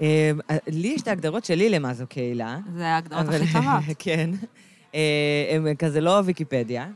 אה, 0.02 0.32
לי 0.68 0.88
יש 0.88 1.02
את 1.02 1.08
ההגדרות 1.08 1.46
שלי 1.46 1.70
למה 1.70 1.94
זו 1.94 2.06
קהילה. 2.10 2.58
זה 2.76 2.88
ההגדרות 2.88 3.26
הכי 3.28 3.54
טובות. 3.54 3.98
כן. 4.00 4.30
אה, 4.96 5.56
הם 5.56 5.76
כזה 5.76 6.02
לא 6.02 6.22
ויקיפדיה, 6.26 6.88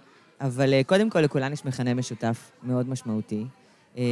אבל 0.42 0.74
אה, 0.74 0.82
קודם 0.84 1.10
כל 1.10 1.20
לכולן 1.20 1.54
יש 1.54 1.66
מכנה 1.66 1.94
משותף 1.94 2.52
מאוד 2.64 2.90
משמעותי, 2.90 3.46
אה, 3.98 4.04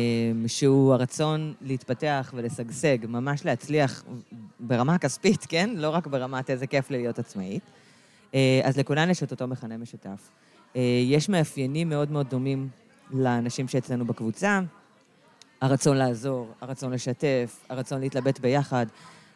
שהוא 0.48 0.94
הרצון 0.94 1.54
להתפתח 1.62 2.34
ולשגשג, 2.36 2.98
ממש 3.08 3.46
להצליח 3.46 4.04
ברמה 4.60 4.96
הכספית, 4.96 5.46
כן? 5.50 5.70
לא 5.76 5.90
רק 5.90 6.08
ברמת 6.08 6.50
איזה 6.50 6.68
כיף 6.68 6.92
לי 6.92 6.98
להיות 6.98 7.20
עצמאית. 7.20 7.64
אז 8.64 8.78
לכולן 8.78 9.10
יש 9.10 9.24
את 9.24 9.32
אותו 9.32 9.48
מכנה 9.48 9.78
משותף. 9.78 10.32
יש 11.06 11.30
מאפיינים 11.30 11.90
מאוד 11.90 12.12
מאוד 12.12 12.30
דומים 12.30 12.70
לאנשים 13.12 13.68
שאצלנו 13.68 14.06
בקבוצה, 14.06 14.62
הרצון 15.62 15.98
לעזור, 15.98 16.48
הרצון 16.62 16.94
לשתף, 16.94 17.66
הרצון 17.70 18.02
להתלבט 18.02 18.40
ביחד, 18.40 18.86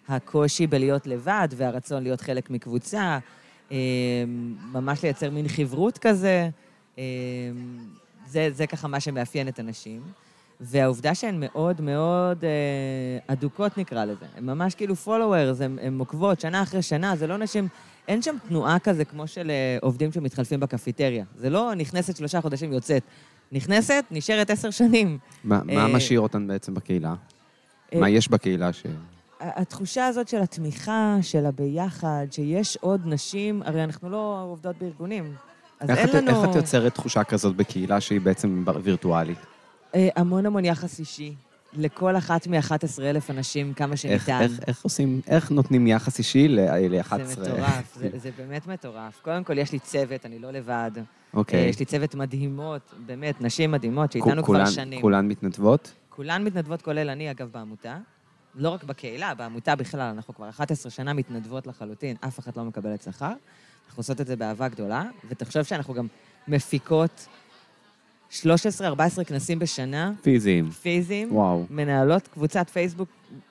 הקושי 0.09 0.67
בלהיות 0.67 1.07
לבד 1.07 1.47
והרצון 1.55 2.03
להיות 2.03 2.21
חלק 2.21 2.49
מקבוצה, 2.49 3.19
אה, 3.71 3.77
ממש 4.73 5.03
לייצר 5.03 5.29
מין 5.29 5.47
חברות 5.47 5.97
כזה. 5.97 6.49
אה, 6.97 7.03
זה, 8.27 8.49
זה 8.51 8.67
ככה 8.67 8.87
מה 8.87 8.99
שמאפיין 8.99 9.47
את 9.47 9.59
הנשים. 9.59 10.01
והעובדה 10.61 11.15
שהן 11.15 11.35
מאוד 11.39 11.81
מאוד 11.81 12.43
אה, 12.43 13.33
אדוקות, 13.33 13.77
נקרא 13.77 14.05
לזה. 14.05 14.25
הן 14.37 14.45
ממש 14.45 14.75
כאילו 14.75 14.95
followers, 15.05 15.63
הן 15.81 15.99
עוקבות 15.99 16.41
שנה 16.41 16.63
אחרי 16.63 16.81
שנה, 16.81 17.15
זה 17.15 17.27
לא 17.27 17.37
נשים... 17.37 17.67
אין 18.07 18.21
שם 18.21 18.35
תנועה 18.47 18.79
כזה 18.79 19.05
כמו 19.05 19.27
של 19.27 19.51
עובדים 19.81 20.11
שמתחלפים 20.11 20.59
בקפיטריה. 20.59 21.25
זה 21.35 21.49
לא 21.49 21.75
נכנסת 21.75 22.17
שלושה 22.17 22.41
חודשים, 22.41 22.73
יוצאת. 22.73 23.03
נכנסת, 23.51 24.05
נשארת 24.11 24.49
עשר 24.49 24.69
שנים. 24.71 25.17
מה 25.43 25.61
מה 25.63 25.73
אה, 25.73 25.87
משאיר 25.87 26.19
אותן 26.19 26.47
בעצם 26.47 26.73
בקהילה? 26.73 27.13
אה, 27.93 27.99
מה 27.99 28.09
יש 28.09 28.27
בקהילה 28.29 28.73
ש... 28.73 28.83
התחושה 29.39 30.07
הזאת 30.07 30.27
של 30.27 30.41
התמיכה, 30.41 31.17
של 31.21 31.45
הביחד, 31.45 32.25
שיש 32.31 32.77
עוד 32.81 33.01
נשים, 33.05 33.61
הרי 33.65 33.83
אנחנו 33.83 34.09
לא 34.09 34.45
עובדות 34.51 34.75
בארגונים. 34.81 35.33
אז 35.79 35.89
אין 35.89 36.09
את- 36.09 36.13
לנו... 36.13 36.43
איך 36.43 36.49
את 36.49 36.55
יוצרת 36.55 36.93
תחושה 36.95 37.23
כזאת 37.23 37.55
בקהילה 37.55 38.01
שהיא 38.01 38.21
בעצם 38.21 38.63
וירטואלית? 38.83 39.37
אה, 39.95 40.09
המון 40.15 40.45
המון 40.45 40.65
יחס 40.65 40.99
אישי. 40.99 41.33
לכל 41.73 42.17
אחת 42.17 42.47
מ-11,000 42.47 43.01
אנשים, 43.31 43.73
כמה 43.73 43.91
איך, 43.91 43.99
שניתן. 44.01 44.41
איך, 44.41 44.51
איך 44.67 44.83
עושים, 44.83 45.21
איך 45.27 45.51
נותנים 45.51 45.87
יחס 45.87 46.19
אישי 46.19 46.47
ל-11? 46.47 47.17
זה 47.23 47.41
מטורף, 47.41 47.95
זה, 47.95 48.09
זה 48.15 48.29
באמת 48.37 48.67
מטורף. 48.67 49.19
קודם 49.21 49.43
כל, 49.43 49.57
יש 49.57 49.71
לי 49.71 49.79
צוות, 49.79 50.25
אני 50.25 50.39
לא 50.39 50.51
לבד. 50.51 50.91
אה, 50.97 51.01
אוקיי. 51.33 51.59
יש 51.69 51.79
לי 51.79 51.85
צוות 51.85 52.15
מדהימות, 52.15 52.93
באמת, 53.05 53.41
נשים 53.41 53.71
מדהימות, 53.71 54.11
שאיתנו 54.11 54.31
כבר 54.43 54.43
כולן- 54.43 54.65
שנים. 54.71 55.01
כולן 55.01 55.27
מתנדבות? 55.27 55.93
כולן 56.09 56.43
מתנדבות, 56.43 56.81
כולל 56.81 57.09
אני, 57.09 57.31
אגב, 57.31 57.49
בעמותה. 57.51 57.97
לא 58.55 58.69
רק 58.69 58.83
בקהילה, 58.83 59.33
בעמותה 59.33 59.75
בכלל, 59.75 60.01
אנחנו 60.15 60.35
כבר 60.35 60.49
11 60.49 60.91
שנה 60.91 61.13
מתנדבות 61.13 61.67
לחלוטין, 61.67 62.15
אף 62.27 62.39
אחת 62.39 62.57
לא 62.57 62.63
מקבלת 62.63 63.01
שכר. 63.01 63.25
אנחנו 63.87 63.99
עושות 63.99 64.21
את 64.21 64.27
זה 64.27 64.35
באהבה 64.35 64.67
גדולה, 64.67 65.03
ותחשוב 65.29 65.63
שאנחנו 65.63 65.93
גם 65.93 66.07
מפיקות 66.47 67.27
13-14 68.31 68.43
כנסים 69.25 69.59
בשנה, 69.59 70.11
פיזיים. 70.21 70.69
פיזיים. 70.69 71.35
וואו. 71.35 71.65
מנהלות 71.69 72.27
קבוצת 72.27 72.69
פייסבוק 72.69 73.09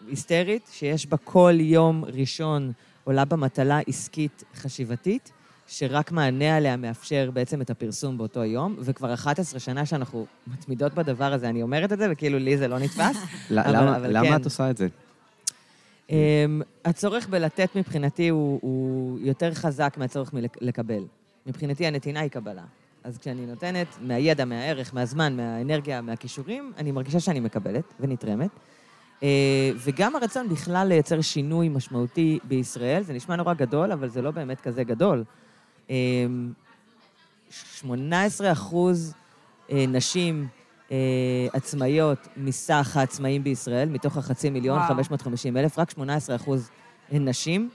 היסטרית, 0.08 0.62
שיש 0.72 1.06
בה 1.06 1.16
כל 1.16 1.54
יום 1.60 2.04
ראשון 2.04 2.72
עולה 3.04 3.24
בה 3.24 3.36
מטלה 3.36 3.80
עסקית 3.86 4.44
חשיבתית, 4.56 5.32
שרק 5.66 6.12
מענה 6.12 6.56
עליה 6.56 6.76
מאפשר 6.76 7.30
בעצם 7.34 7.60
את 7.60 7.70
הפרסום 7.70 8.18
באותו 8.18 8.44
יום, 8.44 8.76
וכבר 8.80 9.14
11 9.14 9.60
שנה 9.60 9.86
שאנחנו 9.86 10.26
מתמידות 10.46 10.94
בדבר 10.94 11.32
הזה. 11.32 11.48
אני 11.48 11.62
אומרת 11.62 11.92
את 11.92 11.98
זה, 11.98 12.06
וכאילו 12.10 12.38
לי 12.38 12.58
זה 12.58 12.68
לא 12.68 12.78
נתפס. 12.78 13.16
אבל- 13.50 13.76
למה- 13.76 13.96
אבל 13.96 14.16
למה 14.16 14.26
כן. 14.28 14.36
את 14.36 14.44
עושה 14.44 14.70
את 14.70 14.76
זה? 14.76 14.88
Um, 16.08 16.12
הצורך 16.84 17.28
בלתת 17.28 17.68
מבחינתי 17.76 18.28
הוא, 18.28 18.58
הוא 18.62 19.18
יותר 19.22 19.54
חזק 19.54 19.94
מהצורך 19.98 20.30
לקבל. 20.60 21.02
מבחינתי 21.46 21.86
הנתינה 21.86 22.20
היא 22.20 22.30
קבלה. 22.30 22.62
אז 23.04 23.18
כשאני 23.18 23.46
נותנת 23.46 23.86
מהידע, 24.00 24.44
מהערך, 24.44 24.94
מהזמן, 24.94 25.36
מהאנרגיה, 25.36 26.00
מהכישורים, 26.00 26.72
אני 26.76 26.92
מרגישה 26.92 27.20
שאני 27.20 27.40
מקבלת 27.40 27.94
ונתרמת. 28.00 28.50
Uh, 29.20 29.22
וגם 29.76 30.16
הרצון 30.16 30.48
בכלל 30.48 30.88
לייצר 30.88 31.20
שינוי 31.20 31.68
משמעותי 31.68 32.38
בישראל, 32.44 33.02
זה 33.02 33.12
נשמע 33.12 33.36
נורא 33.36 33.54
גדול, 33.54 33.92
אבל 33.92 34.08
זה 34.08 34.22
לא 34.22 34.30
באמת 34.30 34.60
כזה 34.60 34.84
גדול. 34.84 35.24
Um, 35.88 35.90
18 37.50 38.52
אחוז 38.52 39.14
uh, 39.68 39.72
נשים 39.88 40.48
עצמאיות 41.52 42.28
מסך 42.36 42.96
העצמאים 42.96 43.44
בישראל, 43.44 43.88
מתוך 43.88 44.16
החצי 44.16 44.50
מיליון, 44.50 44.78
וואו. 44.78 44.88
550 44.88 45.56
אלף, 45.56 45.78
רק 45.78 45.90
18 45.90 46.36
אחוז 46.36 46.70
הן 47.10 47.28
נשים. 47.28 47.70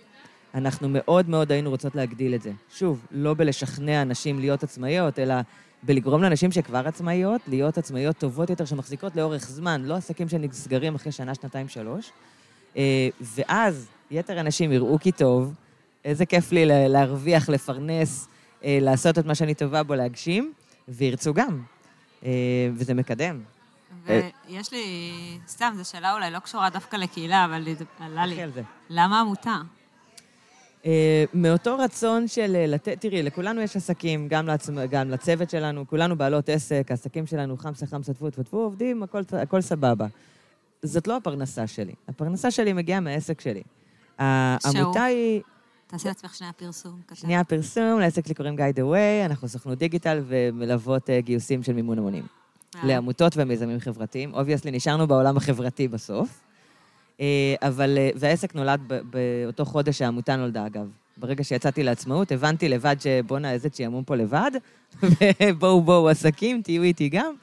אנחנו 0.55 0.89
מאוד 0.89 1.29
מאוד 1.29 1.51
היינו 1.51 1.69
רוצות 1.69 1.95
להגדיל 1.95 2.35
את 2.35 2.41
זה. 2.41 2.51
שוב, 2.69 3.05
לא 3.11 3.33
בלשכנע 3.33 4.03
נשים 4.03 4.39
להיות 4.39 4.63
עצמאיות, 4.63 5.19
אלא 5.19 5.35
בלגרום 5.83 6.23
לנשים 6.23 6.51
שכבר 6.51 6.87
עצמאיות, 6.87 7.41
להיות 7.47 7.77
עצמאיות 7.77 8.17
טובות 8.17 8.49
יותר, 8.49 8.65
שמחזיקות 8.65 9.15
לאורך 9.15 9.47
זמן, 9.49 9.81
לא 9.85 9.95
עסקים 9.95 10.29
שנסגרים 10.29 10.95
אחרי 10.95 11.11
שנה, 11.11 11.35
שנתיים, 11.35 11.67
שלוש. 11.67 12.11
אה, 12.77 13.09
ואז 13.21 13.87
יתר 14.11 14.39
הנשים 14.39 14.71
יראו 14.71 14.99
כי 14.99 15.11
טוב, 15.11 15.53
איזה 16.05 16.25
כיף 16.25 16.51
לי 16.51 16.65
לה- 16.65 16.87
להרוויח, 16.87 17.49
לפרנס, 17.49 18.27
אה, 18.63 18.77
לעשות 18.81 19.19
את 19.19 19.25
מה 19.25 19.35
שאני 19.35 19.53
טובה 19.53 19.83
בו, 19.83 19.95
להגשים, 19.95 20.53
וירצו 20.87 21.33
גם. 21.33 21.61
אה, 22.25 22.29
וזה 22.75 22.93
מקדם. 22.93 23.41
ויש 24.05 24.71
לי, 24.71 24.83
סתם, 25.47 25.73
זו 25.77 25.89
שאלה 25.89 26.13
אולי 26.13 26.31
לא 26.31 26.39
קשורה 26.39 26.69
דווקא 26.69 26.95
לקהילה, 26.95 27.45
אבל 27.45 27.63
עלה 27.99 28.25
לי. 28.25 28.35
למה 28.89 29.21
עמותה? 29.21 29.55
אה, 30.85 31.23
מאותו 31.33 31.77
רצון 31.77 32.27
של 32.27 32.55
אה, 32.55 32.67
לתת, 32.67 33.01
תראי, 33.01 33.23
לכולנו 33.23 33.61
יש 33.61 33.75
עסקים, 33.75 34.27
גם, 34.27 34.47
לעצמ, 34.47 34.85
גם 34.85 35.09
לצוות 35.09 35.49
שלנו, 35.49 35.87
כולנו 35.87 36.17
בעלות 36.17 36.49
עסק, 36.49 36.87
העסקים 36.89 37.25
שלנו 37.25 37.57
חמסה 37.57 37.85
חמסה 37.85 38.13
טפו 38.13 38.29
טפו 38.29 38.57
עובדים, 38.57 39.03
הכל, 39.03 39.21
הכל 39.31 39.61
סבבה. 39.61 40.07
זאת 40.83 41.07
לא 41.07 41.17
הפרנסה 41.17 41.67
שלי. 41.67 41.93
הפרנסה 42.07 42.51
שלי 42.51 42.73
מגיעה 42.73 42.99
מהעסק 42.99 43.41
שלי. 43.41 43.63
העמותה 44.17 45.03
היא, 45.03 45.41
תעשי 45.87 46.07
לעצמך 46.07 46.35
שנייה 46.35 46.53
פרסום. 46.53 47.01
קטן. 47.05 47.15
שנייה 47.15 47.43
פרסום, 47.43 47.99
לעסק 47.99 48.25
שלי 48.25 48.35
קוראים 48.35 48.55
Guide 48.55 48.79
Away, 48.79 49.25
אנחנו 49.25 49.47
סוכנות 49.47 49.77
דיגיטל 49.77 50.23
ומלוות 50.27 51.09
אה, 51.09 51.21
גיוסים 51.21 51.63
של 51.63 51.73
מימון 51.73 51.97
המונים. 51.97 52.23
לעמותות 52.83 53.33
ומיזמים 53.37 53.79
חברתיים. 53.79 54.33
obviously, 54.33 54.71
נשארנו 54.71 55.07
בעולם 55.07 55.37
החברתי 55.37 55.87
בסוף. 55.87 56.44
אה, 57.21 57.55
אבל, 57.61 57.97
אה, 57.97 58.09
והעסק 58.15 58.55
נולד 58.55 58.81
באותו 59.09 59.65
חודש 59.65 59.97
שהעמותה 59.97 60.35
נולדה, 60.35 60.65
אגב. 60.65 60.87
ברגע 61.17 61.43
שיצאתי 61.43 61.83
לעצמאות, 61.83 62.31
הבנתי 62.31 62.69
לבד 62.69 62.95
שבואנה, 62.99 63.51
איזה 63.51 63.69
שעמום 63.73 64.03
פה 64.03 64.15
לבד, 64.15 64.51
ובואו 65.03 65.81
בואו 65.81 66.09
עסקים, 66.09 66.61
תהיו 66.61 66.83
איתי 66.83 67.09
גם. 67.09 67.33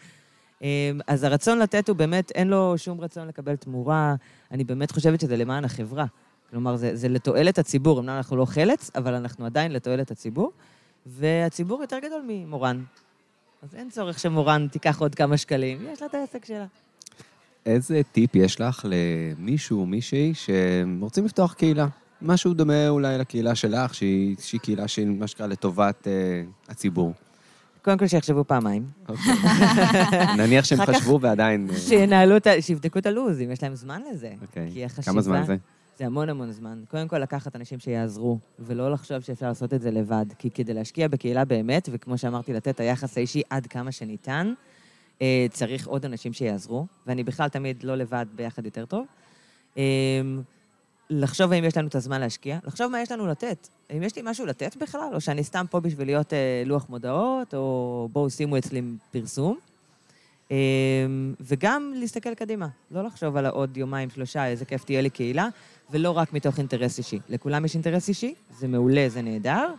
אה, 0.63 0.91
אז 1.07 1.25
הרצון 1.25 1.59
לתת 1.59 1.89
הוא 1.89 1.97
באמת, 1.97 2.31
אין 2.31 2.49
לו 2.49 2.79
שום 2.79 3.01
רצון 3.01 3.29
לקבל 3.29 3.57
תמורה. 3.57 4.15
אני 4.51 4.65
באמת 4.65 4.91
חושבת 4.91 5.21
שזה 5.21 5.37
למען 5.37 5.65
החברה. 5.65 6.05
כלומר, 6.51 6.77
זה, 6.77 6.97
זה 6.97 7.09
לתועלת 7.09 7.59
הציבור. 7.59 8.01
אמנם 8.01 8.17
אנחנו 8.17 8.37
לא 8.37 8.45
חלץ, 8.45 8.91
אבל 8.95 9.15
אנחנו 9.15 9.47
עדיין 9.47 9.73
לתועלת 9.73 10.11
הציבור. 10.11 10.53
והציבור 11.07 11.81
יותר 11.81 11.99
גדול 11.99 12.23
ממורן. 12.27 12.85
אז 13.63 13.75
אין 13.75 13.91
צורך 13.91 14.19
שמורן 14.19 14.69
תיקח 14.69 15.01
עוד 15.01 15.15
כמה 15.15 15.37
שקלים, 15.37 15.87
יש 15.93 16.03
לה 16.03 16.07
את 16.07 16.15
העסק 16.15 16.45
שלה. 16.45 16.67
איזה 17.67 18.01
טיפ 18.13 18.37
יש 18.37 18.61
לך 18.61 18.87
למישהו 18.89 19.81
או 19.81 19.87
מישהי 19.87 20.33
שרוצים 20.35 21.25
לפתוח 21.25 21.53
קהילה? 21.53 21.87
משהו 22.23 22.55
דומה 22.55 22.89
אולי 22.89 23.19
לקהילה 23.19 23.55
שלך, 23.55 23.95
שהיא, 23.95 24.37
שהיא 24.41 24.61
קהילה 24.61 24.89
שהיא 24.89 25.07
מה 25.07 25.27
שנקרא 25.27 25.47
לטובת 25.47 26.09
אה, 26.09 26.43
הציבור. 26.69 27.13
קודם 27.83 27.99
כל 27.99 28.07
שיחשבו 28.07 28.45
פעמיים. 28.45 28.87
אוקיי. 29.09 29.33
נניח 30.37 30.65
שהם 30.65 30.87
חשבו 30.87 31.21
ועדיין... 31.21 31.69
אה, 31.71 31.79
שינהלו 31.79 32.37
את 32.37 32.47
ה... 32.47 32.63
שיבדקו 32.63 32.99
את 32.99 33.07
הלו"ז, 33.07 33.41
אם 33.41 33.51
יש 33.51 33.63
להם 33.63 33.75
זמן 33.75 34.03
לזה. 34.13 34.33
אוקיי. 34.43 34.71
כי 34.73 34.85
החשיבה... 34.85 35.13
כמה 35.13 35.21
זמן 35.21 35.45
זה? 35.47 35.57
זה 35.99 36.07
המון 36.07 36.29
המון 36.29 36.53
זמן. 36.53 36.83
קודם 36.91 37.09
כל 37.09 37.19
לקחת 37.19 37.57
אנשים 37.57 37.79
שיעזרו, 37.79 38.39
ולא 38.59 38.93
לחשוב 38.93 39.21
שאפשר 39.21 39.47
לעשות 39.47 39.75
את 39.75 39.83
זה 39.83 39.91
לבד. 39.91 40.27
כי 40.39 40.51
כדי 40.51 40.75
להשקיע 40.75 41.09
בקהילה 41.09 41.45
באמת, 41.45 41.89
וכמו 41.93 42.19
שאמרתי, 42.19 42.53
לתת 42.53 42.69
את 42.69 42.81
היחס 42.81 43.17
האישי 43.17 43.43
עד 43.51 43.67
כמה 43.67 43.93
שניתן, 43.93 44.53
צריך 45.51 45.87
עוד 45.87 46.05
אנשים 46.05 46.33
שיעזרו, 46.33 46.87
ואני 47.07 47.25
בכלל 47.25 47.49
תמיד 47.49 47.83
לא 47.83 47.97
לבד, 47.97 48.27
ביחד 48.35 48.65
יותר 48.65 48.87
טוב. 48.87 49.07
אה, 49.79 49.83
לחשוב 51.11 51.53
האם 51.53 51.65
יש 51.65 51.77
לנו 51.77 51.89
את 51.89 51.95
הזמן 51.95 52.21
להשקיע, 52.21 52.59
לחשוב 52.65 52.93
מה 52.93 53.01
יש 53.01 53.13
לנו 53.13 53.27
לתת. 53.27 53.69
האם 53.91 54.03
יש 54.03 54.17
לי 54.17 54.23
משהו 54.25 54.47
לתת 54.47 54.77
בכלל, 54.77 55.11
או 55.13 55.21
שאני 55.21 55.45
סתם 55.45 55.65
פה 55.71 55.81
בשביל 55.81 56.09
להיות 56.09 56.33
אה, 56.33 56.63
לוח 56.67 56.87
מודעות, 56.89 57.55
או 57.55 58.09
בואו 58.13 58.31
שימו 58.31 58.59
אצלי 58.59 58.83
פרסום. 59.11 59.59
אה, 60.51 60.57
וגם 61.41 61.93
להסתכל 61.97 62.35
קדימה, 62.35 62.69
לא 62.91 63.05
לחשוב 63.05 63.37
על 63.37 63.47
העוד 63.47 63.77
יומיים, 63.77 64.11
שלושה, 64.11 64.47
איזה 64.47 64.65
כיף 64.65 64.85
תהיה 64.85 65.01
לי 65.01 65.11
קהילה, 65.11 65.49
ולא 65.91 66.11
רק 66.11 66.33
מתוך 66.33 66.59
אינטרס 66.59 66.99
אישי. 66.99 67.19
לכולם 67.29 67.65
יש 67.65 67.75
אינטרס 67.75 68.09
אישי, 68.09 68.35
זה 68.59 68.69
מעולה, 68.69 69.09
זה 69.09 69.23
נהדר, 69.23 69.75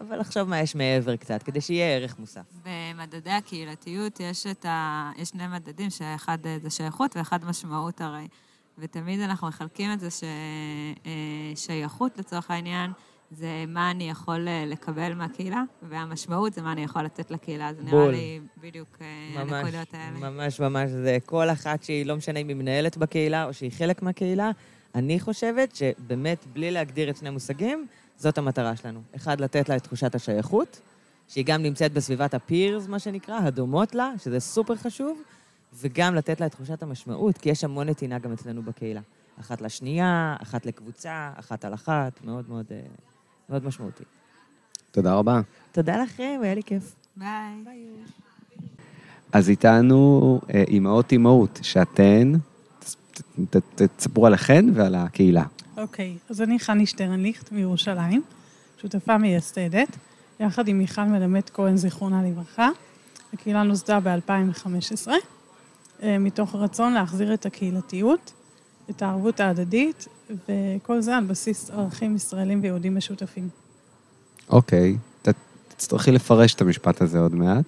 אבל 0.00 0.20
לחשוב 0.20 0.48
מה 0.48 0.60
יש 0.60 0.74
מעבר 0.74 1.16
קצת, 1.16 1.42
כדי 1.42 1.60
שיהיה 1.60 1.96
ערך 1.96 2.18
מוסף. 2.18 2.42
במדדי 2.64 3.30
הקהילתיות 3.30 4.20
יש 4.20 4.46
את 4.46 4.64
ה... 4.64 5.10
יש 5.16 5.28
שני 5.28 5.46
מדדים, 5.46 5.90
שאחד 5.90 6.38
אה, 6.46 6.58
זה 6.62 6.70
שייכות 6.70 7.16
ואחד 7.16 7.44
משמעות 7.44 8.00
הרי. 8.00 8.28
ותמיד 8.78 9.20
אנחנו 9.20 9.48
מחלקים 9.48 9.92
את 9.92 10.00
זה 10.00 10.08
ששייכות, 11.54 12.18
לצורך 12.18 12.50
העניין, 12.50 12.90
זה 13.30 13.64
מה 13.68 13.90
אני 13.90 14.10
יכול 14.10 14.48
אה, 14.48 14.64
לקבל 14.66 15.14
מהקהילה, 15.14 15.62
והמשמעות 15.82 16.52
זה 16.52 16.62
מה 16.62 16.72
אני 16.72 16.84
יכול 16.84 17.02
לתת 17.02 17.30
לקהילה. 17.30 17.74
זה 17.74 17.82
נראה 17.82 17.92
בול. 17.92 18.10
לי 18.10 18.40
בדיוק 18.56 18.88
אה, 19.00 19.44
ממש, 19.44 19.52
הנקודות 19.52 19.94
האלה. 19.94 20.30
ממש 20.30 20.60
ממש, 20.60 20.90
זה 20.90 21.18
כל 21.26 21.50
אחת 21.50 21.82
שהיא, 21.82 22.06
לא 22.06 22.16
משנה 22.16 22.40
אם 22.40 22.48
היא 22.48 22.56
מנהלת 22.56 22.96
בקהילה 22.96 23.44
או 23.44 23.52
שהיא 23.54 23.70
חלק 23.72 24.02
מהקהילה, 24.02 24.50
אני 24.94 25.20
חושבת 25.20 25.76
שבאמת, 25.76 26.46
בלי 26.52 26.70
להגדיר 26.70 27.10
את 27.10 27.16
שני 27.16 27.30
מושגים, 27.30 27.86
זאת 28.22 28.38
המטרה 28.38 28.76
שלנו. 28.76 29.00
אחד, 29.16 29.40
לתת 29.40 29.68
לה 29.68 29.76
את 29.76 29.82
תחושת 29.82 30.14
השייכות, 30.14 30.80
שהיא 31.28 31.44
גם 31.44 31.62
נמצאת 31.62 31.92
בסביבת 31.92 32.34
הפירס, 32.34 32.86
מה 32.86 32.98
שנקרא, 32.98 33.38
הדומות 33.38 33.94
לה, 33.94 34.12
שזה 34.18 34.40
סופר 34.40 34.76
חשוב, 34.76 35.22
וגם 35.74 36.14
לתת 36.14 36.40
לה 36.40 36.46
את 36.46 36.52
תחושת 36.52 36.82
המשמעות, 36.82 37.38
כי 37.38 37.50
יש 37.50 37.64
המון 37.64 37.88
נתינה 37.88 38.18
גם 38.18 38.32
אצלנו 38.32 38.62
בקהילה. 38.62 39.00
אחת 39.40 39.60
לשנייה, 39.60 40.36
אחת 40.42 40.66
לקבוצה, 40.66 41.30
אחת 41.38 41.64
על 41.64 41.74
אחת, 41.74 42.24
מאוד 42.24 42.44
מאוד, 42.48 42.66
אה, 42.70 42.80
מאוד 43.48 43.64
משמעותי. 43.64 44.04
תודה 44.90 45.14
רבה. 45.14 45.40
תודה 45.72 46.02
לכם, 46.02 46.40
היה 46.42 46.54
לי 46.54 46.62
כיף. 46.62 46.94
ביי. 47.16 47.64
אז 49.32 49.50
איתנו 49.50 50.40
אה, 50.54 50.64
אימהות 50.68 51.12
אימהות, 51.12 51.58
שאתן, 51.62 52.32
ת- 53.12 53.56
ת- 53.56 53.82
ת- 53.82 53.88
תספרו 53.96 54.26
עליכן 54.26 54.64
ועל 54.74 54.94
הקהילה. 54.94 55.44
אוקיי, 55.76 56.16
אז 56.30 56.42
אני 56.42 56.58
חני 56.58 56.86
שטרנליכט 56.86 57.52
מירושלים, 57.52 58.22
שותפה 58.82 59.18
מייסדת, 59.18 59.88
יחד 60.40 60.68
עם 60.68 60.78
מיכל 60.78 61.04
מלמד 61.04 61.42
כהן, 61.54 61.76
זיכרונה 61.76 62.22
לברכה. 62.22 62.68
הקהילה 63.32 63.62
נוסדה 63.62 63.98
ב-2015, 64.00 65.08
מתוך 66.02 66.54
רצון 66.54 66.92
להחזיר 66.92 67.34
את 67.34 67.46
הקהילתיות, 67.46 68.32
את 68.90 69.02
הערבות 69.02 69.40
ההדדית, 69.40 70.08
וכל 70.48 71.00
זה 71.00 71.16
על 71.16 71.24
בסיס 71.24 71.70
ערכים 71.70 72.16
ישראלים 72.16 72.60
ויהודים 72.62 72.96
משותפים. 72.96 73.48
אוקיי. 74.50 74.96
ת- 75.22 75.28
תצטרכי 75.68 76.10
לפרש 76.12 76.54
את 76.54 76.60
המשפט 76.60 77.02
הזה 77.02 77.18
עוד 77.18 77.34
מעט. 77.34 77.64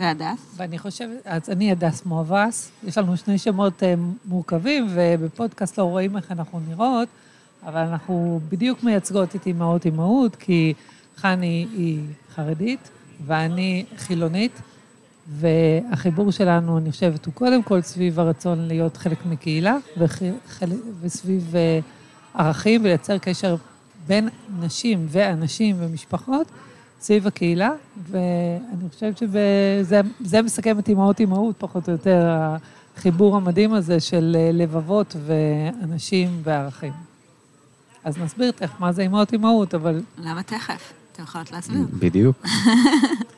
והדס? 0.00 0.54
ואני 0.56 0.78
חושבת, 0.78 1.16
אז 1.24 1.50
אני 1.50 1.72
הדס 1.72 2.06
מואבס, 2.06 2.70
יש 2.84 2.98
לנו 2.98 3.16
שני 3.16 3.38
שמות 3.38 3.82
אה, 3.82 3.94
מורכבים, 4.24 4.86
ובפודקאסט 4.90 5.78
לא 5.78 5.82
רואים 5.82 6.16
איך 6.16 6.32
אנחנו 6.32 6.60
נראות, 6.68 7.08
אבל 7.66 7.80
אנחנו 7.80 8.40
בדיוק 8.48 8.82
מייצגות 8.82 9.36
את 9.36 9.46
אימהות 9.46 9.84
אימהות, 9.84 10.36
כי 10.36 10.74
חני 11.16 11.66
היא 11.72 12.00
חרדית 12.34 12.90
ואני 13.26 13.84
חילונית, 13.96 14.60
והחיבור 15.28 16.32
שלנו, 16.32 16.78
אני 16.78 16.92
חושבת, 16.92 17.26
הוא 17.26 17.34
קודם 17.34 17.62
כל 17.62 17.82
סביב 17.82 18.20
הרצון 18.20 18.68
להיות 18.68 18.96
חלק 18.96 19.26
מקהילה, 19.26 19.76
וחלק, 19.98 20.78
וסביב 21.00 21.56
אה, 21.56 21.80
ערכים, 22.34 22.80
ולייצר 22.84 23.18
קשר 23.18 23.56
בין 24.06 24.28
נשים 24.60 25.06
ואנשים 25.08 25.76
ומשפחות 25.78 26.46
סביב 27.00 27.26
הקהילה, 27.26 27.70
ואני 28.10 28.88
חושבת 28.92 29.18
שזה 29.18 30.42
מסכם 30.42 30.78
את 30.78 30.88
אימהות 30.88 31.20
אימהות, 31.20 31.56
פחות 31.58 31.88
או 31.88 31.92
יותר, 31.92 32.26
החיבור 32.96 33.36
המדהים 33.36 33.74
הזה 33.74 34.00
של 34.00 34.36
אה, 34.38 34.50
לבבות 34.52 35.16
ואנשים 35.26 36.40
וערכים. 36.42 36.92
אז 38.04 38.18
נסביר 38.18 38.50
תכף 38.50 38.80
מה 38.80 38.92
זה 38.92 39.02
אימהות 39.02 39.32
אימהות, 39.32 39.74
אבל... 39.74 40.02
למה 40.18 40.42
תכף? 40.42 40.92
אתם 41.12 41.22
יכולות 41.22 41.52
להסביר. 41.52 41.86
בדיוק. 41.98 42.46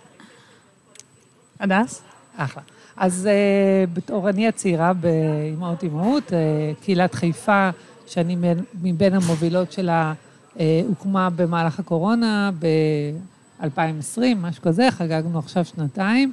הדס? 1.60 2.02
אחלה. 2.36 2.62
אז 2.96 3.28
uh, 3.28 3.90
בתור 3.94 4.28
אני 4.28 4.48
הצעירה 4.48 4.92
באימהות 4.92 5.82
אימהות, 5.82 6.28
uh, 6.28 6.32
קהילת 6.84 7.14
חיפה, 7.14 7.70
שאני 8.06 8.36
מבין 8.82 9.14
המובילות 9.14 9.72
שלה, 9.72 10.12
uh, 10.54 10.58
הוקמה 10.88 11.30
במהלך 11.30 11.78
הקורונה 11.78 12.50
ב-2020, 13.62 14.20
משהו 14.36 14.62
כזה, 14.62 14.88
חגגנו 14.90 15.38
עכשיו 15.38 15.64
שנתיים, 15.64 16.32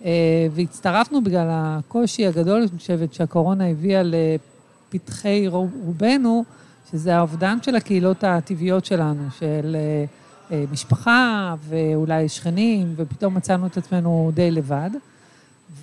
uh, 0.00 0.04
והצטרפנו 0.50 1.24
בגלל 1.24 1.48
הקושי 1.50 2.26
הגדול, 2.26 2.60
אני 2.60 2.78
חושבת 2.78 3.14
שהקורונה 3.14 3.68
הביאה 3.70 4.02
לפתחי 4.04 5.48
רובנו, 5.48 6.44
שזה 6.90 7.16
האובדן 7.16 7.58
של 7.62 7.76
הקהילות 7.76 8.24
הטבעיות 8.24 8.84
שלנו, 8.84 9.22
של... 9.38 9.76
Uh, 9.76 10.18
אה, 10.52 10.64
משפחה 10.72 11.54
ואולי 11.68 12.28
שכנים, 12.28 12.94
ופתאום 12.96 13.34
מצאנו 13.34 13.66
את 13.66 13.76
עצמנו 13.76 14.30
די 14.34 14.50
לבד. 14.50 14.90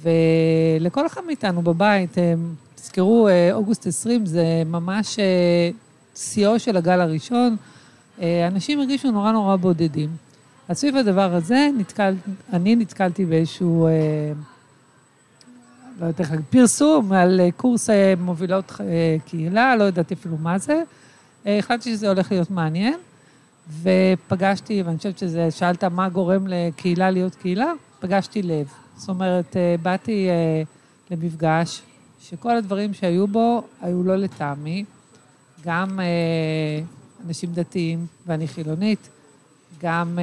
ולכל 0.01 1.05
אחד 1.05 1.21
מאיתנו 1.25 1.61
בבית, 1.61 2.17
אה, 2.17 2.33
תזכרו, 2.75 3.27
אה, 3.27 3.53
אוגוסט 3.53 3.87
20 3.87 4.25
זה 4.25 4.63
ממש 4.65 5.19
שיאו 6.15 6.59
של 6.59 6.77
הגל 6.77 7.01
הראשון. 7.01 7.55
אנשים 8.47 8.79
הרגישו 8.79 9.11
נורא 9.11 9.31
נורא 9.31 9.55
בודדים. 9.55 10.09
אז 10.69 10.77
סביב 10.77 10.95
הדבר 10.95 11.33
הזה, 11.35 11.69
נתקל, 11.77 12.13
אני 12.53 12.75
נתקלתי 12.75 13.25
באיזשהו, 13.25 13.87
לא 15.99 16.05
יודעת 16.05 16.19
איך 16.19 16.33
פרסום 16.49 17.11
על 17.11 17.41
קורס 17.57 17.89
מובילות 18.19 18.71
קהילה, 19.25 19.75
לא 19.75 19.83
יודעת 19.83 20.11
אפילו 20.11 20.37
מה 20.37 20.57
זה. 20.57 20.83
החלטתי 21.45 21.91
שזה 21.91 22.09
הולך 22.09 22.31
להיות 22.31 22.51
מעניין. 22.51 22.99
ופגשתי, 23.69 24.81
ואני 24.81 24.97
חושבת 24.97 25.17
שזה, 25.17 25.51
שאלת 25.51 25.83
מה 25.83 26.09
גורם 26.09 26.47
לקהילה 26.47 27.11
להיות 27.11 27.35
קהילה, 27.35 27.71
פגשתי 27.99 28.41
לב. 28.41 28.67
זאת 28.95 29.09
אומרת, 29.09 29.57
אה, 29.57 29.75
באתי 29.81 30.29
אה, 30.29 30.63
למפגש 31.11 31.81
שכל 32.19 32.57
הדברים 32.57 32.93
שהיו 32.93 33.27
בו 33.27 33.63
היו 33.81 34.03
לא 34.03 34.15
לטעמי, 34.15 34.85
גם 35.65 35.99
אה, 35.99 36.05
אנשים 37.27 37.53
דתיים, 37.53 38.05
ואני 38.27 38.47
חילונית, 38.47 39.09
גם 39.81 40.19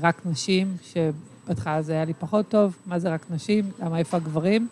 רק 0.00 0.20
נשים, 0.26 0.76
שבהתחלה 0.82 1.82
זה 1.82 1.92
היה 1.92 2.04
לי 2.04 2.14
פחות 2.14 2.48
טוב, 2.48 2.76
מה 2.86 2.98
זה 2.98 3.14
רק 3.14 3.26
נשים, 3.30 3.70
למה 3.82 3.98
איפה 3.98 4.16
הגברים? 4.16 4.68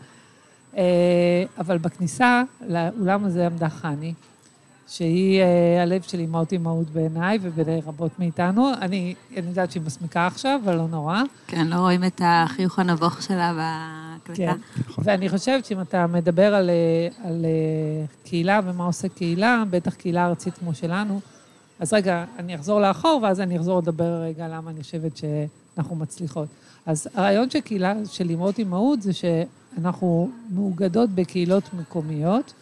אבל 1.58 1.78
בכניסה 1.78 2.42
לאולם 2.68 3.24
הזה 3.24 3.46
עמדה 3.46 3.68
חני, 3.68 4.14
שהיא 4.88 5.42
uh, 5.42 5.82
הלב 5.82 6.02
של 6.02 6.18
אימהות 6.18 6.52
אימהות 6.52 6.90
בעיניי 6.90 7.38
ובעיני 7.42 7.80
רבות 7.86 8.18
מאיתנו. 8.18 8.72
אני, 8.80 9.14
אני 9.36 9.48
יודעת 9.48 9.70
שהיא 9.70 9.82
מסמיקה 9.82 10.26
עכשיו, 10.26 10.60
אבל 10.64 10.76
לא 10.76 10.88
נורא. 10.88 11.22
כן, 11.46 11.66
לא 11.66 11.76
רואים 11.76 12.04
את 12.04 12.20
החיוך 12.24 12.78
הנבוך 12.78 13.22
שלה 13.22 13.52
בהקלטה. 13.52 14.52
כן, 14.52 14.58
ואני 14.98 15.28
חושבת 15.28 15.64
שאם 15.64 15.80
אתה 15.80 16.06
מדבר 16.06 16.54
על, 16.54 16.70
אה, 16.70 17.28
על 17.28 17.44
אה, 17.44 18.06
קהילה 18.24 18.60
ומה 18.64 18.84
עושה 18.84 19.08
קהילה, 19.08 19.62
בטח 19.70 19.94
קהילה 19.94 20.26
ארצית 20.26 20.54
כמו 20.54 20.74
שלנו, 20.74 21.20
אז 21.78 21.92
רגע, 21.92 22.24
אני 22.38 22.54
אחזור 22.54 22.80
לאחור, 22.80 23.20
ואז 23.22 23.40
אני 23.40 23.56
אחזור 23.56 23.78
לדבר 23.78 24.20
רגע 24.22 24.48
למה 24.48 24.70
אני 24.70 24.82
חושבת 24.82 25.12
שאנחנו 25.16 25.96
מצליחות. 25.96 26.48
אז 26.86 27.08
הרעיון 27.14 27.50
של 27.50 27.60
קהילה, 27.60 27.94
של 28.10 28.30
אימהות 28.30 28.58
אימהות, 28.58 29.02
זה 29.02 29.12
שאנחנו 29.12 30.30
מאוגדות 30.50 31.10
בקהילות 31.10 31.74
מקומיות, 31.74 32.52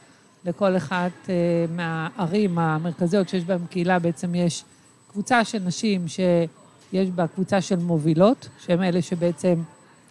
לכל 0.44 0.76
אחת 0.76 1.12
אה, 1.28 1.34
מהערים 1.70 2.58
המרכזיות 2.58 3.28
שיש 3.28 3.44
בהן 3.44 3.66
קהילה, 3.70 3.98
בעצם 3.98 4.34
יש 4.34 4.64
קבוצה 5.10 5.44
של 5.44 5.58
נשים 5.58 6.08
שיש 6.08 7.10
בה 7.10 7.26
קבוצה 7.26 7.60
של 7.60 7.76
מובילות, 7.76 8.48
שהן 8.58 8.82
אלה 8.82 9.02
שבעצם 9.02 9.62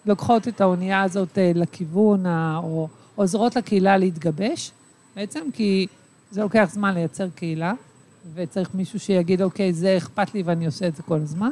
לוקחות 0.05 0.47
את 0.47 0.61
האונייה 0.61 1.01
הזאת 1.01 1.37
אה, 1.37 1.51
לכיוון, 1.55 2.25
או 2.57 2.87
עוזרות 3.15 3.55
לקהילה 3.55 3.97
להתגבש, 3.97 4.71
בעצם 5.15 5.41
כי 5.53 5.87
זה 6.31 6.41
לוקח 6.41 6.69
זמן 6.73 6.93
לייצר 6.93 7.29
קהילה, 7.35 7.73
וצריך 8.33 8.69
מישהו 8.73 8.99
שיגיד, 8.99 9.41
אוקיי, 9.41 9.73
זה 9.73 9.97
אכפת 9.97 10.33
לי 10.33 10.43
ואני 10.43 10.65
עושה 10.65 10.87
את 10.87 10.95
זה 10.95 11.03
כל 11.03 11.17
הזמן. 11.17 11.49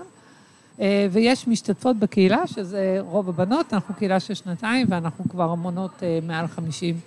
אה, 0.80 1.08
ויש 1.12 1.48
משתתפות 1.48 1.98
בקהילה, 1.98 2.48
שזה 2.48 2.98
רוב 3.00 3.30
הבנות, 3.30 3.74
אנחנו 3.74 3.96
קהילה 3.96 4.20
של 4.20 4.34
שנתיים, 4.34 4.88
ואנחנו 4.90 5.30
כבר 5.30 5.56
מונות 5.56 6.04
מעל 6.24 6.48
50 6.48 7.00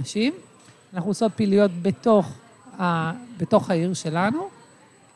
נשים. 0.00 0.32
אנחנו 0.94 1.10
עושות 1.10 1.32
פעילויות 1.32 1.70
בתוך, 1.82 2.32
ה, 2.80 3.12
בתוך 3.38 3.70
העיר 3.70 3.94
שלנו. 3.94 4.48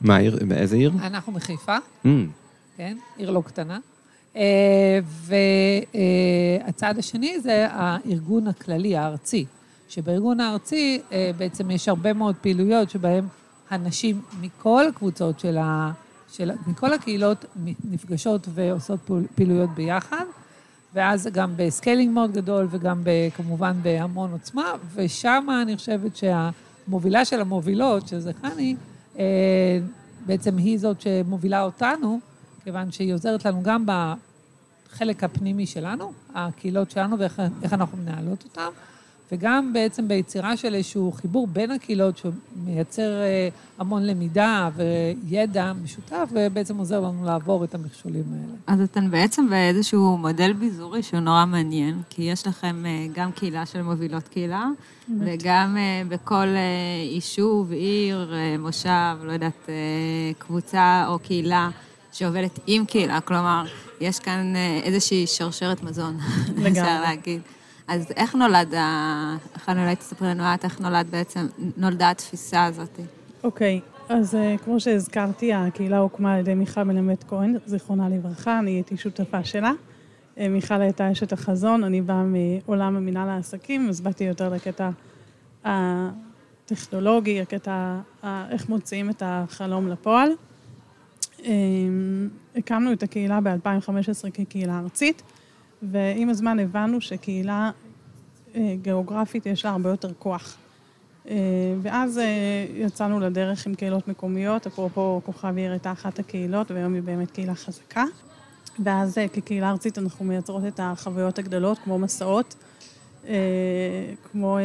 מה 0.00 0.16
העיר? 0.16 0.38
באיזה 0.48 0.76
עיר? 0.76 0.92
אנחנו 1.02 1.32
מחיפה, 1.32 1.76
mm. 1.76 2.08
כן, 2.76 2.96
עיר 3.16 3.30
לא 3.30 3.42
קטנה. 3.46 3.78
אה, 4.36 4.98
והצעד 6.64 6.98
השני 6.98 7.40
זה 7.40 7.66
הארגון 7.70 8.48
הכללי, 8.48 8.96
הארצי, 8.96 9.44
שבארגון 9.88 10.40
הארצי 10.40 11.00
אה, 11.12 11.30
בעצם 11.36 11.70
יש 11.70 11.88
הרבה 11.88 12.12
מאוד 12.12 12.34
פעילויות 12.40 12.90
שבהן 12.90 13.24
הנשים 13.70 14.22
מכל 14.40 14.86
הקבוצות 14.88 15.40
של 15.40 15.56
ה... 15.58 15.92
של, 16.32 16.50
מכל 16.66 16.92
הקהילות 16.92 17.44
נפגשות 17.90 18.48
ועושות 18.54 19.10
פעילויות 19.34 19.70
ביחד. 19.70 20.24
ואז 20.94 21.28
גם 21.32 21.52
ב 21.56 21.63
scaling 21.63 22.10
מאוד 22.12 22.32
גדול, 22.32 22.66
וגם 22.70 23.02
כמובן 23.36 23.72
בהמון 23.82 24.32
עוצמה, 24.32 24.72
ושם 24.94 25.46
אני 25.62 25.76
חושבת 25.76 26.16
שהמובילה 26.16 27.24
של 27.24 27.40
המובילות, 27.40 28.08
שזה 28.08 28.32
חני, 28.42 28.76
אה, 29.18 29.78
בעצם 30.26 30.56
היא 30.56 30.78
זאת 30.78 31.00
שמובילה 31.00 31.62
אותנו, 31.62 32.20
כיוון 32.64 32.92
שהיא 32.92 33.14
עוזרת 33.14 33.44
לנו 33.44 33.62
גם 33.62 33.86
בחלק 33.86 35.24
הפנימי 35.24 35.66
שלנו, 35.66 36.12
הקהילות 36.34 36.90
שלנו 36.90 37.18
ואיך 37.18 37.72
אנחנו 37.72 37.98
מנהלות 37.98 38.44
אותן, 38.44 38.68
וגם 39.32 39.72
בעצם 39.72 40.08
ביצירה 40.08 40.56
של 40.56 40.74
איזשהו 40.74 41.12
חיבור 41.12 41.46
בין 41.46 41.70
הקהילות 41.70 42.18
שמייצר 42.18 43.20
אה, 43.22 43.48
המון 43.78 44.02
למידה 44.06 44.70
וידע 44.76 45.72
משותף, 45.82 46.28
ובעצם 46.32 46.76
עוזר 46.76 47.00
לנו 47.00 47.24
לעבור 47.24 47.64
את 47.64 47.74
המכשולים 47.74 48.24
האלה. 48.32 48.56
אז 48.66 48.80
אתן 48.80 49.10
בעצם 49.10 49.50
באיזשהו 49.50 50.18
מודל 50.18 50.52
ביזורי 50.52 51.02
שהוא 51.02 51.20
נורא 51.20 51.44
מעניין, 51.46 52.02
כי 52.10 52.22
יש 52.22 52.46
לכם 52.46 52.86
אה, 52.86 53.06
גם 53.14 53.32
קהילה 53.32 53.66
של 53.66 53.82
מובילות 53.82 54.28
קהילה, 54.28 54.66
וגם 55.20 55.76
אה, 55.76 56.02
בכל 56.08 56.46
יישוב, 57.12 57.72
עיר, 57.72 58.32
מושב, 58.58 59.16
לא 59.22 59.32
יודעת, 59.32 59.68
קבוצה 60.38 61.04
או 61.08 61.18
קהילה 61.18 61.70
שעובדת 62.12 62.58
עם 62.66 62.84
קהילה, 62.84 63.20
כלומר, 63.20 63.64
יש 64.00 64.18
כאן 64.18 64.52
איזושהי 64.82 65.26
שרשרת 65.26 65.82
מזון, 65.82 66.18
אפשר 66.68 67.00
להגיד. 67.00 67.40
אז 67.88 68.12
איך 68.16 68.34
נולד, 68.34 68.74
חני, 69.56 69.82
אולי 69.82 69.96
תספרי 69.96 70.28
לנו 70.28 70.42
את, 70.54 70.64
איך 70.64 70.80
נולד 70.80 71.06
בעצם, 71.10 71.46
נולדה 71.76 72.10
התפיסה 72.10 72.64
הזאת? 72.64 73.00
אוקיי, 73.44 73.80
okay, 73.84 73.94
אז 74.08 74.34
uh, 74.34 74.58
כמו 74.64 74.80
שהזכרתי, 74.80 75.52
הקהילה 75.52 75.98
הוקמה 75.98 76.34
על 76.34 76.40
ידי 76.40 76.54
מיכל 76.54 76.82
מלמד 76.82 77.24
כהן, 77.28 77.56
זיכרונה 77.66 78.08
לברכה, 78.08 78.58
אני 78.58 78.70
הייתי 78.70 78.96
שותפה 78.96 79.44
שלה. 79.44 79.72
Uh, 80.36 80.38
מיכל 80.50 80.80
הייתה 80.80 81.12
אשת 81.12 81.32
החזון, 81.32 81.84
אני 81.84 82.02
באה 82.02 82.22
מעולם 82.24 82.96
המינהל 82.96 83.28
העסקים, 83.28 83.88
אז 83.88 84.00
באתי 84.00 84.24
יותר 84.24 84.48
לקטע 84.48 84.90
הטכנולוגי, 85.64 87.40
הקטע 87.40 87.98
איך 88.50 88.68
מוציאים 88.68 89.10
את 89.10 89.22
החלום 89.26 89.88
לפועל. 89.88 90.30
Um, 91.38 91.44
הקמנו 92.56 92.92
את 92.92 93.02
הקהילה 93.02 93.40
ב-2015 93.40 94.30
כקהילה 94.34 94.78
ארצית. 94.78 95.22
ועם 95.90 96.28
הזמן 96.28 96.58
הבנו 96.58 97.00
שקהילה 97.00 97.70
אה, 98.56 98.74
גיאוגרפית 98.82 99.46
יש 99.46 99.64
לה 99.64 99.70
הרבה 99.70 99.90
יותר 99.90 100.12
כוח. 100.18 100.56
אה, 101.28 101.36
ואז 101.82 102.18
אה, 102.18 102.24
יצאנו 102.74 103.20
לדרך 103.20 103.66
עם 103.66 103.74
קהילות 103.74 104.08
מקומיות, 104.08 104.66
אפרופו 104.66 105.20
כוכב 105.24 105.56
עיר 105.56 105.70
הייתה 105.70 105.92
אחת 105.92 106.18
הקהילות, 106.18 106.70
והיום 106.70 106.94
היא 106.94 107.02
באמת 107.02 107.30
קהילה 107.30 107.54
חזקה. 107.54 108.04
ואז 108.84 109.18
כקהילה 109.32 109.70
ארצית 109.70 109.98
אנחנו 109.98 110.24
מייצרות 110.24 110.62
את 110.68 110.80
החוויות 110.82 111.38
הגדולות, 111.38 111.78
כמו 111.78 111.98
מסעות, 111.98 112.54
כמו 114.32 114.58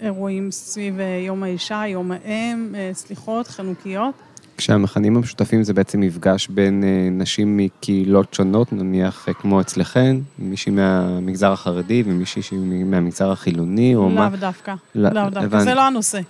אירועים 0.00 0.50
סביב 0.50 0.98
יום 1.26 1.42
האישה, 1.42 1.82
יום 1.86 2.12
האם, 2.12 2.74
סליחות, 2.92 3.48
חנוכיות. 3.48 4.14
כשהמכנים 4.56 5.16
המשותפים 5.16 5.62
זה 5.62 5.74
בעצם 5.74 6.00
מפגש 6.00 6.48
בין 6.48 6.84
נשים 7.10 7.56
מקהילות 7.56 8.34
שונות, 8.34 8.72
נניח 8.72 9.28
כמו 9.40 9.60
אצלכן, 9.60 10.16
מישהי 10.38 10.72
מהמגזר 10.72 11.52
החרדי 11.52 12.02
ומישהי 12.06 12.42
מהמגזר 12.84 13.30
החילוני, 13.32 13.94
או 13.94 14.02
לאו 14.02 14.10
מה? 14.10 14.28
דווקא, 14.40 14.74
לא, 14.94 15.08
לאו 15.10 15.24
דווקא, 15.30 15.38
הבנתי. 15.46 15.64
זה 15.64 15.74
לא 15.74 15.80
הנושא. 15.80 16.20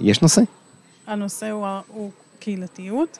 יש 0.00 0.22
נושא? 0.22 0.42
הנושא 1.06 1.50
הוא, 1.50 1.66
הוא 1.88 2.10
קהילתיות, 2.38 3.18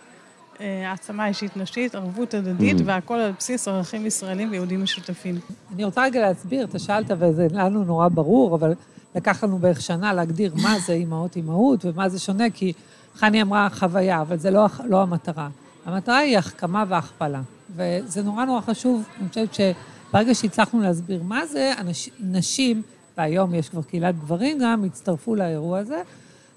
אה, 0.61 0.91
העצמה 0.91 1.27
אישית 1.29 1.57
נשית, 1.57 1.95
ערבות 1.95 2.35
הדדית, 2.35 2.77
Mm. 2.79 2.83
והכל 2.85 3.15
על 3.15 3.33
בסיס 3.39 3.69
ערכים 3.69 4.07
ישראלים 4.07 4.51
ויהודים 4.51 4.83
משותפים. 4.83 5.39
אני 5.75 5.85
רוצה 5.85 6.03
רגע 6.05 6.21
להסביר, 6.21 6.65
אתה 6.65 6.79
שאלת 6.79 7.11
וזה 7.19 7.47
לנו 7.51 7.85
נורא 7.85 8.09
ברור, 8.09 8.55
אבל 8.55 8.75
לקח 9.15 9.45
לנו 9.45 9.59
בערך 9.59 9.81
שנה 9.81 10.13
להגדיר 10.13 10.55
מה 10.63 10.79
זה 10.87 10.93
אימהות 10.93 11.37
אימהות 11.37 11.85
ומה 11.85 12.09
זה 12.09 12.19
שונה, 12.19 12.51
כי 12.51 12.73
חני 13.17 13.43
אמרה 13.43 13.69
חוויה, 13.71 14.21
אבל 14.21 14.37
זה 14.37 14.51
לא, 14.51 14.67
לא 14.85 15.03
המטרה. 15.03 15.49
המטרה 15.87 16.19
היא 16.19 16.39
החכמה 16.39 16.85
והכפלה. 16.89 17.41
וזה 17.77 18.23
נורא 18.23 18.45
נורא 18.45 18.61
חשוב, 18.61 19.05
אני 19.21 19.29
חושבת 19.29 19.55
שברגע 19.55 20.35
שהצלחנו 20.35 20.81
להסביר 20.81 21.23
מה 21.23 21.47
זה, 21.47 21.73
אנש, 21.81 22.11
נשים, 22.21 22.83
והיום 23.19 23.55
יש 23.55 23.69
כבר 23.69 23.83
קהילת 23.83 24.19
גברים 24.19 24.59
גם, 24.59 24.85
הצטרפו 24.85 25.35
לאירוע 25.35 25.79
הזה. 25.79 26.03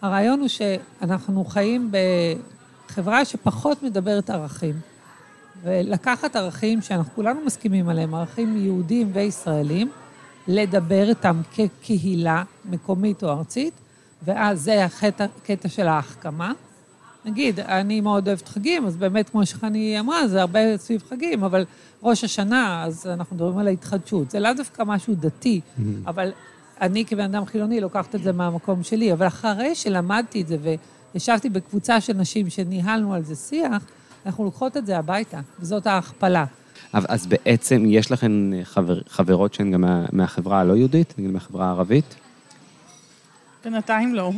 הרעיון 0.01 0.39
הוא 0.39 0.47
שאנחנו 0.47 1.45
חיים 1.45 1.91
בחברה 2.88 3.26
שפחות 3.26 3.84
מדברת 3.84 4.30
ערכים. 4.30 4.76
ולקחת 5.64 6.36
ערכים 6.36 6.82
שאנחנו 6.82 7.12
כולנו 7.16 7.41
מסכימים 7.45 7.89
עליהם, 7.89 8.16
ערכים 8.16 8.57
יהודיים 8.57 9.10
וישראלים, 9.14 9.89
לדבר 10.47 11.10
איתם 11.10 11.41
כקהילה 11.51 12.43
מקומית 12.66 13.24
או 13.24 13.30
ארצית, 13.30 13.74
ואז 14.24 14.61
זה 14.63 14.86
הקטע, 14.86 15.26
הקטע 15.43 15.70
של 15.70 15.88
ההחכמה. 15.88 16.51
נגיד, 17.26 17.59
אני 17.59 18.01
מאוד 18.01 18.28
אוהבת 18.28 18.47
חגים, 18.47 18.86
אז 18.86 18.97
באמת, 18.97 19.30
כמו 19.30 19.45
שחני 19.45 19.99
אמרה, 19.99 20.28
זה 20.28 20.41
הרבה 20.41 20.78
סביב 20.78 21.03
חגים, 21.09 21.43
אבל 21.43 21.65
ראש 22.03 22.24
השנה, 22.24 22.84
אז 22.84 23.07
אנחנו 23.07 23.36
מדברים 23.36 23.57
על 23.57 23.67
ההתחדשות. 23.67 24.32
זה 24.32 24.39
לאו 24.39 24.51
דווקא 24.57 24.84
משהו 24.84 25.15
דתי, 25.15 25.61
אבל 26.05 26.32
אני 26.82 27.05
כבן 27.05 27.36
אדם 27.36 27.45
חילוני 27.45 27.82
לוקחת 27.82 28.15
את 28.15 28.24
זה 28.24 28.32
מהמקום 28.32 28.84
שלי. 28.84 29.13
אבל 29.13 29.28
אחרי 29.28 29.76
שלמדתי 29.76 30.41
את 30.41 30.47
זה 30.47 30.57
וישבתי 31.13 31.49
בקבוצה 31.49 32.01
של 32.01 32.13
נשים 32.13 32.49
שניהלנו 32.49 33.13
על 33.13 33.24
זה 33.24 33.36
שיח, 33.36 33.84
אנחנו 34.26 34.43
לוקחות 34.43 34.78
את 34.78 34.86
זה 34.86 34.97
הביתה, 34.97 35.39
וזאת 35.59 35.88
ההכפלה. 35.88 36.45
אז 36.93 37.28
בעצם 37.28 37.84
יש 37.88 38.11
לכן 38.11 38.32
חבר, 38.63 39.01
חברות 39.07 39.53
שהן 39.53 39.72
גם 39.72 39.82
מה, 39.82 40.05
מהחברה 40.11 40.59
הלא 40.59 40.74
יהודית, 40.74 41.13
נגיד 41.17 41.32
מהחברה 41.32 41.65
הערבית? 41.65 42.15
בינתיים 43.64 44.16
לא. 44.16 44.32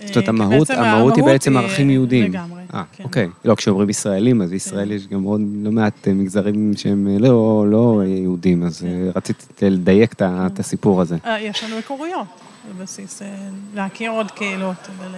זאת 0.00 0.16
אומרת, 0.16 0.28
המהות, 0.28 0.70
המהות 0.70 1.16
היא 1.16 1.24
בעצם 1.24 1.56
ערכים 1.56 1.90
יהודיים. 1.90 2.32
לגמרי, 2.32 2.62
אה, 2.74 2.82
כן. 2.92 3.04
אוקיי. 3.04 3.28
לא, 3.44 3.54
כשאומרים 3.54 3.90
ישראלים, 3.90 4.42
אז 4.42 4.50
בישראל 4.50 4.92
יש 4.92 5.06
גם 5.06 5.22
עוד 5.22 5.40
לא 5.62 5.72
מעט 5.72 6.08
אה, 6.08 6.14
מגזרים 6.14 6.72
שהם 6.76 7.08
אה, 7.10 7.18
לא, 7.18 7.66
לא 7.70 8.02
יהודים, 8.06 8.62
אז 8.62 8.84
אה, 8.84 9.10
רציתי 9.14 9.70
לדייק 9.70 10.14
את 10.22 10.58
הסיפור 10.58 11.00
הזה. 11.00 11.16
יש 11.38 11.64
לנו 11.64 11.76
היכרויות, 11.76 12.26
בבסיס 12.70 13.22
להכיר 13.74 14.10
עוד 14.10 14.30
קהילות, 14.30 14.88
אבל 14.96 15.08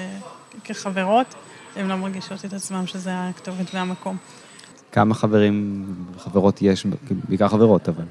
כחברות, 0.65 1.35
הן 1.77 1.89
לא 1.89 1.97
מרגישות 1.97 2.45
את 2.45 2.53
עצמן 2.53 2.87
שזה 2.87 3.11
הכתובת 3.13 3.75
והמקום. 3.75 4.17
כמה 4.93 5.15
חברים 5.15 5.85
וחברות 6.17 6.63
יש, 6.63 6.87
בעיקר 7.29 7.49
חברות, 7.49 7.89
אבל 7.89 8.05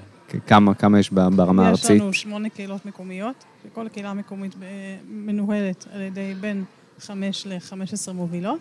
כמה, 0.48 0.74
כמה 0.74 1.00
יש 1.00 1.10
ברמה 1.10 1.64
יש 1.64 1.68
הארצית? 1.68 2.02
לנו 2.02 2.14
שמונה 2.14 2.50
קהילות 2.50 2.86
מקומיות, 2.86 3.44
וכל 3.66 3.88
קהילה 3.90 4.14
מקומית 4.14 4.56
ב- 4.60 4.64
מנוהלת 5.10 5.86
על 5.94 6.02
ידי 6.02 6.34
בין 6.40 6.64
חמש 7.00 7.48
ל-15 7.48 8.12
מובילות, 8.14 8.60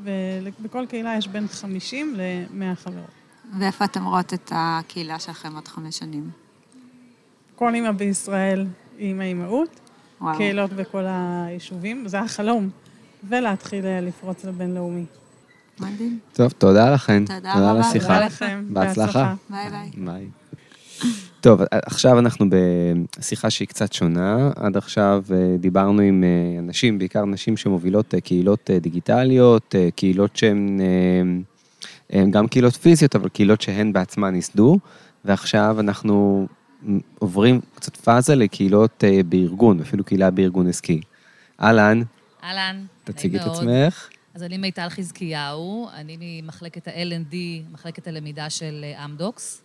ובכל 0.00 0.86
קהילה 0.88 1.14
יש 1.18 1.28
בין 1.28 1.48
50 1.48 2.14
ל-100 2.16 2.74
חברות. 2.74 3.10
ואיפה 3.58 3.84
אתם 3.84 4.04
רואות 4.04 4.34
את 4.34 4.52
הקהילה 4.54 5.18
שלכם 5.18 5.54
עוד 5.54 5.68
חמש 5.68 5.98
שנים? 5.98 6.30
כל 7.54 7.74
אימא 7.74 7.92
בישראל 7.92 8.66
היא 8.98 9.08
אימא 9.08 9.22
אימהות, 9.22 9.80
וואו. 10.20 10.36
קהילות 10.36 10.72
בכל 10.72 11.04
היישובים, 11.08 12.08
זה 12.08 12.20
החלום, 12.20 12.70
ולהתחיל 13.28 13.86
אה, 13.86 14.00
לפרוץ 14.00 14.44
לבינלאומי. 14.44 15.04
מדהים. 15.80 16.18
טוב, 16.32 16.50
תודה 16.52 16.94
לכן. 16.94 17.24
תודה 17.24 17.38
תודה 17.54 17.70
על 17.70 17.76
רבה. 17.76 18.00
תודה 18.00 18.26
לכם. 18.26 18.64
בהצלחה. 18.68 19.34
ביי 19.50 19.70
ביי. 19.70 19.90
ביי. 19.96 20.28
טוב, 21.44 21.60
עכשיו 21.70 22.18
אנחנו 22.18 22.46
בשיחה 23.18 23.50
שהיא 23.50 23.68
קצת 23.68 23.92
שונה. 23.92 24.50
עד 24.56 24.76
עכשיו 24.76 25.24
אה, 25.32 25.56
דיברנו 25.58 26.02
עם 26.02 26.24
אה, 26.24 26.58
אנשים, 26.58 26.98
בעיקר 26.98 27.24
נשים 27.24 27.56
שמובילות 27.56 28.14
אה, 28.14 28.20
קהילות 28.20 28.70
אה, 28.70 28.78
דיגיטליות, 28.78 29.74
אה, 29.74 29.88
קהילות 29.90 30.36
שהן 30.36 30.80
אה, 30.80 32.20
הן 32.20 32.30
גם 32.30 32.48
קהילות 32.48 32.76
פיזיות, 32.76 33.16
אבל 33.16 33.28
קהילות 33.28 33.60
שהן 33.60 33.92
בעצמן 33.92 34.34
ייסדו, 34.34 34.78
ועכשיו 35.24 35.76
אנחנו 35.80 36.46
עוברים 37.18 37.60
קצת 37.74 37.96
פאזה 37.96 38.34
לקהילות 38.34 39.04
אה, 39.04 39.20
בארגון, 39.28 39.80
אפילו 39.80 40.04
קהילה 40.04 40.30
בארגון 40.30 40.68
עסקי. 40.68 41.00
אהלן, 41.60 42.02
אהלן. 42.44 42.84
תציגי 43.04 43.36
את. 43.36 43.42
עצמך. 43.42 44.08
אז 44.34 44.42
אני 44.42 44.58
מיטל 44.58 44.88
חזקיהו, 44.88 45.88
אני 45.94 46.16
ממחלקת 46.20 46.88
ה-L&D, 46.88 47.34
מחלקת 47.72 48.06
הלמידה 48.06 48.50
של 48.50 48.84
אה, 48.84 49.04
אמדוקס, 49.04 49.63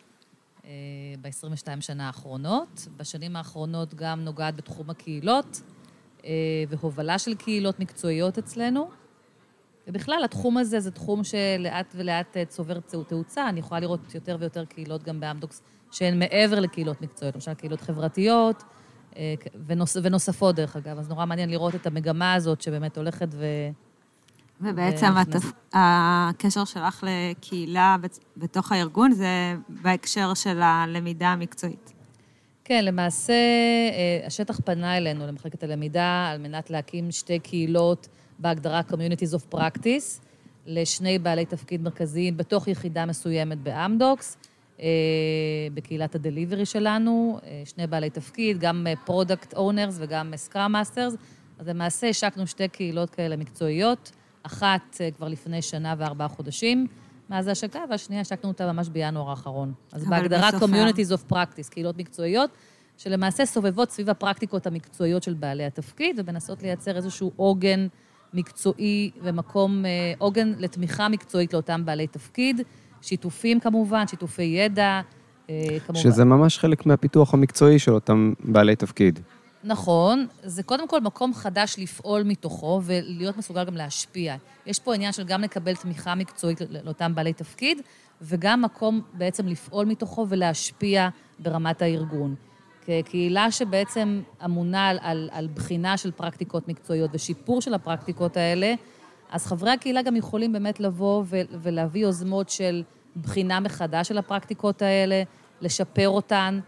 ב-22 1.22 1.82
שנה 1.82 2.08
האחרונות. 2.08 2.88
בשנים 2.98 3.36
האחרונות 3.36 3.94
גם 3.94 4.20
נוגעת 4.20 4.56
בתחום 4.56 4.90
הקהילות 4.90 5.62
אה, 6.26 6.32
והובלה 6.70 7.20
של 7.20 7.36
קהילות 7.36 7.80
מקצועיות 7.80 8.38
אצלנו. 8.38 8.90
ובכלל, 9.88 10.22
התחום 10.24 10.58
הזה 10.58 10.80
זה 10.80 10.92
תחום 10.92 11.24
שלאט 11.24 11.94
ולאט 11.96 12.38
אה, 12.38 12.46
צובר 12.46 12.80
תאוצה. 13.08 13.50
אני 13.50 13.60
יכולה 13.60 13.80
לראות 13.80 14.16
יותר 14.16 14.38
ויותר 14.40 14.66
קהילות 14.66 15.04
גם 15.04 15.20
באמדוקס 15.20 15.62
שהן 15.92 16.20
מעבר 16.20 16.60
לקהילות 16.60 17.02
מקצועיות, 17.02 17.36
למשל 17.36 17.54
קהילות 17.54 17.82
חברתיות 17.82 18.64
אה, 19.18 19.34
ונוס, 19.66 19.98
ונוספות, 20.04 20.56
דרך 20.56 20.76
אגב. 20.76 21.00
אז 21.00 21.10
נורא 21.10 21.26
מעניין 21.26 21.50
לראות 21.50 21.76
את 21.76 21.88
המגמה 21.88 22.34
הזאת 22.34 22.62
שבאמת 22.62 22.98
הולכת 22.98 23.28
ו... 23.32 23.46
ובעצם 24.62 25.08
ונכנס- 25.08 25.36
התפ... 25.36 25.52
הקשר 25.74 26.66
שלך 26.66 27.04
לקהילה 27.08 27.96
בתוך 28.38 28.72
הארגון 28.72 29.12
זה 29.12 29.56
בהקשר 29.70 30.34
של 30.34 30.62
הלמידה 30.62 31.28
המקצועית. 31.28 31.94
כן, 32.64 32.86
למעשה 32.86 33.34
אה, 33.34 34.28
השטח 34.28 34.60
פנה 34.66 34.98
אלינו, 34.98 35.28
למחלקת 35.28 35.64
הלמידה, 35.64 36.30
על 36.32 36.42
מנת 36.42 36.70
להקים 36.70 37.12
שתי 37.12 37.40
קהילות 37.40 38.08
בהגדרה 38.40 38.82
Communities 38.90 39.36
of 39.36 39.56
Practice, 39.56 40.26
לשני 40.66 41.20
בעלי 41.20 41.46
תפקיד 41.46 41.82
מרכזיים 41.82 42.38
בתוך 42.38 42.68
יחידה 42.68 43.06
מסוימת 43.06 43.58
באמדוקס, 43.58 44.38
אה, 44.80 44.86
בקהילת 45.74 46.16
ה 46.16 46.21
delivery 46.21 46.66
שלנו, 46.66 47.40
אה, 47.44 47.62
שני 47.66 47.88
בעלי 47.88 48.10
תפקיד, 48.10 48.60
גם 48.60 48.88
product 49.06 49.54
owners 49.54 49.98
וגם 50.00 50.34
scrum 50.36 50.72
masters. 50.72 51.14
אז 51.60 51.68
למעשה 51.68 52.10
השקנו 52.10 52.48
שתי 52.48 52.68
קהילות 52.68 53.10
כאלה 53.10 53.36
מקצועיות, 53.36 54.12
אחת 54.44 54.98
אה, 55.02 55.12
כבר 55.12 55.28
לפני 55.28 55.62
שנה 55.62 55.96
וארבעה 55.98 56.28
חודשים, 56.28 56.88
מאז 57.30 57.48
ההשקה, 57.48 57.80
והשנייה 57.90 58.22
השקנו 58.22 58.50
אותה 58.50 58.74
ממש 58.74 58.90
בינואר 58.90 59.30
האחרון. 59.30 59.74
אז 59.92 60.06
בהגדרה 60.06 60.50
Communities 60.50 61.12
of 61.12 61.34
Practice, 61.34 61.70
קהילות 61.70 61.98
מקצועיות, 61.98 62.50
שלמעשה 62.98 63.46
סובבות 63.46 63.92
סביב 63.92 64.10
הפרקטיקות 64.10 64.68
המקצועיות 64.68 65.24
של 65.24 65.34
בעלי 65.34 65.66
התפקיד, 65.66 66.20
ומנסות 66.20 66.64
לייצר 66.64 66.98
איזשהו 66.98 67.32
עוגן 67.36 67.88
מקצועי 68.34 69.12
ומקום, 69.24 69.86
אה, 69.86 70.14
עוגן 70.18 70.54
לתמיכה 70.58 71.10
מקצועית 71.10 71.54
לאותם 71.54 71.86
בעלי 71.86 72.08
תפקיד, 72.08 72.62
שיתופים 73.02 73.60
כמובן, 73.60 74.08
שיתופי 74.08 74.44
ידע, 74.44 75.02
אה, 75.50 75.80
כמובן. 75.88 76.02
שזה 76.02 76.26
ממש 76.26 76.58
חלק 76.58 76.86
מהפיתוח 76.86 77.34
המקצועי 77.34 77.80
של 77.80 77.92
אותם 77.94 78.34
בעלי 78.44 78.76
תפקיד. 78.76 79.20
נכון, 79.64 80.28
זה 80.44 80.64
קודם 80.64 80.88
כל 80.88 81.02
מקום 81.02 81.34
חדש 81.34 81.76
לפעול 81.78 82.24
מתוכו 82.24 82.82
ולהיות 82.84 83.38
מסוגל 83.38 83.64
גם 83.64 83.76
להשפיע. 83.78 84.36
יש 84.66 84.80
פה 84.80 84.96
עניין 84.96 85.12
של 85.12 85.24
גם 85.24 85.42
לקבל 85.42 85.76
תמיכה 85.76 86.16
מקצועית 86.16 86.62
לא- 86.62 86.80
לאותם 86.84 87.16
בעלי 87.16 87.34
תפקיד, 87.34 87.82
וגם 88.22 88.62
מקום 88.62 89.02
בעצם 89.14 89.48
לפעול 89.48 89.86
מתוכו 89.86 90.26
ולהשפיע 90.30 91.10
ברמת 91.40 91.82
הארגון. 91.82 92.36
כקהילה 92.86 93.52
שבעצם 93.52 94.22
אמונה 94.46 94.88
על, 94.88 94.98
על, 95.02 95.30
על 95.32 95.48
בחינה 95.48 95.98
של 95.98 96.12
פרקטיקות 96.12 96.68
מקצועיות 96.68 97.12
ושיפור 97.14 97.62
של 97.62 97.74
הפרקטיקות 97.74 98.38
האלה, 98.38 98.74
אז 99.32 99.46
חברי 99.46 99.72
הקהילה 99.72 100.02
גם 100.02 100.16
יכולים 100.16 100.54
באמת 100.54 100.80
לבוא 100.80 101.24
ו- 101.26 101.42
ולהביא 101.62 102.02
יוזמות 102.02 102.50
של 102.50 102.84
בחינה 103.22 103.60
מחדש 103.60 104.08
של 104.08 104.18
הפרקטיקות 104.18 104.82
האלה, 104.82 105.24
לשפר 105.62 106.10
אותן. 106.10 106.60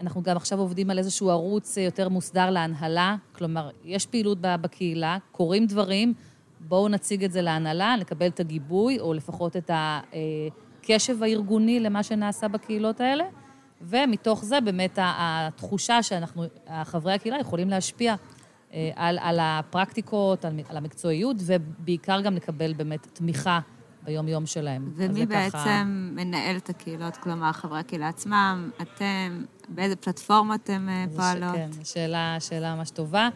אנחנו 0.00 0.22
גם 0.22 0.36
עכשיו 0.36 0.58
עובדים 0.58 0.90
על 0.90 0.98
איזשהו 0.98 1.30
ערוץ 1.30 1.78
אה, 1.78 1.82
יותר 1.82 2.08
מוסדר 2.08 2.50
להנהלה, 2.50 3.16
כלומר, 3.32 3.70
יש 3.84 4.06
פעילות 4.06 4.38
בקהילה, 4.40 5.18
קורים 5.32 5.66
דברים, 5.66 6.14
בואו 6.60 6.88
נציג 6.88 7.24
את 7.24 7.32
זה 7.32 7.42
להנהלה, 7.42 7.96
נקבל 8.00 8.26
את 8.26 8.40
הגיבוי, 8.40 9.00
או 9.00 9.14
לפחות 9.14 9.56
את 9.56 9.70
הקשב 9.74 11.22
הארגוני 11.22 11.80
למה 11.80 12.02
שנעשה 12.02 12.48
בקהילות 12.48 13.00
האלה, 13.00 13.24
ומתוך 13.82 14.44
זה 14.44 14.60
באמת 14.60 14.98
התחושה 15.02 16.02
שאנחנו, 16.02 16.44
חברי 16.84 17.12
הקהילה 17.12 17.38
יכולים 17.40 17.68
להשפיע 17.70 18.14
אה, 18.72 18.90
על, 18.96 19.18
על 19.22 19.38
הפרקטיקות, 19.42 20.44
על, 20.44 20.60
על 20.68 20.76
המקצועיות, 20.76 21.36
ובעיקר 21.40 22.20
גם 22.20 22.34
לקבל 22.34 22.72
באמת 22.74 23.06
תמיכה 23.12 23.60
ביום-יום 24.02 24.46
שלהם. 24.46 24.90
ומי 24.96 25.26
בעצם 25.26 25.58
ככה- 25.58 25.82
מנהל 25.86 26.56
את 26.56 26.68
הקהילות? 26.70 27.16
כלומר, 27.16 27.52
חברי 27.52 27.78
הקהילה 27.78 28.08
עצמם, 28.08 28.70
אתם, 28.82 29.44
באיזה 29.68 29.96
פלטפורמה 29.96 30.54
אתם 30.54 30.88
אה, 30.88 31.04
אז 31.04 31.16
פועלות? 31.16 31.54
כן, 31.54 31.70
שאלה, 31.84 32.36
שאלה 32.40 32.74
ממש 32.74 32.90
טובה. 32.90 33.28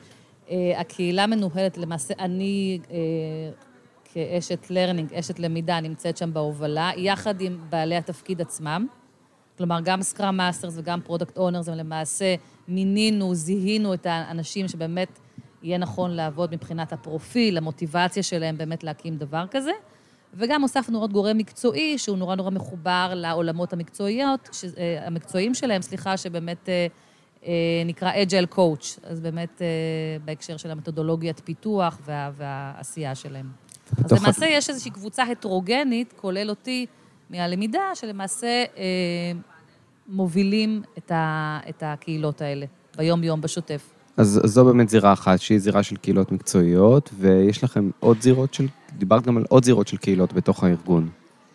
Uh, 0.47 0.51
הקהילה 0.77 1.27
מנוהלת, 1.27 1.79
למעשה, 1.79 2.15
אני 2.19 2.79
uh, 2.85 2.91
כאשת 4.05 4.71
learning, 4.71 5.15
אשת 5.15 5.39
למידה, 5.39 5.81
נמצאת 5.81 6.17
שם 6.17 6.33
בהובלה, 6.33 6.91
יחד 6.97 7.41
עם 7.41 7.59
בעלי 7.71 7.97
התפקיד 7.97 8.41
עצמם. 8.41 8.87
כלומר, 9.59 9.79
גם 9.85 10.03
scrum 10.03 10.37
masters 10.37 10.75
וגם 10.77 11.01
product 11.01 11.39
owners, 11.39 11.69
הם 11.69 11.75
למעשה 11.75 12.35
מינינו, 12.69 13.35
זיהינו 13.35 13.95
את 13.95 14.07
האנשים 14.07 14.69
שבאמת 14.69 15.19
יהיה 15.63 15.79
נכון 15.79 16.11
לעבוד 16.11 16.55
מבחינת 16.55 16.93
הפרופיל, 16.93 17.59
המוטיבציה 17.59 18.23
שלהם 18.23 18.59
באמת 18.59 18.85
להקים 18.85 19.17
דבר 19.17 19.45
כזה. 19.51 19.73
וגם 20.35 20.63
הוספנו 20.63 21.01
עוד 21.01 21.13
גורם 21.13 21.39
מקצועי, 21.39 21.99
שהוא 21.99 22.19
נורא 22.19 22.35
נורא 22.35 22.51
מחובר 22.51 23.13
לעולמות 23.15 23.73
המקצועיות, 23.73 24.49
ש, 24.53 24.65
אה, 24.65 25.07
המקצועיים 25.07 25.55
שלהם, 25.55 25.83
סליחה, 25.83 26.17
שבאמת 26.17 26.69
אה, 26.69 26.87
אה, 27.47 27.53
נקרא 27.87 28.13
Agile 28.13 28.55
Coach, 28.57 29.01
אז 29.03 29.21
באמת 29.21 29.63
בהקשר 30.25 30.57
של 30.57 30.71
המתודולוגיית 30.71 31.41
פיתוח 31.45 31.99
וה, 32.05 32.31
והעשייה 32.37 33.15
שלהם. 33.15 33.51
אז 34.05 34.13
למעשה 34.13 34.47
יש 34.47 34.71
איזושהי 34.71 34.91
קבוצה 34.91 35.23
הטרוגנית, 35.23 36.13
כולל 36.17 36.51
אותי, 36.51 36.87
מהלמידה, 37.31 37.91
שלמעשה 37.95 38.65
מובילים 40.09 40.83
את, 40.99 41.11
ה, 41.11 41.59
את 41.69 41.83
הקהילות 41.87 42.41
האלה 42.41 42.67
ביום-יום, 42.97 43.41
בשוטף. 43.41 44.02
אז 44.17 44.41
זו 44.45 44.65
באמת 44.65 44.89
זירה 44.89 45.13
אחת, 45.13 45.41
שהיא 45.41 45.59
זירה 45.59 45.83
של 45.83 45.97
קהילות 45.97 46.33
מקצועיות, 46.33 47.11
ויש 47.19 47.65
לכם 47.65 47.91
עוד 48.01 48.21
זירות 48.21 48.55
של, 48.55 48.67
דיברת 48.99 49.27
גם 49.27 49.37
על 49.37 49.45
עוד 49.49 49.65
זירות 49.65 49.89
של 49.89 49.97
קהילות 49.97 50.33
בתוך 50.33 50.65
הארגון. 50.65 51.09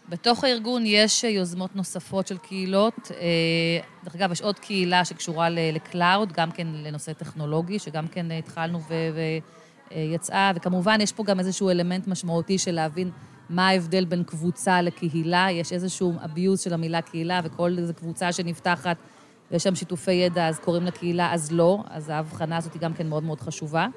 בתוך 0.09 0.43
הארגון 0.43 0.83
יש 0.85 1.23
יוזמות 1.23 1.75
נוספות 1.75 2.27
של 2.27 2.37
קהילות. 2.37 3.11
אה, 3.11 3.79
דרך 4.03 4.15
אגב, 4.15 4.31
יש 4.31 4.41
עוד 4.41 4.59
קהילה 4.59 5.05
שקשורה 5.05 5.49
ל 5.49 5.61
cloud, 5.61 6.31
גם 6.31 6.51
כן 6.51 6.67
לנושא 6.73 7.13
טכנולוגי, 7.13 7.79
שגם 7.79 8.07
כן 8.07 8.31
אה, 8.31 8.37
התחלנו 8.37 8.79
ויצאה, 9.91 10.51
וכמובן 10.55 11.01
יש 11.01 11.11
פה 11.11 11.23
גם 11.23 11.39
איזשהו 11.39 11.69
אלמנט 11.69 12.07
משמעותי 12.07 12.57
של 12.57 12.71
להבין 12.71 13.09
מה 13.49 13.67
ההבדל 13.67 14.05
בין 14.05 14.23
קבוצה 14.23 14.81
לקהילה. 14.81 15.47
יש 15.51 15.73
איזשהו 15.73 16.13
abuse 16.23 16.57
של 16.63 16.73
המילה 16.73 17.01
קהילה, 17.01 17.41
וכל 17.43 17.75
איזו 17.77 17.93
קבוצה 17.93 18.31
שנפתחת 18.31 18.97
ויש 19.51 19.63
שם 19.63 19.75
שיתופי 19.75 20.11
ידע, 20.11 20.47
אז 20.47 20.59
קוראים 20.59 20.83
לקהילה, 20.83 21.33
אז 21.33 21.51
לא. 21.51 21.83
אז 21.89 22.09
ההבחנה 22.09 22.57
הזאת 22.57 22.73
היא 22.73 22.81
גם 22.81 22.93
כן 22.93 23.07
מאוד 23.07 23.23
מאוד 23.23 23.39
חשובה. 23.39 23.87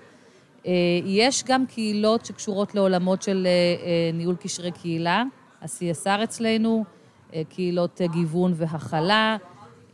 אה, 0.67 0.73
יש 1.05 1.45
גם 1.45 1.67
קהילות 1.67 2.27
שקשורות 2.27 2.75
לעולמות 2.75 3.23
של 3.23 3.47
אה, 3.47 3.51
אה, 3.51 4.11
ניהול 4.13 4.37
קשרי 4.37 4.73
קהילה, 4.73 5.23
ה-CSR 5.61 6.25
אצלנו, 6.25 6.85
קהילות 7.49 8.01
גיוון 8.13 8.53
והכלה. 8.57 9.37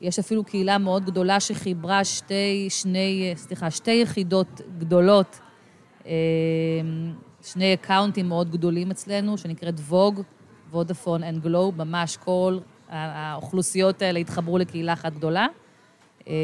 יש 0.01 0.19
אפילו 0.19 0.45
קהילה 0.45 0.79
מאוד 0.79 1.05
גדולה 1.05 1.41
שחיברה 1.41 2.05
שתי, 2.05 2.67
שני, 2.71 3.33
סליחה, 3.37 3.71
שתי 3.71 3.91
יחידות 3.91 4.61
גדולות, 4.79 5.41
שני 7.43 7.75
accountים 7.74 8.29
מאוד 8.29 8.51
גדולים 8.51 8.91
אצלנו, 8.91 9.39
שנקראת 9.39 9.75
VAG, 9.81 10.20
Vodafone 10.70 11.22
and 11.22 11.43
Globe, 11.43 11.83
ממש 11.83 12.17
כל 12.17 12.59
האוכלוסיות 12.89 14.03
האלה 14.03 14.18
התחברו 14.18 14.59
לקהילה 14.59 14.93
אחת 14.93 15.12
גדולה. 15.12 15.47
אה, 16.28 16.34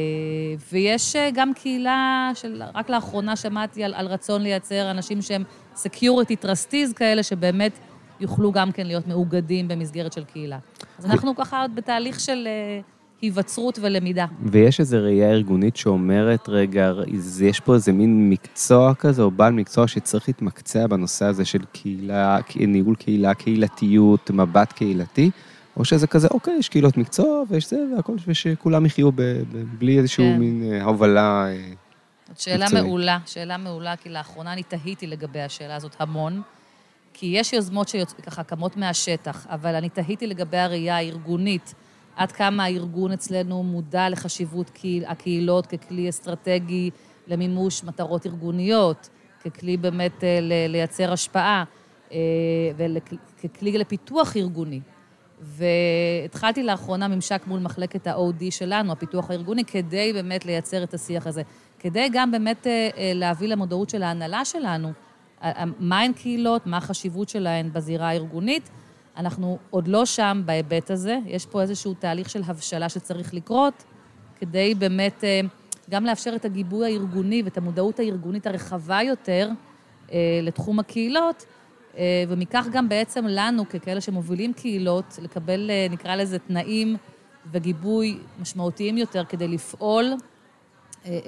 ויש 0.73 1.17
אה, 1.17 1.31
גם 1.35 1.55
קהילה 1.55 2.31
של, 2.35 2.63
רק 2.75 2.91
לאחרונה 2.91 3.37
שמעתי 3.37 3.85
על, 3.85 3.95
על 3.95 4.07
רצון 4.07 4.43
לייצר 4.43 4.91
אנשים 4.91 5.23
שהם 5.23 5.45
security 5.77 6.45
trustees 6.45 6.95
כאלה, 6.97 7.23
שבאמת 7.23 7.79
יוכלו 8.21 8.53
גם 8.53 8.73
כן 8.73 8.87
להיות 8.87 9.09
מאוגדים 9.09 9.69
במסגרת 9.69 10.13
של 10.13 10.25
קהילה. 10.25 10.59
אז 10.99 11.07
אנחנו 11.07 11.37
ככה 11.37 11.63
עוד 11.63 11.75
בתהליך 11.75 12.21
של 12.21 12.47
אה, 12.47 12.81
היווצרות 13.23 13.79
ולמידה. 13.83 14.27
ויש 14.43 14.81
איזו 14.81 14.97
ראייה 15.01 15.31
ארגונית 15.31 15.77
שאומרת, 15.77 16.49
רגע, 16.49 16.93
יש 17.43 17.61
פה 17.61 17.75
איזה 17.75 17.93
מין 17.93 18.31
מקצוע 18.31 18.95
כזה, 18.95 19.23
או 19.23 19.31
בעל 19.31 19.53
מקצוע 19.53 19.89
שצריך 19.89 20.29
להתמקצע 20.29 20.87
בנושא 20.87 21.25
הזה 21.25 21.45
של 21.45 21.65
קהילה, 21.73 22.39
ניהול 22.57 22.95
קהילה, 22.95 23.35
קהילתיות, 23.35 24.31
מבט 24.31 24.73
קהילתי, 24.73 25.31
או 25.77 25.85
שזה 25.85 26.07
כזה, 26.07 26.29
אוקיי, 26.31 26.55
יש 26.59 26.69
קהילות 26.69 26.97
מקצוע 26.97 27.43
ויש 27.49 27.71
זה, 27.71 27.77
והכל, 27.97 28.17
ושכולם 28.27 28.87
יחיו 28.87 29.13
ב, 29.13 29.23
ב, 29.23 29.43
בלי 29.79 29.99
איזשהו 29.99 30.25
כן. 30.25 30.39
מין 30.39 30.73
אה, 30.73 30.85
הובלה. 30.85 31.47
אה, 31.49 31.73
זאת 32.29 32.41
שאלה 32.41 32.65
מקצועית. 32.65 32.85
מעולה, 32.85 33.19
שאלה 33.27 33.57
מעולה, 33.57 33.97
כי 33.97 34.09
לאחרונה 34.09 34.53
אני 34.53 34.63
תהיתי 34.63 35.07
לגבי 35.07 35.41
השאלה 35.41 35.77
הזאת 35.77 35.97
המון, 35.99 36.43
כי 37.15 37.27
יש 37.27 37.53
יוזמות 37.53 37.89
שככה 37.89 38.43
קמות 38.43 38.77
מהשטח, 38.77 39.47
אבל 39.51 39.75
אני 39.75 39.89
תהיתי 39.89 40.27
לגבי 40.27 40.57
הראייה 40.57 40.97
הארגונית, 40.97 41.75
עד 42.17 42.33
כמה 42.33 42.65
הארגון 42.65 43.13
אצלנו 43.13 43.63
מודע 43.63 44.09
לחשיבות 44.09 44.71
קהיל, 44.71 45.05
הקהילות 45.05 45.67
ככלי 45.67 46.09
אסטרטגי 46.09 46.91
למימוש 47.27 47.85
מטרות 47.85 48.27
ארגוניות, 48.27 49.09
ככלי 49.45 49.77
באמת 49.77 50.25
אה, 50.25 50.39
לייצר 50.69 51.13
השפעה, 51.13 51.65
אה, 52.13 52.19
וככלי 52.77 53.79
לפיתוח 53.79 54.37
ארגוני. 54.37 54.81
והתחלתי 55.43 56.63
לאחרונה 56.63 57.09
ממשק 57.09 57.43
מול 57.47 57.61
מחלקת 57.61 58.07
ה-OD 58.07 58.51
שלנו, 58.51 58.93
הפיתוח 58.93 59.31
הארגוני, 59.31 59.65
כדי 59.65 60.13
באמת 60.13 60.45
לייצר 60.45 60.83
את 60.83 60.95
השיח 60.95 61.27
הזה. 61.27 61.43
כדי 61.79 62.09
גם 62.13 62.31
באמת 62.31 62.67
אה, 62.67 62.89
אה, 62.97 63.13
להביא 63.15 63.49
למודעות 63.49 63.91
של 63.91 64.03
ההנהלה 64.03 64.45
שלנו, 64.45 64.93
מהן 65.79 66.13
קהילות, 66.13 66.67
מה 66.67 66.77
החשיבות 66.77 67.29
שלהן 67.29 67.73
בזירה 67.73 68.09
הארגונית. 68.09 68.71
אנחנו 69.17 69.59
עוד 69.71 69.89
לא 69.89 70.07
שם 70.07 70.43
בהיבט 70.45 70.91
הזה, 70.91 71.19
יש 71.27 71.47
פה 71.47 71.63
איזשהו 71.63 71.95
תהליך 71.95 72.31
של 72.31 72.43
הבשלה 72.47 72.89
שצריך 72.89 73.35
לקרות, 73.35 73.85
כדי 74.37 74.75
באמת 74.75 75.25
אה, 75.25 75.41
גם 75.91 76.05
לאפשר 76.05 76.35
את 76.35 76.45
הגיבוי 76.45 76.93
הארגוני 76.93 77.43
ואת 77.43 77.59
המודעות 77.59 77.99
הארגונית 77.99 78.47
הרחבה 78.47 79.03
יותר 79.03 79.49
לתחום 80.43 80.79
הקהילות, 80.79 81.45
ומכך 82.29 82.67
גם 82.73 82.89
בעצם 82.89 83.25
לנו, 83.27 83.69
ככאלה 83.69 84.01
שמובילים 84.01 84.53
קהילות, 84.53 85.19
לקבל, 85.23 85.71
אה, 85.71 85.87
נקרא 85.91 86.17
לזה, 86.17 86.39
תנאים 86.39 86.97
וגיבוי 87.51 88.19
משמעותיים 88.41 88.99
יותר 88.99 89.25
כדי 89.25 89.49
לפעול 89.49 90.05
אה, 90.05 91.11
אה, 91.11 91.19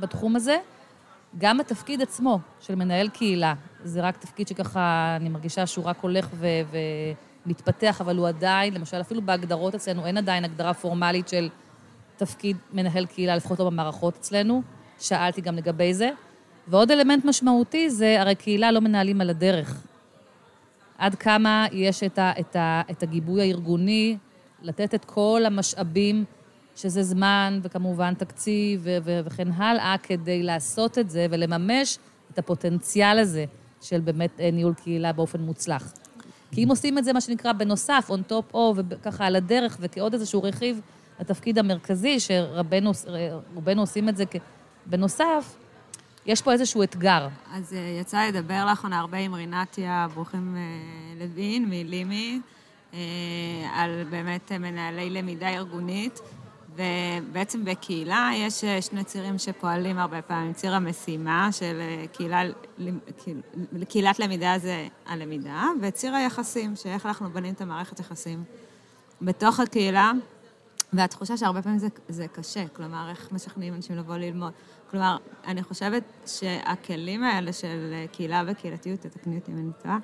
בתחום 0.00 0.36
הזה. 0.36 0.56
גם 1.38 1.60
התפקיד 1.60 2.02
עצמו 2.02 2.38
של 2.60 2.74
מנהל 2.74 3.08
קהילה, 3.08 3.54
זה 3.84 4.00
רק 4.00 4.16
תפקיד 4.16 4.48
שככה, 4.48 5.16
אני 5.20 5.28
מרגישה 5.28 5.66
שהוא 5.66 5.84
רק 5.84 5.98
הולך 6.00 6.28
ו- 6.34 6.78
ומתפתח, 7.46 8.00
אבל 8.00 8.16
הוא 8.16 8.28
עדיין, 8.28 8.74
למשל, 8.74 9.00
אפילו 9.00 9.22
בהגדרות 9.22 9.74
אצלנו, 9.74 10.06
אין 10.06 10.18
עדיין 10.18 10.44
הגדרה 10.44 10.74
פורמלית 10.74 11.28
של 11.28 11.48
תפקיד 12.16 12.56
מנהל 12.72 13.06
קהילה, 13.06 13.36
לפחות 13.36 13.58
לא 13.58 13.64
במערכות 13.64 14.16
אצלנו. 14.16 14.62
שאלתי 15.00 15.40
גם 15.40 15.56
לגבי 15.56 15.94
זה. 15.94 16.10
ועוד 16.68 16.90
אלמנט 16.90 17.24
משמעותי 17.24 17.90
זה, 17.90 18.20
הרי 18.20 18.34
קהילה 18.34 18.72
לא 18.72 18.80
מנהלים 18.80 19.20
על 19.20 19.30
הדרך. 19.30 19.82
עד 20.98 21.14
כמה 21.14 21.66
יש 21.72 22.02
את, 22.02 22.18
ה, 22.18 22.32
את, 22.40 22.56
ה, 22.56 22.82
את 22.90 23.02
הגיבוי 23.02 23.40
הארגוני, 23.40 24.16
לתת 24.62 24.94
את 24.94 25.04
כל 25.04 25.42
המשאבים, 25.46 26.24
שזה 26.76 27.02
זמן 27.02 27.60
וכמובן 27.62 28.14
תקציב 28.14 28.80
ו, 28.84 28.96
ו, 29.04 29.20
וכן 29.24 29.52
הלאה, 29.52 29.94
כדי 30.02 30.42
לעשות 30.42 30.98
את 30.98 31.10
זה 31.10 31.26
ולממש 31.30 31.98
את 32.32 32.38
הפוטנציאל 32.38 33.18
הזה 33.18 33.44
של 33.80 34.00
באמת 34.00 34.40
אה, 34.40 34.50
ניהול 34.50 34.74
קהילה 34.74 35.12
באופן 35.12 35.40
מוצלח. 35.40 35.92
כי 36.52 36.64
אם 36.64 36.68
עושים 36.68 36.98
את 36.98 37.04
זה, 37.04 37.12
מה 37.12 37.20
שנקרא, 37.20 37.52
בנוסף, 37.52 38.10
on 38.10 38.32
top 38.32 38.54
of, 38.54 38.80
וככה 38.88 39.26
על 39.26 39.36
הדרך, 39.36 39.76
וכעוד 39.80 40.12
איזשהו 40.12 40.42
רכיב 40.42 40.80
לתפקיד 41.20 41.58
המרכזי, 41.58 42.20
שרובנו 42.20 42.90
רובנו 43.54 43.82
עושים 43.82 44.08
את 44.08 44.16
זה 44.16 44.24
בנוסף, 44.86 45.56
יש 46.26 46.42
פה 46.42 46.52
איזשהו 46.52 46.82
אתגר. 46.82 47.28
אז 47.52 47.74
אה, 47.74 47.98
יצא 48.00 48.26
לדבר 48.26 48.64
לאחרונה 48.64 48.98
הרבה 48.98 49.18
עם 49.18 49.34
רינתיה 49.34 50.06
ברוכים 50.14 50.56
אה, 50.56 51.24
לוין 51.24 51.68
מלימי, 51.68 52.40
אה, 52.94 52.98
על 53.74 54.04
באמת 54.10 54.52
מנהלי 54.52 55.10
למידה 55.10 55.48
ארגונית, 55.48 56.20
ובעצם 56.76 57.64
בקהילה 57.64 58.30
יש 58.34 58.64
שני 58.80 59.04
צירים 59.04 59.38
שפועלים 59.38 59.98
הרבה 59.98 60.22
פעמים. 60.22 60.52
ציר 60.52 60.74
המשימה 60.74 61.48
של 61.52 61.80
קהילה, 62.12 62.42
קהיל- 63.24 63.84
קהילת 63.88 64.18
למידה 64.18 64.54
זה 64.58 64.88
הלמידה, 65.06 65.66
וציר 65.82 66.14
היחסים, 66.14 66.76
שאיך 66.76 67.06
אנחנו 67.06 67.30
בונים 67.30 67.54
את 67.54 67.60
המערכת 67.60 68.00
יחסים. 68.00 68.44
בתוך 69.22 69.60
הקהילה 69.60 70.12
והתחושה 70.92 71.36
שהרבה 71.36 71.62
פעמים 71.62 71.78
זה, 71.78 71.88
זה 72.08 72.28
קשה, 72.28 72.68
כלומר, 72.68 73.10
איך 73.10 73.32
משכנעים 73.32 73.74
אנשים 73.74 73.96
לבוא 73.96 74.16
ללמוד. 74.16 74.52
כלומר, 74.94 75.16
אני 75.46 75.62
חושבת 75.62 76.02
שהכלים 76.26 77.22
האלה 77.22 77.52
של 77.52 77.90
אה, 77.92 78.04
קהילה 78.12 78.42
וקהילתיות, 78.46 79.00
תתקני 79.00 79.36
אותי 79.36 79.52
אם 79.52 79.58
אני 79.58 79.70
טועה, 79.82 79.98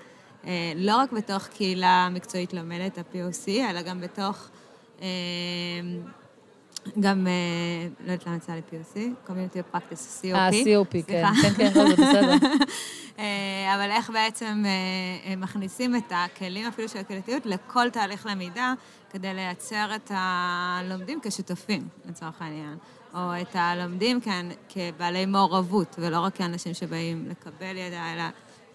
אה, 0.46 0.72
לא 0.76 0.96
רק 0.96 1.12
בתוך 1.12 1.46
קהילה 1.46 2.08
מקצועית 2.12 2.52
לומדת, 2.52 2.98
ה-POC, 2.98 3.48
אלא 3.70 3.82
גם 3.82 4.00
בתוך, 4.00 4.48
אה, 5.02 5.06
גם, 7.00 7.26
לא 8.00 8.12
יודעת 8.12 8.26
למה 8.26 8.36
יצא 8.36 8.52
לי 8.52 8.60
POC, 8.70 9.28
Community 9.28 9.74
Practice, 9.76 10.22
COP. 10.22 10.34
אה, 10.34 10.50
COP, 10.50 11.06
כן. 11.06 11.24
כן, 11.42 11.54
כן, 11.56 11.72
לא, 11.74 11.88
זה 11.88 11.94
בסדר. 11.96 12.48
אבל 13.74 13.90
איך 13.90 14.10
בעצם 14.10 14.64
מכניסים 15.36 15.96
את 15.96 16.12
הכלים 16.14 16.66
אפילו 16.68 16.88
של 16.88 16.98
הקהילתיות 16.98 17.46
לכל 17.46 17.90
תהליך 17.90 18.26
למידה, 18.26 18.74
כדי 19.10 19.34
לייצר 19.34 19.90
את 19.94 20.10
הלומדים 20.14 21.20
כשותפים, 21.22 21.88
לצורך 22.04 22.42
העניין. 22.42 22.76
או 23.14 23.40
את 23.40 23.56
הלומדים 23.56 24.20
כאן 24.20 24.48
כבעלי 24.68 25.26
מעורבות, 25.26 25.96
ולא 25.98 26.20
רק 26.20 26.34
כאנשים 26.34 26.74
שבאים 26.74 27.28
לקבל 27.28 27.76
ידע, 27.76 28.02
אלא 28.14 28.22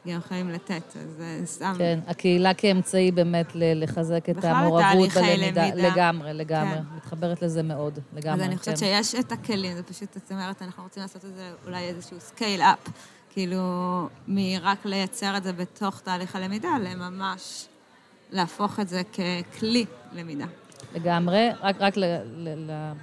גם 0.08 0.20
יכולים 0.20 0.50
לתת, 0.50 0.84
אז 0.96 1.16
זה 1.18 1.42
סתם... 1.46 1.74
כן, 1.78 2.00
הקהילה 2.08 2.54
כאמצעי 2.54 3.12
באמת 3.12 3.48
לחזק 3.56 4.30
את 4.30 4.44
המעורבות 4.44 5.10
בלמידה. 5.10 5.76
לגמרי, 5.76 6.34
לגמרי. 6.34 6.76
כן. 6.78 6.84
מתחברת 6.96 7.42
לזה 7.42 7.64
מאוד, 7.64 8.00
לגמרי. 8.14 8.44
אז 8.44 8.50
אני 8.50 8.58
חושבת 8.58 8.80
כן. 8.80 8.80
שיש 8.80 9.16
את 9.16 9.32
הכלים, 9.32 9.76
זה 9.76 9.84
פשוט, 9.84 10.14
זאת 10.14 10.32
אומרת, 10.32 10.62
אנחנו 10.62 10.84
רוצים 10.84 11.04
לעשות 11.04 11.26
את 11.26 11.36
זה 11.36 11.52
אולי 11.66 11.84
איזשהו 11.84 12.20
scale-up, 12.20 12.80
כאילו, 13.30 13.60
מרק 14.28 14.86
לייצר 14.86 15.38
את 15.38 15.44
זה 15.44 15.54
בתוך 15.54 16.00
תהליך 16.00 16.36
הלמידה, 16.36 16.78
לממש 16.82 17.66
להפוך 18.32 18.80
את 18.80 18.90
זה 18.90 19.02
ככלי 19.04 19.86
למידה. 20.14 20.46
לגמרי. 20.94 21.50
רק, 21.62 21.76
רק 21.80 21.94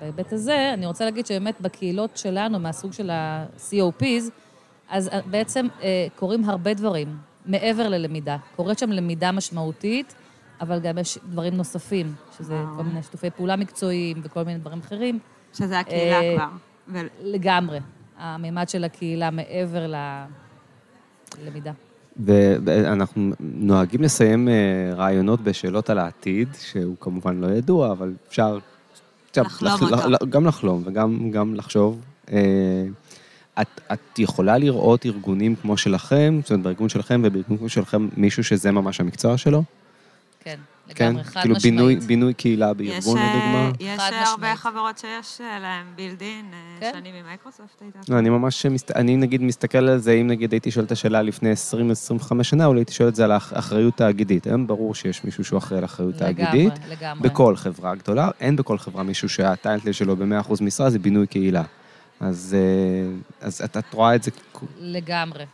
בהיבט 0.00 0.32
הזה, 0.32 0.70
אני 0.74 0.86
רוצה 0.86 1.04
להגיד 1.04 1.26
שבאמת 1.26 1.60
בקהילות 1.60 2.16
שלנו, 2.16 2.58
מהסוג 2.58 2.92
של 2.92 3.10
ה-COPs, 3.10 4.30
אז 4.88 5.08
אה, 5.08 5.20
בעצם 5.26 5.66
אה, 5.82 6.06
קורים 6.16 6.50
הרבה 6.50 6.74
דברים 6.74 7.16
מעבר 7.46 7.88
ללמידה. 7.88 8.36
קורית 8.56 8.78
שם 8.78 8.90
למידה 8.90 9.32
משמעותית, 9.32 10.14
אבל 10.60 10.80
גם 10.80 10.98
יש 10.98 11.18
דברים 11.28 11.54
נוספים, 11.54 12.14
שזה 12.38 12.54
וואו. 12.54 12.76
כל 12.76 12.82
מיני 12.82 13.02
שיתופי 13.02 13.30
פעולה 13.30 13.56
מקצועיים 13.56 14.20
וכל 14.24 14.42
מיני 14.42 14.58
דברים 14.58 14.78
אחרים. 14.78 15.18
שזה 15.54 15.78
הקהילה 15.78 16.20
אה, 16.20 16.34
כבר. 16.36 16.48
ו... 16.88 16.98
לגמרי. 17.20 17.78
הממד 18.18 18.68
של 18.68 18.84
הקהילה 18.84 19.30
מעבר 19.30 19.92
ללמידה. 21.38 21.72
ואנחנו 22.16 23.32
נוהגים 23.40 24.02
לסיים 24.02 24.48
אה, 24.48 24.94
רעיונות 24.94 25.40
בשאלות 25.40 25.90
על 25.90 25.98
העתיד, 25.98 26.48
שהוא 26.60 26.96
כמובן 27.00 27.40
לא 27.40 27.46
ידוע, 27.46 27.92
אבל 27.92 28.12
אפשר... 28.28 28.58
לחלום 29.36 29.92
לח, 29.92 30.04
אותו. 30.04 30.26
גם 30.30 30.46
לחלום 30.46 30.82
וגם 30.86 31.54
לחשוב. 31.54 32.00
אה, 32.32 32.84
את, 33.60 33.80
את 33.92 34.18
יכולה 34.18 34.58
לראות 34.58 35.06
ארגונים 35.06 35.56
כמו 35.56 35.76
שלכם, 35.76 36.40
זאת 36.42 36.50
אומרת, 36.50 36.64
בארגון 36.64 36.88
שלכם 36.88 37.22
ובארגון 37.24 37.58
כמו 37.58 37.68
שלכם, 37.68 38.08
מישהו 38.16 38.44
שזה 38.44 38.72
ממש 38.72 39.00
המקצוע 39.00 39.38
שלו? 39.38 39.62
כן. 40.40 40.58
לגמרי, 41.00 41.24
חד 41.24 41.40
כאילו 41.40 41.54
משמעית. 41.54 41.74
בינוי, 41.74 41.96
בינוי 41.96 42.34
קהילה 42.34 42.74
בארגון, 42.74 43.18
יש, 43.18 43.24
לדוגמה? 43.34 43.70
יש 43.80 44.00
הרבה 44.26 44.56
חברות 44.56 44.98
שיש 44.98 45.40
להם 45.40 45.86
בילדין, 45.96 46.44
כן? 46.80 46.90
שנים 46.98 47.14
ממיקרוסופט 47.14 47.82
הייתה. 47.82 47.98
לא, 48.08 48.18
אני 48.18 48.30
ממש, 48.30 48.66
מסת... 48.66 48.90
אני 48.90 49.16
נגיד 49.16 49.42
מסתכל 49.42 49.78
על 49.78 49.98
זה, 49.98 50.12
אם 50.12 50.26
נגיד 50.26 50.52
הייתי 50.52 50.70
שואל 50.70 50.84
את 50.84 50.92
השאלה 50.92 51.22
לפני 51.22 51.52
20-25 52.32 52.42
שנה, 52.42 52.66
אולי 52.66 52.80
הייתי 52.80 52.92
שואל 52.92 53.08
את 53.08 53.14
זה 53.14 53.24
על 53.24 53.32
האחריות 53.32 53.96
תאגידית. 53.96 54.46
היום 54.46 54.66
ברור 54.66 54.94
שיש 54.94 55.24
מישהו 55.24 55.44
שהוא 55.44 55.58
אחראי 55.58 55.78
על 55.78 55.84
אחריות 55.84 56.14
תאגידית. 56.14 56.72
לגמרי, 56.72 56.96
לגמרי. 56.96 57.28
בכל 57.28 57.56
חברה 57.56 57.94
גדולה, 57.94 58.30
אין 58.40 58.56
בכל 58.56 58.78
חברה 58.78 59.02
מישהו 59.02 59.28
שהטיינטל 59.28 59.92
שלו 59.92 60.16
ב-100% 60.16 60.64
משרה, 60.64 60.90
זה 60.90 60.98
בינוי 60.98 61.26
קהילה. 61.26 61.62
אז, 62.20 62.56
אה, 62.58 63.46
אז 63.46 63.62
את, 63.64 63.76
את 63.76 63.94
רואה 63.94 64.14
את 64.14 64.22
זה... 64.22 64.30
לגמרי. 64.80 65.44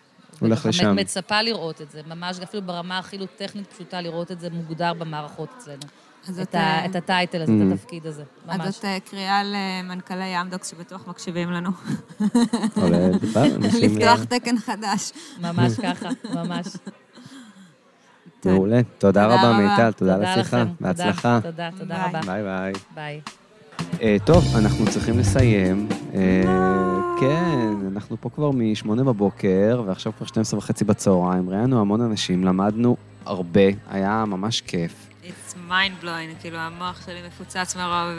הולך 0.41 0.67
לשם. 0.67 0.97
מצפה 0.97 1.43
לראות 1.43 1.83
את 1.83 1.91
זה, 1.91 2.01
ממש 2.07 2.41
אפילו 2.41 2.63
ברמה 2.63 2.99
הכי 2.99 3.19
לא 3.19 3.27
טכנית 3.37 3.67
פשוטה, 3.73 4.01
לראות 4.01 4.33
את 4.33 4.41
זה 4.41 4.51
מוגדר 4.51 4.93
במערכות 4.93 5.49
אצלנו. 5.59 5.83
את, 6.43 6.55
ה, 6.55 6.59
אה, 6.59 6.85
את 6.85 6.97
ה 6.97 7.04
title 7.04 7.43
הזה, 7.43 7.53
את 7.53 7.73
התפקיד 7.73 8.07
הזה, 8.07 8.23
ממש. 8.47 8.61
אז 8.61 8.75
זאת 8.75 8.85
אה, 8.85 8.99
קריאה 9.11 9.43
למנכ"לי 9.45 10.41
אמדוקס 10.41 10.71
שבטוח 10.71 11.09
מקשיבים 11.09 11.51
לנו. 11.51 11.71
לפתוח 13.83 14.25
תקן 14.25 14.59
חדש. 14.59 15.13
ממש 15.41 15.73
ככה, 15.85 16.09
ממש. 16.35 16.67
מעולה. 18.45 18.81
תודה 18.99 19.27
רבה, 19.27 19.53
מיטל, 19.53 19.93
תודה 19.93 20.15
על 20.15 20.25
השיחה. 20.25 20.65
בהצלחה. 20.81 21.39
תודה, 21.43 21.69
תודה 21.79 22.07
רבה. 22.07 22.21
ביי 22.27 22.43
ביי. 22.95 23.21
ביי. 24.01 24.21
טוב, 24.21 24.57
אנחנו 24.57 24.87
צריכים 24.87 25.19
לסיים. 25.19 25.89
כן, 27.21 27.75
אנחנו 27.93 28.17
פה 28.21 28.31
כבר 28.31 28.51
מ-8 28.51 28.89
בבוקר, 28.89 29.83
ועכשיו 29.87 30.13
כבר 30.17 30.27
12 30.27 30.59
וחצי 30.59 30.85
בצהריים. 30.85 31.51
ראיינו 31.51 31.81
המון 31.81 32.01
אנשים, 32.01 32.45
למדנו 32.45 32.97
הרבה, 33.27 33.61
היה 33.91 34.25
ממש 34.27 34.61
כיף. 34.61 35.09
It's 35.23 35.55
mind 35.69 36.05
blowing, 36.05 36.41
כאילו 36.41 36.57
המוח 36.59 37.07
שלי 37.07 37.19
מפוצץ 37.27 37.77
מרוב... 37.77 38.19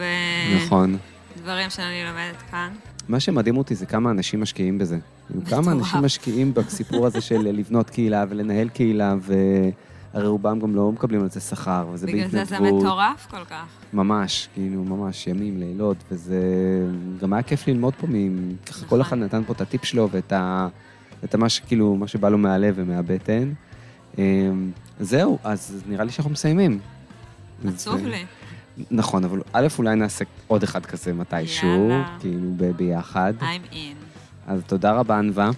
נכון. 0.55 0.97
דברים 1.37 1.69
שאני 1.69 2.03
לומדת 2.03 2.41
כאן. 2.51 2.69
מה 3.07 3.19
שמדהים 3.19 3.57
אותי 3.57 3.75
זה 3.75 3.85
כמה 3.85 4.11
אנשים 4.11 4.41
משקיעים 4.41 4.77
בזה. 4.77 4.97
כמה 5.49 5.71
אנשים 5.71 6.01
משקיעים 6.01 6.53
בסיפור 6.53 7.05
הזה 7.07 7.21
של 7.21 7.41
לבנות 7.41 7.89
קהילה 7.89 8.25
ולנהל 8.29 8.69
קהילה, 8.69 9.15
ו... 9.21 9.33
הרי 10.13 10.27
רובם 10.27 10.59
גם 10.59 10.75
לא 10.75 10.91
מקבלים 10.91 11.21
על 11.21 11.29
זה 11.29 11.39
שכר, 11.39 11.87
וזה 11.93 12.05
בהתנדבות. 12.05 12.31
בגלל 12.31 12.45
זה 12.45 12.55
זה 12.57 12.59
מטורף 12.59 13.27
כל 13.29 13.45
כך. 13.45 13.65
ממש, 13.93 14.49
כאילו, 14.53 14.83
ממש 14.83 15.27
ימים, 15.27 15.59
לילות, 15.59 15.97
וזה... 16.11 16.41
גם 17.21 17.33
היה 17.33 17.43
כיף 17.43 17.67
ללמוד 17.67 17.93
פה, 17.95 18.07
מ... 18.07 18.55
ככה 18.65 18.85
כל 18.85 19.01
אחד 19.01 19.17
נתן 19.17 19.43
פה 19.43 19.53
את 19.53 19.61
הטיפ 19.61 19.85
שלו 19.85 20.09
ואת 20.11 20.33
ה... 20.33 20.67
את 21.23 21.35
מה 21.35 21.49
שכאילו, 21.49 21.95
מה 21.95 22.07
שבא 22.07 22.29
לו 22.29 22.37
מהלב 22.37 22.73
ומהבטן. 22.77 23.53
אמ, 24.17 24.71
זהו, 24.99 25.37
אז 25.43 25.83
נראה 25.87 26.03
לי 26.03 26.11
שאנחנו 26.11 26.31
מסיימים. 26.31 26.79
עצוב 27.67 28.05
לי. 28.05 28.25
נכון, 28.91 29.23
אבל 29.23 29.41
א', 29.53 29.67
אולי 29.77 29.95
נעשה 29.95 30.25
עוד 30.47 30.63
אחד 30.63 30.85
כזה 30.85 31.13
מתישהו, 31.13 31.89
כאילו 32.19 32.49
ביחד. 32.75 33.33
I'm 33.39 33.73
in. 33.73 33.77
אז 34.47 34.61
תודה 34.67 34.91
רבה, 34.91 35.17
ענווה. 35.17 35.49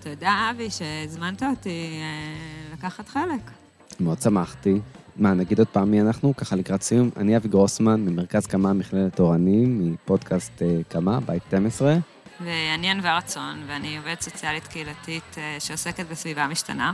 תודה, 0.00 0.50
אבי, 0.50 0.70
שהזמנת 0.70 1.42
אותי 1.42 2.00
אה, 2.00 2.74
לקחת 2.74 3.08
חלק. 3.08 3.59
מאוד 4.00 4.22
שמחתי. 4.22 4.80
מה, 5.16 5.34
נגיד 5.34 5.58
עוד 5.58 5.68
פעם 5.68 5.90
מי 5.90 6.00
אנחנו? 6.00 6.36
ככה 6.36 6.56
לקראת 6.56 6.82
סיום. 6.82 7.10
אני 7.16 7.36
אבי 7.36 7.48
גרוסמן, 7.48 8.00
ממרכז 8.00 8.46
קמא 8.46 8.72
מכללת 8.72 9.16
תורנים, 9.16 9.92
מפודקאסט 9.92 10.62
אה, 10.62 10.80
קמא, 10.88 11.18
בית 11.26 11.42
12. 11.48 11.96
ואני 12.44 12.90
ענווה 12.90 13.16
רצון, 13.16 13.62
ואני 13.66 13.96
עובדת 13.96 14.20
סוציאלית 14.20 14.66
קהילתית 14.66 15.38
אה, 15.38 15.56
שעוסקת 15.58 16.06
בסביבה 16.10 16.46
משתנה. 16.46 16.92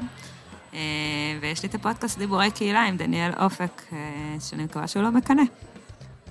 אה, 0.74 0.80
ויש 1.40 1.62
לי 1.62 1.68
את 1.68 1.74
הפודקאסט 1.74 2.18
דיבורי 2.18 2.50
קהילה 2.50 2.82
עם 2.82 2.96
דניאל 2.96 3.32
אופק, 3.40 3.82
שאני 4.40 4.64
מקווה 4.64 4.86
שהוא 4.86 5.02
לא 5.02 5.10
מקנא. 5.10 5.42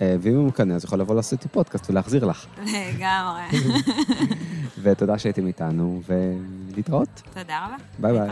ואם 0.02 0.36
הוא 0.36 0.48
מקנא, 0.48 0.74
אז 0.74 0.84
יכול 0.84 1.00
לבוא 1.00 1.16
לעשות 1.16 1.40
איתי 1.40 1.48
פודקאסט 1.48 1.90
ולהחזיר 1.90 2.26
לך. 2.26 2.46
לגמרי. 2.58 3.42
ותודה 4.84 5.18
שהייתם 5.18 5.48
איתנו, 5.48 6.02
ולהתראות. 6.08 7.22
תודה 7.34 7.66
רבה. 7.66 7.76
ביי 8.00 8.14
ביי. 8.14 8.30